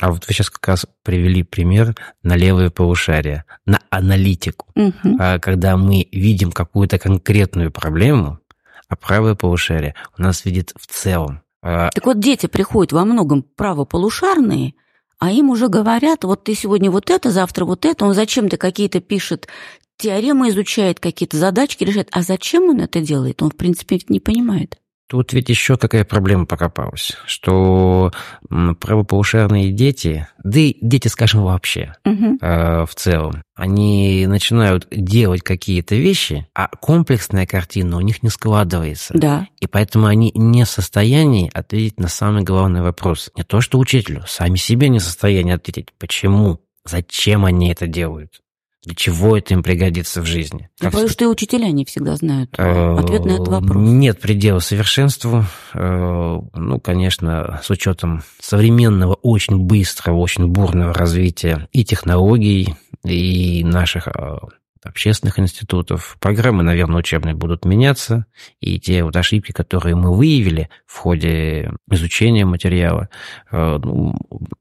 А 0.00 0.10
вот 0.10 0.26
вы 0.26 0.34
сейчас 0.34 0.50
как 0.50 0.66
раз 0.66 0.86
привели 1.02 1.42
пример 1.42 1.94
на 2.22 2.36
левое 2.36 2.70
полушарие, 2.70 3.44
на 3.64 3.80
аналитику. 3.90 4.66
Угу. 4.74 5.18
Когда 5.40 5.76
мы 5.76 6.08
видим 6.10 6.50
какую-то 6.50 6.98
конкретную 6.98 7.70
проблему, 7.70 8.40
а 8.88 8.96
правое 8.96 9.34
полушарие 9.34 9.94
у 10.18 10.22
нас 10.22 10.44
видит 10.44 10.72
в 10.76 10.86
целом. 10.86 11.42
А 11.62 11.90
так 11.90 12.04
вот, 12.04 12.18
дети 12.18 12.46
приходят 12.46 12.92
во 12.92 13.04
многом 13.04 13.42
правополушарные, 13.42 14.74
а 15.18 15.30
им 15.30 15.48
уже 15.48 15.68
говорят, 15.68 16.24
вот 16.24 16.44
ты 16.44 16.54
сегодня 16.54 16.90
вот 16.90 17.08
это, 17.08 17.30
завтра 17.30 17.64
вот 17.64 17.86
это, 17.86 18.04
он 18.04 18.14
зачем-то 18.14 18.56
какие-то 18.58 19.00
пишет 19.00 19.48
теоремы, 19.96 20.50
изучает 20.50 21.00
какие-то 21.00 21.36
задачки, 21.36 21.84
решает. 21.84 22.08
А 22.10 22.20
зачем 22.22 22.64
он 22.64 22.80
это 22.80 23.00
делает, 23.00 23.42
он, 23.42 23.50
в 23.50 23.56
принципе, 23.56 24.00
не 24.08 24.20
понимает. 24.20 24.76
Тут 25.08 25.34
ведь 25.34 25.50
еще 25.50 25.76
какая 25.76 26.04
проблема 26.04 26.46
покопалась, 26.46 27.12
что 27.26 28.10
правополушарные 28.48 29.70
дети, 29.70 30.26
да 30.42 30.58
и 30.58 30.76
дети, 30.80 31.08
скажем, 31.08 31.42
вообще 31.42 31.94
угу. 32.06 32.38
э, 32.40 32.86
в 32.86 32.94
целом, 32.94 33.42
они 33.54 34.26
начинают 34.26 34.88
делать 34.90 35.42
какие-то 35.42 35.94
вещи, 35.94 36.46
а 36.54 36.68
комплексная 36.68 37.46
картина 37.46 37.98
у 37.98 38.00
них 38.00 38.22
не 38.22 38.30
складывается. 38.30 39.12
Да. 39.16 39.46
И 39.60 39.66
поэтому 39.66 40.06
они 40.06 40.32
не 40.34 40.64
в 40.64 40.68
состоянии 40.68 41.50
ответить 41.52 42.00
на 42.00 42.08
самый 42.08 42.42
главный 42.42 42.80
вопрос. 42.80 43.30
Не 43.36 43.42
то, 43.42 43.60
что 43.60 43.78
учителю, 43.78 44.24
сами 44.26 44.56
себе 44.56 44.88
не 44.88 45.00
в 45.00 45.02
состоянии 45.02 45.52
ответить, 45.52 45.88
почему, 45.98 46.60
зачем 46.86 47.44
они 47.44 47.70
это 47.70 47.86
делают. 47.86 48.40
Для 48.84 48.94
чего 48.94 49.36
это 49.36 49.54
им 49.54 49.62
пригодится 49.62 50.20
в 50.20 50.26
жизни? 50.26 50.68
Я 50.80 50.90
боюсь, 50.90 51.10
что 51.10 51.24
и 51.24 51.26
учителя 51.26 51.70
не 51.70 51.84
всегда 51.84 52.16
знают 52.16 52.50
ответ 52.58 53.24
на 53.24 53.32
этот 53.32 53.48
вопрос. 53.48 53.76
Нет 53.76 54.20
предела 54.20 54.58
совершенству. 54.58 55.44
Э, 55.72 56.40
ну, 56.54 56.80
конечно, 56.80 57.60
с 57.62 57.70
учетом 57.70 58.22
современного, 58.40 59.14
очень 59.14 59.58
быстрого, 59.58 60.18
очень 60.18 60.46
бурного 60.46 60.92
развития 60.92 61.68
и 61.72 61.84
технологий, 61.84 62.74
и 63.04 63.64
наших 63.64 64.08
э, 64.08 64.38
общественных 64.84 65.38
институтов. 65.38 66.16
Программы, 66.20 66.62
наверное, 66.62 66.98
учебные 66.98 67.34
будут 67.34 67.64
меняться, 67.64 68.26
и 68.60 68.78
те 68.78 69.02
вот 69.02 69.16
ошибки, 69.16 69.52
которые 69.52 69.96
мы 69.96 70.14
выявили 70.14 70.68
в 70.86 70.98
ходе 70.98 71.72
изучения 71.90 72.44
материала, 72.44 73.08
э, 73.50 73.78
ну, 73.82 74.14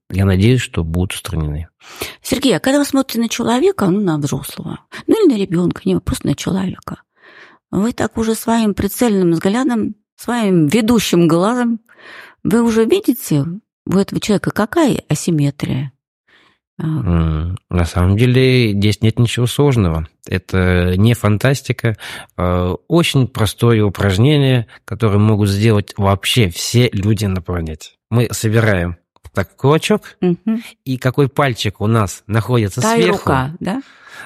я 0.09 0.25
надеюсь, 0.25 0.61
что 0.61 0.83
будут 0.83 1.13
устранены. 1.13 1.67
Сергей, 2.21 2.55
а 2.55 2.59
когда 2.59 2.79
вы 2.79 2.85
смотрите 2.85 3.19
на 3.19 3.29
человека, 3.29 3.87
ну, 3.87 4.01
на 4.01 4.17
взрослого, 4.17 4.79
ну 5.07 5.25
или 5.25 5.33
на 5.33 5.37
ребенка, 5.37 5.81
не 5.85 5.99
просто 5.99 6.27
на 6.27 6.35
человека, 6.35 7.01
вы 7.71 7.93
так 7.93 8.17
уже 8.17 8.35
своим 8.35 8.73
прицельным 8.73 9.31
взглядом, 9.31 9.95
своим 10.15 10.67
ведущим 10.67 11.27
глазом, 11.27 11.79
вы 12.43 12.61
уже 12.61 12.85
видите 12.85 13.45
у 13.85 13.97
этого 13.97 14.21
человека 14.21 14.51
какая 14.51 15.03
асимметрия? 15.09 15.92
На 16.77 17.85
самом 17.85 18.17
деле 18.17 18.71
здесь 18.73 19.01
нет 19.01 19.19
ничего 19.19 19.45
сложного. 19.45 20.07
Это 20.27 20.95
не 20.97 21.13
фантастика. 21.13 21.97
А 22.35 22.73
очень 22.87 23.27
простое 23.27 23.83
упражнение, 23.83 24.67
которое 24.85 25.19
могут 25.19 25.49
сделать 25.49 25.93
вообще 25.97 26.49
все 26.49 26.89
люди 26.91 27.25
на 27.25 27.41
планете. 27.41 27.91
Мы 28.09 28.27
собираем 28.31 28.97
так 29.33 29.55
кулачок, 29.55 30.15
угу. 30.21 30.59
и 30.85 30.97
какой 30.97 31.27
пальчик 31.27 31.81
у 31.81 31.87
нас 31.87 32.23
находится 32.27 32.81
Та 32.81 32.95
сверху. 32.95 33.17
рука, 33.17 33.51
да? 33.59 33.81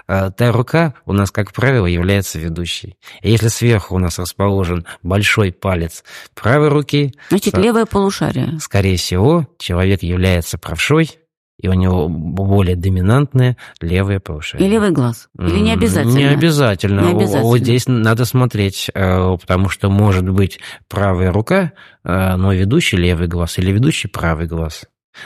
А, 0.06 0.32
та 0.32 0.52
рука 0.52 0.96
у 1.06 1.14
нас, 1.14 1.32
как 1.32 1.54
правило, 1.54 1.86
является 1.86 2.40
ведущей. 2.40 2.98
И 3.22 3.32
если 3.32 3.48
сверху 3.48 3.96
у 3.96 4.00
нас 4.00 4.20
расположен 4.20 4.86
большой 5.04 5.52
палец 5.52 6.04
правой 6.36 6.68
руки... 6.68 7.14
Значит, 7.30 7.58
левое 7.58 7.86
полушарие. 7.86 8.60
Скорее 8.60 8.98
всего, 8.98 9.48
человек 9.58 10.04
является 10.04 10.58
правшой, 10.58 11.18
и 11.60 11.68
у 11.68 11.74
него 11.74 12.08
более 12.08 12.76
доминантное 12.76 13.58
левое 13.82 14.20
полушарие. 14.20 14.68
И 14.68 14.72
левый 14.72 14.92
глаз. 14.92 15.30
Или 15.40 15.60
не 15.60 15.74
обязательно? 15.74 16.18
Не 16.18 16.26
обязательно. 16.26 17.02
Не 17.02 17.12
обязательно. 17.12 17.44
Вот 17.44 17.58
здесь 17.60 17.88
надо 17.88 18.26
смотреть, 18.26 18.90
э, 18.94 19.38
потому 19.40 19.70
что 19.70 19.90
может 19.90 20.30
быть 20.30 20.60
правая 20.88 21.32
рука, 21.32 21.74
э, 22.04 22.36
но 22.36 22.54
ведущий 22.54 22.98
левый 22.98 23.28
глаз 23.28 23.58
или 23.58 23.72
ведущий 23.72 24.08
правый 24.08 24.48
глаз. 24.48 24.86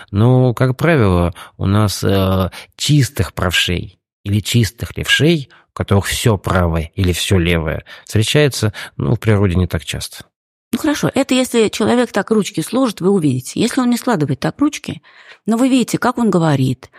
Но, 0.10 0.54
как 0.54 0.78
правило, 0.78 1.34
у 1.58 1.66
нас 1.66 2.02
э, 2.04 2.50
чистых 2.78 3.34
правшей 3.34 4.00
или 4.24 4.40
чистых 4.40 4.96
левшей, 4.96 5.50
у 5.72 5.74
которых 5.74 6.06
все 6.06 6.38
правое 6.38 6.92
или 6.96 7.12
все 7.12 7.38
левое, 7.38 7.84
встречается 8.06 8.74
ну, 8.96 9.16
в 9.16 9.20
природе 9.20 9.56
не 9.56 9.68
так 9.68 9.84
часто. 9.84 10.26
Ну 10.74 10.80
хорошо, 10.80 11.12
это 11.14 11.34
если 11.34 11.68
человек 11.68 12.12
так 12.12 12.32
ручки 12.32 12.62
сложит, 12.62 13.02
вы 13.02 13.10
увидите. 13.10 13.60
Если 13.60 13.82
он 13.82 13.90
не 13.90 13.98
складывает 13.98 14.40
так 14.40 14.60
ручки, 14.60 15.02
но 15.46 15.58
вы 15.58 15.68
видите, 15.68 15.98
как 15.98 16.18
он 16.18 16.30
говорит, 16.30 16.90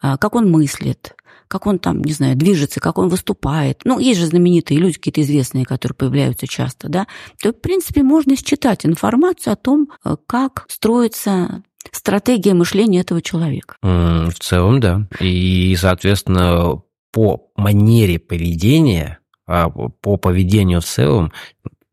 а, 0.00 0.18
как 0.18 0.34
он 0.34 0.50
мыслит, 0.50 1.16
как 1.48 1.66
он 1.66 1.78
там, 1.78 2.02
не 2.02 2.12
знаю, 2.12 2.36
движется, 2.36 2.80
как 2.80 2.98
он 2.98 3.08
выступает. 3.08 3.80
Ну, 3.84 3.98
есть 3.98 4.20
же 4.20 4.26
знаменитые 4.26 4.78
люди, 4.78 4.94
какие-то 4.94 5.22
известные, 5.22 5.64
которые 5.64 5.96
появляются 5.96 6.46
часто, 6.46 6.88
да, 6.88 7.06
то, 7.42 7.50
в 7.50 7.60
принципе, 7.60 8.02
можно 8.02 8.36
считать 8.36 8.84
информацию 8.84 9.54
о 9.54 9.56
том, 9.56 9.88
э, 10.04 10.16
как 10.26 10.66
строится 10.68 11.62
стратегия 11.92 12.54
мышления 12.54 13.00
этого 13.00 13.22
человека. 13.22 13.76
В 13.82 14.34
целом, 14.40 14.80
да. 14.80 15.06
И, 15.20 15.76
соответственно, 15.78 16.82
по 17.12 17.50
манере 17.56 18.18
поведения, 18.18 19.20
а, 19.46 19.68
по 19.68 20.16
поведению 20.16 20.80
в 20.80 20.86
целом, 20.86 21.32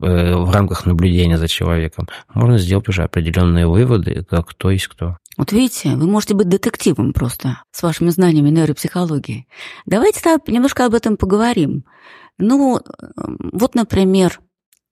в 0.02 0.52
рамках 0.52 0.86
наблюдения 0.86 1.38
за 1.38 1.48
человеком, 1.48 2.08
можно 2.34 2.58
сделать 2.58 2.90
уже 2.90 3.04
определенные 3.04 3.68
выводы, 3.68 4.26
как 4.30 4.50
кто 4.50 4.72
есть 4.72 4.88
кто. 4.88 5.18
Вот 5.38 5.52
видите, 5.52 5.96
вы 5.96 6.08
можете 6.08 6.34
быть 6.34 6.50
детективом 6.50 7.14
просто 7.14 7.64
с 7.72 7.82
вашими 7.84 8.10
знаниями 8.10 8.50
нейропсихологии. 8.50 9.48
Давайте 9.86 10.20
немножко 10.48 10.86
об 10.86 10.94
этом 10.94 11.18
поговорим. 11.18 11.86
Ну, 12.38 12.82
вот, 13.16 13.76
например, 13.76 14.40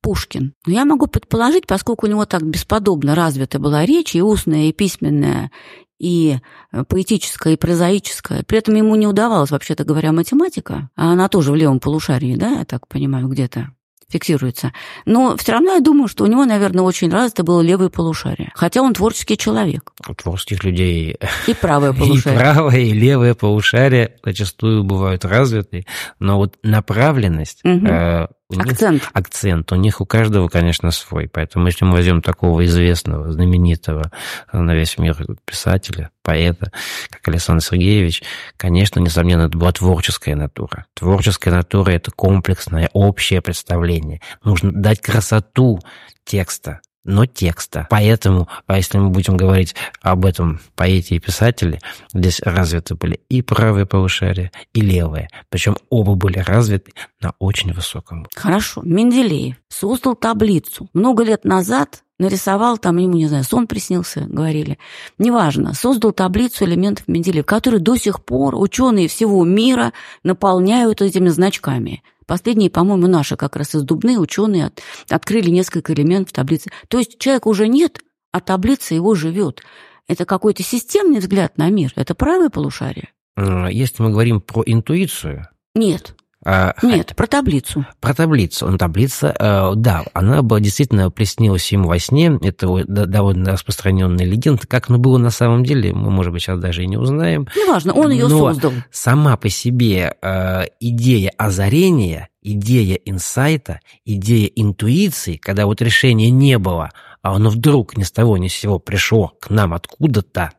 Пушкин. 0.01 0.53
Ну, 0.65 0.73
я 0.73 0.85
могу 0.85 1.07
предположить, 1.07 1.67
поскольку 1.67 2.05
у 2.05 2.09
него 2.09 2.25
так 2.25 2.43
бесподобно 2.43 3.15
развита 3.15 3.59
была 3.59 3.85
речь, 3.85 4.15
и 4.15 4.21
устная, 4.21 4.69
и 4.69 4.71
письменная, 4.71 5.51
и 5.99 6.37
э, 6.71 6.83
поэтическая, 6.85 7.53
и 7.53 7.57
прозаическая. 7.57 8.43
При 8.43 8.57
этом 8.57 8.75
ему 8.75 8.95
не 8.95 9.07
удавалось, 9.07 9.51
вообще-то 9.51 9.83
говоря, 9.83 10.13
математика, 10.13 10.89
а 10.95 11.11
она 11.11 11.27
тоже 11.27 11.51
в 11.51 11.55
левом 11.55 11.79
полушарии, 11.79 12.37
да, 12.37 12.59
я 12.59 12.65
так 12.65 12.87
понимаю, 12.87 13.27
где-то 13.27 13.73
фиксируется. 14.09 14.73
Но 15.05 15.37
все 15.37 15.53
равно 15.53 15.73
я 15.73 15.79
думаю, 15.79 16.07
что 16.07 16.23
у 16.23 16.27
него, 16.27 16.45
наверное, 16.45 16.83
очень 16.83 17.11
развито 17.11 17.43
было 17.43 17.61
левое 17.61 17.89
полушарие. 17.89 18.51
Хотя 18.55 18.81
он 18.81 18.93
творческий 18.93 19.37
человек. 19.37 19.91
У 20.07 20.13
творческих 20.13 20.63
людей 20.63 21.17
и 21.47 21.53
правое 21.53 21.93
полушарие. 21.93 22.39
И 22.39 22.43
правое, 22.43 22.79
и 22.79 22.93
левое 22.93 23.35
полушарие 23.35 24.15
зачастую 24.23 24.83
бывают 24.83 25.25
развиты. 25.25 25.85
Но 26.19 26.37
вот 26.37 26.57
направленность 26.63 27.59
угу. 27.63 27.85
э, 27.85 28.27
у 28.51 28.59
акцент. 28.59 28.93
Них, 28.93 29.11
акцент. 29.13 29.71
У 29.71 29.75
них 29.75 30.01
у 30.01 30.05
каждого, 30.05 30.47
конечно, 30.47 30.89
свой. 30.91 31.29
Поэтому 31.31 31.67
если 31.67 31.85
мы 31.85 31.91
возьмем 31.91 32.21
такого 32.21 32.65
известного, 32.65 33.31
знаменитого 33.31 34.11
на 34.51 34.73
весь 34.73 34.97
мир 34.97 35.15
писателя, 35.45 36.09
поэта, 36.23 36.71
как 37.09 37.27
Александр 37.27 37.63
Сергеевич, 37.63 38.23
конечно, 38.57 38.99
несомненно, 38.99 39.43
это 39.43 39.57
была 39.57 39.71
творческая 39.71 40.35
натура. 40.35 40.87
Творческая 40.95 41.51
натура– 41.51 41.91
это 41.91 42.11
комплексное, 42.11 42.89
общее 42.93 43.41
представление. 43.41 44.21
Нужно 44.43 44.71
дать 44.71 44.99
красоту 44.99 45.79
текста, 46.25 46.81
но 47.03 47.25
текста. 47.25 47.87
Поэтому, 47.89 48.47
а 48.67 48.77
если 48.77 48.97
мы 48.97 49.09
будем 49.09 49.37
говорить 49.37 49.75
об 50.01 50.25
этом 50.25 50.59
поэте 50.75 51.15
и 51.15 51.19
писателе, 51.19 51.79
здесь 52.13 52.41
развиты 52.41 52.95
были 52.95 53.19
и 53.29 53.41
правые 53.41 53.85
полушария, 53.85 54.51
и 54.73 54.81
левые. 54.81 55.29
Причем 55.49 55.77
оба 55.89 56.15
были 56.15 56.39
развиты 56.39 56.91
на 57.21 57.33
очень 57.39 57.73
высоком 57.73 58.19
уровне. 58.19 58.35
Хорошо. 58.35 58.81
Менделеев 58.83 59.55
создал 59.69 60.15
таблицу. 60.15 60.89
Много 60.93 61.23
лет 61.23 61.45
назад 61.45 62.03
нарисовал, 62.19 62.77
там 62.77 62.97
ему, 62.97 63.13
не 63.13 63.27
знаю, 63.27 63.45
сон 63.45 63.65
приснился, 63.65 64.21
говорили. 64.21 64.77
Неважно, 65.17 65.73
создал 65.73 66.11
таблицу 66.11 66.65
элементов 66.65 67.07
Менделеева, 67.07 67.45
которые 67.45 67.79
до 67.79 67.95
сих 67.95 68.23
пор 68.23 68.55
ученые 68.55 69.07
всего 69.07 69.45
мира 69.45 69.93
наполняют 70.23 71.01
этими 71.01 71.29
значками– 71.29 72.03
Последние, 72.29 72.69
по-моему, 72.69 73.07
наши 73.07 73.35
как 73.35 73.55
раз 73.55 73.73
из 73.73 73.81
Дубны 73.81 74.19
ученые 74.19 74.67
от, 74.67 74.83
открыли 75.09 75.49
несколько 75.49 75.93
элементов 75.93 76.31
таблицы. 76.31 76.69
То 76.87 76.99
есть 76.99 77.17
человека 77.17 77.47
уже 77.47 77.67
нет, 77.67 78.01
а 78.31 78.39
таблица 78.39 78.93
его 78.93 79.15
живет. 79.15 79.63
Это 80.07 80.25
какой-то 80.25 80.61
системный 80.61 81.21
взгляд 81.21 81.57
на 81.57 81.71
мир. 81.71 81.91
Это 81.95 82.13
правое 82.13 82.51
полушарие? 82.51 83.09
Если 83.35 84.03
мы 84.03 84.11
говорим 84.11 84.41
про 84.41 84.61
интуицию... 84.63 85.47
Нет. 85.73 86.15
А, 86.45 86.73
Нет, 86.81 87.15
про 87.15 87.27
таблицу. 87.27 87.85
Про 87.99 88.13
таблицу. 88.13 88.69
Ну, 88.69 88.77
таблица, 88.77 89.35
э, 89.37 89.71
да, 89.75 90.05
она 90.13 90.41
была 90.41 90.59
действительно 90.61 91.11
приснилась 91.11 91.69
ему 91.71 91.87
во 91.89 91.99
сне. 91.99 92.39
Это 92.41 92.83
довольно 92.87 93.51
распространенная 93.51 94.25
легенда. 94.25 94.65
Как 94.67 94.89
оно 94.89 94.99
было 94.99 95.17
на 95.17 95.31
самом 95.31 95.63
деле, 95.65 95.93
мы, 95.93 96.09
может 96.09 96.31
быть, 96.31 96.41
сейчас 96.43 96.59
даже 96.59 96.83
и 96.83 96.87
не 96.87 96.97
узнаем. 96.97 97.47
Неважно, 97.55 97.93
он 97.93 98.11
ее 98.11 98.27
Но 98.27 98.53
создал. 98.53 98.71
сама 98.89 99.35
по 99.35 99.49
себе 99.49 100.15
э, 100.21 100.63
идея 100.79 101.31
озарения, 101.37 102.29
идея 102.41 102.95
инсайта, 102.95 103.81
идея 104.05 104.47
интуиции, 104.55 105.35
когда 105.35 105.65
вот 105.65 105.81
решения 105.81 106.29
не 106.29 106.57
было, 106.57 106.91
а 107.21 107.35
оно 107.35 107.49
вдруг 107.49 107.97
ни 107.97 108.03
с 108.03 108.11
того 108.11 108.37
ни 108.37 108.47
с 108.47 108.53
сего 108.53 108.79
пришло 108.79 109.33
к 109.41 109.49
нам 109.49 109.73
откуда-то, 109.73 110.51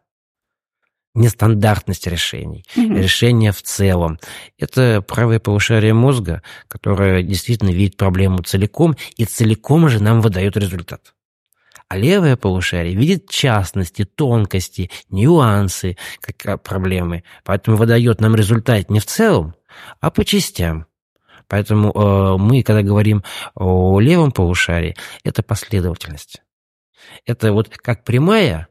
нестандартность 1.14 2.06
решений, 2.06 2.64
mm-hmm. 2.76 3.02
решения 3.02 3.52
в 3.52 3.62
целом. 3.62 4.18
Это 4.58 5.02
правое 5.02 5.40
полушарие 5.40 5.94
мозга, 5.94 6.42
которое 6.68 7.22
действительно 7.22 7.70
видит 7.70 7.96
проблему 7.96 8.42
целиком, 8.42 8.96
и 9.16 9.24
целиком 9.24 9.88
же 9.88 10.02
нам 10.02 10.20
выдает 10.20 10.56
результат. 10.56 11.14
А 11.88 11.96
левое 11.96 12.36
полушарие 12.36 12.94
видит 12.94 13.28
частности, 13.28 14.04
тонкости, 14.04 14.90
нюансы 15.08 15.96
как 16.20 16.62
проблемы, 16.62 17.24
поэтому 17.44 17.76
выдает 17.76 18.20
нам 18.20 18.36
результат 18.36 18.90
не 18.90 19.00
в 19.00 19.06
целом, 19.06 19.54
а 20.00 20.10
по 20.10 20.24
частям. 20.24 20.86
Поэтому 21.48 21.90
э, 21.90 22.36
мы, 22.38 22.62
когда 22.62 22.82
говорим 22.82 23.24
о 23.56 23.98
левом 23.98 24.30
полушарии, 24.30 24.94
это 25.24 25.42
последовательность. 25.42 26.42
Это 27.26 27.52
вот 27.52 27.68
как 27.76 28.04
прямая, 28.04 28.68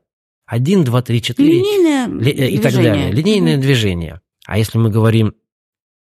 один, 0.50 0.84
два, 0.84 1.04
три, 1.04 1.22
четыре 1.22 1.60
Линейное 1.60 2.08
ли, 2.08 2.32
и 2.32 2.58
движение. 2.58 2.62
так 2.62 2.74
далее. 2.74 3.12
Линейное 3.12 3.56
mm-hmm. 3.56 3.62
движение. 3.62 4.22
А 4.48 4.58
если 4.58 4.80
мы 4.80 4.90
говорим 4.90 5.36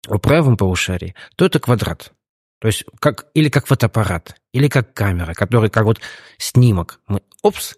о 0.09 0.18
правом 0.18 0.57
полушарии, 0.57 1.14
то 1.37 1.45
это 1.45 1.61
квадрат. 1.61 2.12
То 2.59 2.68
есть 2.68 2.85
как, 2.99 3.26
или 3.35 3.51
как 3.51 3.66
фотоаппарат, 3.66 4.41
или 4.55 4.68
как 4.68 4.95
камера, 4.95 5.35
который 5.35 5.68
как 5.68 5.85
вот 5.85 6.01
снимок. 6.39 7.01
Мы 7.09 7.20
опс, 7.43 7.74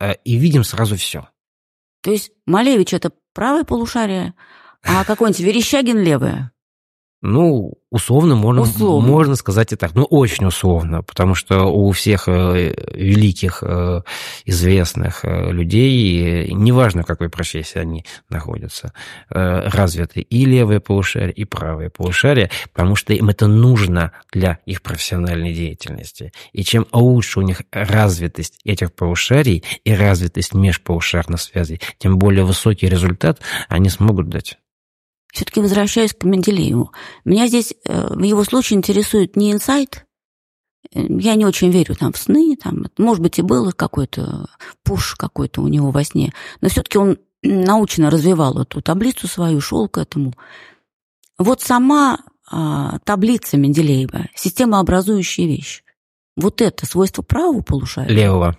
э, 0.00 0.14
и 0.24 0.36
видим 0.36 0.64
сразу 0.64 0.96
все. 0.96 1.28
То 2.02 2.10
есть 2.10 2.32
Малевич 2.46 2.94
это 2.94 3.12
правое 3.34 3.64
полушарие, 3.64 4.32
а 4.82 5.04
какой-нибудь 5.04 5.40
Верещагин 5.40 5.98
левое? 5.98 6.53
Ну, 7.26 7.72
условно 7.88 8.34
можно, 8.34 8.60
условно 8.60 9.08
можно 9.08 9.34
сказать 9.34 9.72
и 9.72 9.76
так. 9.76 9.94
Ну, 9.94 10.04
очень 10.04 10.44
условно, 10.44 11.02
потому 11.02 11.34
что 11.34 11.64
у 11.64 11.90
всех 11.92 12.28
э, 12.28 12.74
великих, 12.92 13.62
э, 13.62 14.02
известных 14.44 15.24
э, 15.24 15.50
людей, 15.50 16.52
неважно, 16.52 17.02
в 17.02 17.06
какой 17.06 17.30
профессии 17.30 17.78
они 17.78 18.04
находятся, 18.28 18.92
развиты 19.30 20.20
и 20.20 20.44
левое 20.44 20.80
полушарие, 20.80 21.32
и 21.32 21.46
правое 21.46 21.88
полушарие, 21.88 22.50
потому 22.74 22.94
что 22.94 23.14
им 23.14 23.30
это 23.30 23.46
нужно 23.46 24.12
для 24.30 24.58
их 24.66 24.82
профессиональной 24.82 25.54
деятельности. 25.54 26.30
И 26.52 26.62
чем 26.62 26.86
лучше 26.92 27.40
у 27.40 27.42
них 27.42 27.62
развитость 27.72 28.60
этих 28.64 28.92
полушарий 28.92 29.64
и 29.84 29.94
развитость 29.94 30.52
межполушарных 30.52 31.40
связей, 31.40 31.80
тем 31.96 32.18
более 32.18 32.44
высокий 32.44 32.86
результат 32.86 33.40
они 33.70 33.88
смогут 33.88 34.28
дать. 34.28 34.58
Все-таки 35.34 35.60
возвращаюсь 35.60 36.14
к 36.14 36.22
Менделееву. 36.22 36.92
Меня 37.24 37.48
здесь 37.48 37.74
э, 37.84 38.14
в 38.14 38.22
его 38.22 38.44
случае 38.44 38.78
интересует 38.78 39.34
не 39.34 39.50
инсайт. 39.50 40.06
Я 40.92 41.34
не 41.34 41.44
очень 41.44 41.72
верю 41.72 41.96
там 41.96 42.12
в 42.12 42.18
сны, 42.18 42.56
там, 42.56 42.86
может 42.98 43.20
быть, 43.20 43.40
и 43.40 43.42
был 43.42 43.72
какой-то 43.72 44.48
пуш 44.84 45.16
какой-то 45.16 45.60
у 45.60 45.66
него 45.66 45.90
во 45.90 46.04
сне, 46.04 46.32
но 46.60 46.68
все-таки 46.68 46.98
он 46.98 47.18
научно 47.42 48.10
развивал 48.10 48.60
эту 48.60 48.80
таблицу 48.80 49.26
свою, 49.26 49.60
шел 49.60 49.88
к 49.88 49.98
этому. 49.98 50.34
Вот 51.36 51.60
сама 51.62 52.20
а, 52.48 53.00
таблица 53.00 53.56
Менделеева, 53.56 54.28
системообразующая 54.36 55.46
вещь, 55.46 55.82
вот 56.36 56.62
это 56.62 56.86
свойство 56.86 57.22
правого 57.22 57.60
полушария? 57.62 58.14
Левого. 58.14 58.56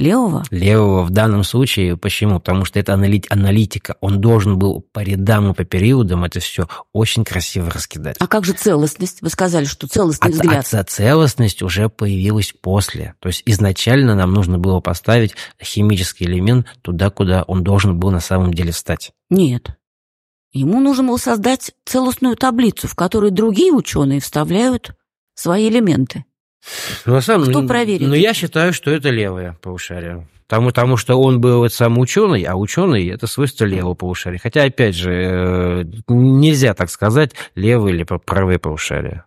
Левого? 0.00 0.44
Левого 0.50 1.02
в 1.04 1.10
данном 1.10 1.44
случае. 1.44 1.96
Почему? 1.96 2.40
Потому 2.40 2.64
что 2.64 2.78
это 2.78 2.94
аналитика. 2.94 3.96
Он 4.00 4.20
должен 4.20 4.58
был 4.58 4.80
по 4.92 5.00
рядам 5.00 5.50
и 5.50 5.54
по 5.54 5.64
периодам 5.64 6.24
это 6.24 6.40
все 6.40 6.68
очень 6.92 7.24
красиво 7.24 7.70
раскидать. 7.70 8.16
А 8.18 8.26
как 8.26 8.44
же 8.44 8.52
целостность? 8.52 9.22
Вы 9.22 9.28
сказали, 9.28 9.66
что 9.66 9.86
целостный 9.86 10.30
а, 10.30 10.32
взгляд. 10.32 10.66
А 10.72 10.84
целостность 10.84 11.62
уже 11.62 11.88
появилась 11.88 12.54
после. 12.60 13.14
То 13.20 13.28
есть 13.28 13.42
изначально 13.46 14.14
нам 14.14 14.32
нужно 14.32 14.58
было 14.58 14.80
поставить 14.80 15.34
химический 15.62 16.26
элемент 16.26 16.66
туда, 16.82 17.10
куда 17.10 17.42
он 17.42 17.62
должен 17.62 17.98
был 17.98 18.10
на 18.10 18.20
самом 18.20 18.54
деле 18.54 18.72
встать. 18.72 19.12
Нет. 19.28 19.76
Ему 20.52 20.80
нужно 20.80 21.04
было 21.04 21.16
создать 21.16 21.72
целостную 21.84 22.36
таблицу, 22.36 22.88
в 22.88 22.94
которую 22.94 23.30
другие 23.30 23.72
ученые 23.72 24.20
вставляют 24.20 24.94
свои 25.34 25.68
элементы. 25.68 26.24
Ну, 27.06 27.14
на 27.14 27.20
самом, 27.20 27.48
Кто 27.48 27.66
проверит? 27.66 28.06
Ну, 28.08 28.14
я 28.14 28.34
считаю, 28.34 28.72
что 28.72 28.90
это 28.90 29.10
левое 29.10 29.56
полушарие. 29.62 30.28
Потому, 30.46 30.68
потому 30.68 30.96
что 30.96 31.16
он 31.16 31.40
был 31.40 31.58
вот 31.58 31.72
сам 31.72 31.98
ученый, 31.98 32.42
а 32.42 32.56
ученый 32.56 33.06
это 33.06 33.26
свойство 33.26 33.64
левого 33.64 33.94
полушария. 33.94 34.40
Хотя, 34.42 34.64
опять 34.64 34.96
же, 34.96 35.12
э, 35.12 35.84
нельзя 36.08 36.74
так 36.74 36.90
сказать, 36.90 37.34
левое 37.54 37.92
или 37.92 38.02
правое 38.02 38.58
полушарие. 38.58 39.24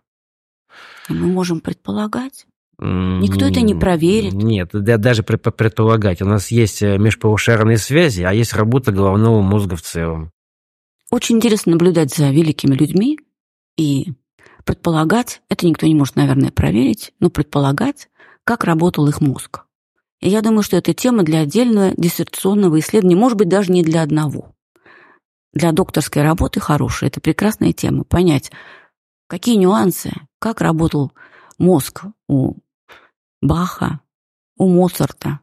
Мы 1.08 1.26
можем 1.26 1.60
предполагать. 1.60 2.46
Никто 2.78 3.46
это 3.46 3.60
не 3.60 3.74
проверит. 3.74 4.32
Нет, 4.32 4.70
даже 4.72 5.22
предполагать. 5.22 6.20
У 6.20 6.26
нас 6.26 6.50
есть 6.50 6.82
э, 6.82 6.98
межполушарные 6.98 7.78
связи, 7.78 8.22
а 8.22 8.32
есть 8.32 8.52
работа 8.52 8.92
головного 8.92 9.40
мозга 9.40 9.76
в 9.76 9.82
целом. 9.82 10.30
Очень 11.10 11.36
интересно 11.36 11.72
наблюдать 11.72 12.12
за 12.12 12.30
великими 12.30 12.74
людьми 12.74 13.18
и 13.76 14.12
предполагать, 14.64 15.42
это 15.48 15.66
никто 15.66 15.86
не 15.86 15.94
может, 15.94 16.16
наверное, 16.16 16.50
проверить, 16.50 17.12
но 17.20 17.30
предполагать, 17.30 18.08
как 18.44 18.64
работал 18.64 19.06
их 19.08 19.20
мозг. 19.20 19.64
И 20.20 20.28
я 20.28 20.40
думаю, 20.40 20.62
что 20.62 20.76
это 20.76 20.94
тема 20.94 21.22
для 21.22 21.40
отдельного 21.40 21.92
диссертационного 21.96 22.78
исследования, 22.78 23.16
может 23.16 23.36
быть, 23.36 23.48
даже 23.48 23.72
не 23.72 23.82
для 23.82 24.02
одного. 24.02 24.54
Для 25.52 25.72
докторской 25.72 26.22
работы 26.22 26.60
хорошая, 26.60 27.10
это 27.10 27.20
прекрасная 27.20 27.72
тема. 27.72 28.04
Понять, 28.04 28.50
какие 29.28 29.56
нюансы, 29.56 30.12
как 30.38 30.60
работал 30.60 31.12
мозг 31.58 32.04
у 32.28 32.56
Баха, 33.40 34.00
у 34.56 34.68
Моцарта, 34.68 35.40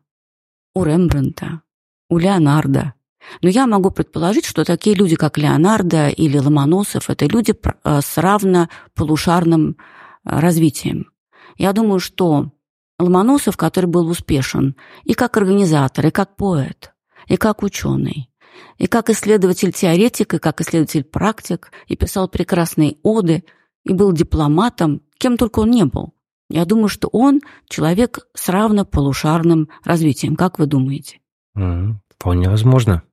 у 0.74 0.84
Рембрандта, 0.84 1.62
у 2.10 2.18
Леонардо, 2.18 2.94
но 3.42 3.50
я 3.50 3.68
могу 3.68 3.92
предположить, 3.92 4.46
что 4.46 4.64
такие 4.64 4.96
люди, 4.96 5.16
как 5.16 5.38
Леонардо 5.38 6.10
или 6.10 6.38
Ломоносов, 6.38 7.10
это 7.10 7.26
люди 7.26 7.54
э, 7.54 8.02
с 8.02 8.18
равно 8.18 8.70
полушарным 8.96 9.78
э, 10.26 10.40
развитием. 10.40 11.12
Я 11.58 11.74
думаю, 11.74 12.00
что 12.00 12.52
Ломоносов, 13.00 13.58
который 13.58 13.88
был 13.88 14.08
успешен 14.08 14.76
и 15.04 15.14
как 15.14 15.38
организатор, 15.38 16.08
и 16.08 16.12
как 16.12 16.36
поэт, 16.36 16.94
и 17.28 17.38
как 17.38 17.64
ученый, 17.64 18.30
и 18.78 18.88
как 18.88 19.10
исследователь-теоретик, 19.10 20.36
и 20.36 20.40
как 20.40 20.62
исследователь-практик, 20.62 21.72
и 21.88 21.96
писал 21.96 22.28
прекрасные 22.28 22.98
оды, 23.04 23.44
и 23.84 23.94
был 23.94 24.12
дипломатом, 24.12 25.02
кем 25.18 25.38
только 25.38 25.60
он 25.60 25.72
не 25.72 25.86
был. 25.86 26.14
Я 26.50 26.66
думаю, 26.66 26.90
что 26.90 27.08
он 27.08 27.42
человек 27.70 28.28
с 28.34 28.50
равно 28.50 28.86
полушарным 28.86 29.70
развитием. 29.86 30.36
Как 30.36 30.60
вы 30.60 30.66
думаете? 30.66 31.20
Mm, 31.58 31.96
вполне 32.10 32.50
возможно. 32.50 33.04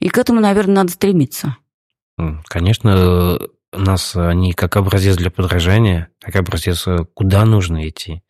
И 0.00 0.08
к 0.08 0.18
этому, 0.18 0.40
наверное, 0.40 0.74
надо 0.74 0.90
стремиться. 0.92 1.56
Конечно, 2.44 3.38
нас 3.72 4.16
они 4.16 4.52
как 4.52 4.76
образец 4.76 5.16
для 5.16 5.30
подражания, 5.30 6.08
как 6.20 6.36
образец, 6.36 6.86
куда 7.14 7.44
нужно 7.44 7.88
идти. 7.88 8.22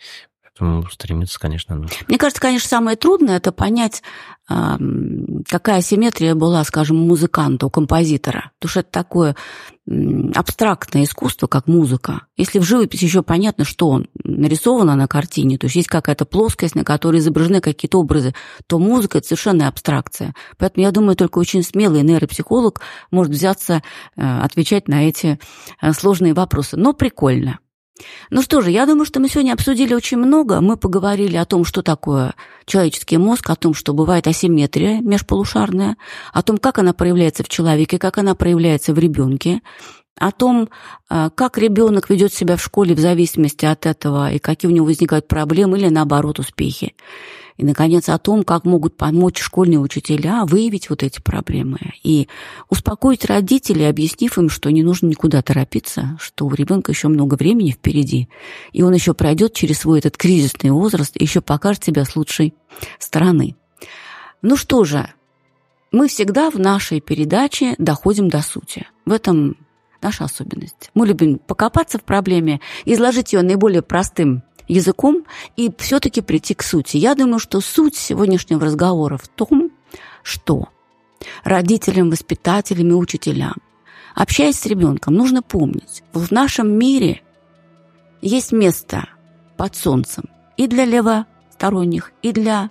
Поэтому 0.42 0.86
стремиться, 0.90 1.40
конечно, 1.40 1.74
нужно. 1.74 1.96
Мне 2.06 2.18
кажется, 2.18 2.42
конечно, 2.42 2.68
самое 2.68 2.96
трудное– 2.96 3.36
это 3.38 3.50
понять, 3.50 4.02
какая 4.46 5.80
симметрия 5.80 6.34
была, 6.34 6.62
скажем, 6.64 7.00
у 7.00 7.06
музыканта, 7.06 7.66
у 7.66 7.70
композитора. 7.70 8.50
Потому 8.58 8.70
что 8.70 8.80
это 8.80 8.90
такое 8.90 9.36
абстрактное 10.34 11.04
искусство, 11.04 11.48
как 11.48 11.66
музыка. 11.66 12.22
Если 12.36 12.60
в 12.60 12.62
живописи 12.62 13.04
еще 13.04 13.22
понятно, 13.22 13.64
что 13.64 14.04
нарисовано 14.22 14.94
на 14.94 15.08
картине, 15.08 15.58
то 15.58 15.66
есть 15.66 15.76
есть 15.76 15.88
какая-то 15.88 16.24
плоскость, 16.24 16.76
на 16.76 16.84
которой 16.84 17.16
изображены 17.18 17.60
какие-то 17.60 17.98
образы, 17.98 18.34
то 18.68 18.78
музыка– 18.78 19.18
это 19.18 19.26
совершенно 19.26 19.66
абстракция. 19.66 20.34
Поэтому 20.58 20.84
я 20.84 20.92
думаю, 20.92 21.16
только 21.16 21.38
очень 21.38 21.64
смелый 21.64 22.02
нейропсихолог 22.02 22.80
может 23.10 23.32
взяться 23.32 23.82
э, 24.16 24.22
отвечать 24.22 24.86
на 24.86 25.08
эти 25.08 25.40
э, 25.82 25.92
сложные 25.92 26.34
вопросы. 26.34 26.76
Но 26.76 26.92
прикольно. 26.92 27.58
Ну 28.30 28.42
что 28.42 28.60
же, 28.60 28.70
я 28.70 28.86
думаю, 28.86 29.04
что 29.04 29.20
мы 29.20 29.28
сегодня 29.28 29.52
обсудили 29.52 29.94
очень 29.94 30.18
много. 30.18 30.60
Мы 30.60 30.76
поговорили 30.76 31.36
о 31.36 31.44
том, 31.44 31.64
что 31.64 31.82
такое 31.82 32.34
человеческий 32.64 33.18
мозг, 33.18 33.50
о 33.50 33.56
том, 33.56 33.74
что 33.74 33.92
бывает 33.92 34.26
асимметрия 34.26 35.00
межполушарная, 35.00 35.96
о 36.32 36.42
том, 36.42 36.58
как 36.58 36.78
она 36.78 36.92
проявляется 36.92 37.42
в 37.42 37.48
человеке, 37.48 37.98
как 37.98 38.18
она 38.18 38.34
проявляется 38.34 38.92
в 38.94 38.98
ребенке, 38.98 39.62
о 40.16 40.32
том, 40.32 40.68
а, 41.08 41.30
как 41.30 41.58
ребенок 41.58 42.10
ведет 42.10 42.32
себя 42.32 42.56
в 42.56 42.62
школе 42.62 42.94
в 42.94 42.98
зависимости 42.98 43.64
от 43.64 43.86
этого 43.86 44.30
и 44.30 44.38
какие 44.38 44.70
у 44.70 44.74
него 44.74 44.86
возникают 44.86 45.26
проблемы 45.26 45.78
или 45.78 45.88
наоборот 45.88 46.38
успехи. 46.38 46.94
И, 47.60 47.64
наконец, 47.64 48.08
о 48.08 48.16
том, 48.16 48.42
как 48.42 48.64
могут 48.64 48.96
помочь 48.96 49.38
школьные 49.38 49.80
учителя 49.80 50.46
выявить 50.46 50.88
вот 50.88 51.02
эти 51.02 51.20
проблемы 51.20 51.78
и 52.02 52.26
успокоить 52.70 53.26
родителей, 53.26 53.86
объяснив 53.86 54.38
им, 54.38 54.48
что 54.48 54.70
не 54.70 54.82
нужно 54.82 55.08
никуда 55.08 55.42
торопиться, 55.42 56.16
что 56.18 56.46
у 56.46 56.54
ребенка 56.54 56.90
еще 56.90 57.08
много 57.08 57.34
времени 57.34 57.72
впереди, 57.72 58.30
и 58.72 58.82
он 58.82 58.94
еще 58.94 59.12
пройдет 59.12 59.52
через 59.52 59.80
свой 59.80 59.98
этот 59.98 60.16
кризисный 60.16 60.70
возраст 60.70 61.14
и 61.14 61.22
еще 61.22 61.42
покажет 61.42 61.84
себя 61.84 62.06
с 62.06 62.16
лучшей 62.16 62.54
стороны. 62.98 63.56
Ну 64.40 64.56
что 64.56 64.84
же, 64.84 65.10
мы 65.92 66.08
всегда 66.08 66.50
в 66.50 66.58
нашей 66.58 67.02
передаче 67.02 67.74
доходим 67.76 68.30
до 68.30 68.40
сути. 68.40 68.86
В 69.04 69.12
этом 69.12 69.58
наша 70.00 70.24
особенность. 70.24 70.90
Мы 70.94 71.06
любим 71.06 71.38
покопаться 71.38 71.98
в 71.98 72.04
проблеме, 72.04 72.60
изложить 72.84 73.32
ее 73.32 73.42
наиболее 73.42 73.82
простым 73.82 74.42
языком 74.70 75.24
и 75.56 75.70
все-таки 75.78 76.20
прийти 76.20 76.54
к 76.54 76.62
сути. 76.62 76.96
Я 76.96 77.14
думаю, 77.14 77.38
что 77.38 77.60
суть 77.60 77.96
сегодняшнего 77.96 78.60
разговора 78.64 79.16
в 79.16 79.28
том, 79.28 79.70
что 80.22 80.68
родителям, 81.44 82.10
воспитателям 82.10 82.90
и 82.90 82.94
учителям, 82.94 83.56
общаясь 84.14 84.58
с 84.58 84.66
ребенком, 84.66 85.14
нужно 85.14 85.42
помнить, 85.42 86.02
в 86.12 86.30
нашем 86.30 86.70
мире 86.78 87.22
есть 88.22 88.52
место 88.52 89.08
под 89.56 89.76
солнцем 89.76 90.24
и 90.56 90.66
для 90.66 90.84
левосторонних, 90.84 92.12
и 92.22 92.32
для 92.32 92.70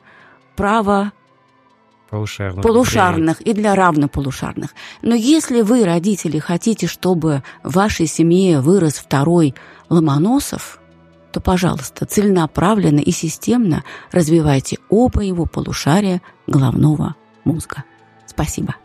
право 0.55 1.11
Полушарных. 2.09 2.63
полушарных 2.63 3.41
и 3.41 3.53
для 3.53 3.75
равнополушарных. 3.75 4.71
Но 5.03 5.13
если 5.13 5.61
вы, 5.61 5.85
родители, 5.85 6.39
хотите, 6.39 6.87
чтобы 6.87 7.43
в 7.63 7.75
вашей 7.75 8.07
семье 8.07 8.61
вырос 8.61 8.95
второй 8.95 9.53
Ломоносов, 9.89 10.79
то, 11.31 11.39
пожалуйста, 11.41 12.05
целенаправленно 12.05 12.99
и 12.99 13.11
системно 13.11 13.83
развивайте 14.11 14.77
оба 14.89 15.21
его 15.21 15.45
полушария 15.45 16.21
головного 16.47 17.15
мозга. 17.43 17.83
Спасибо. 18.25 18.75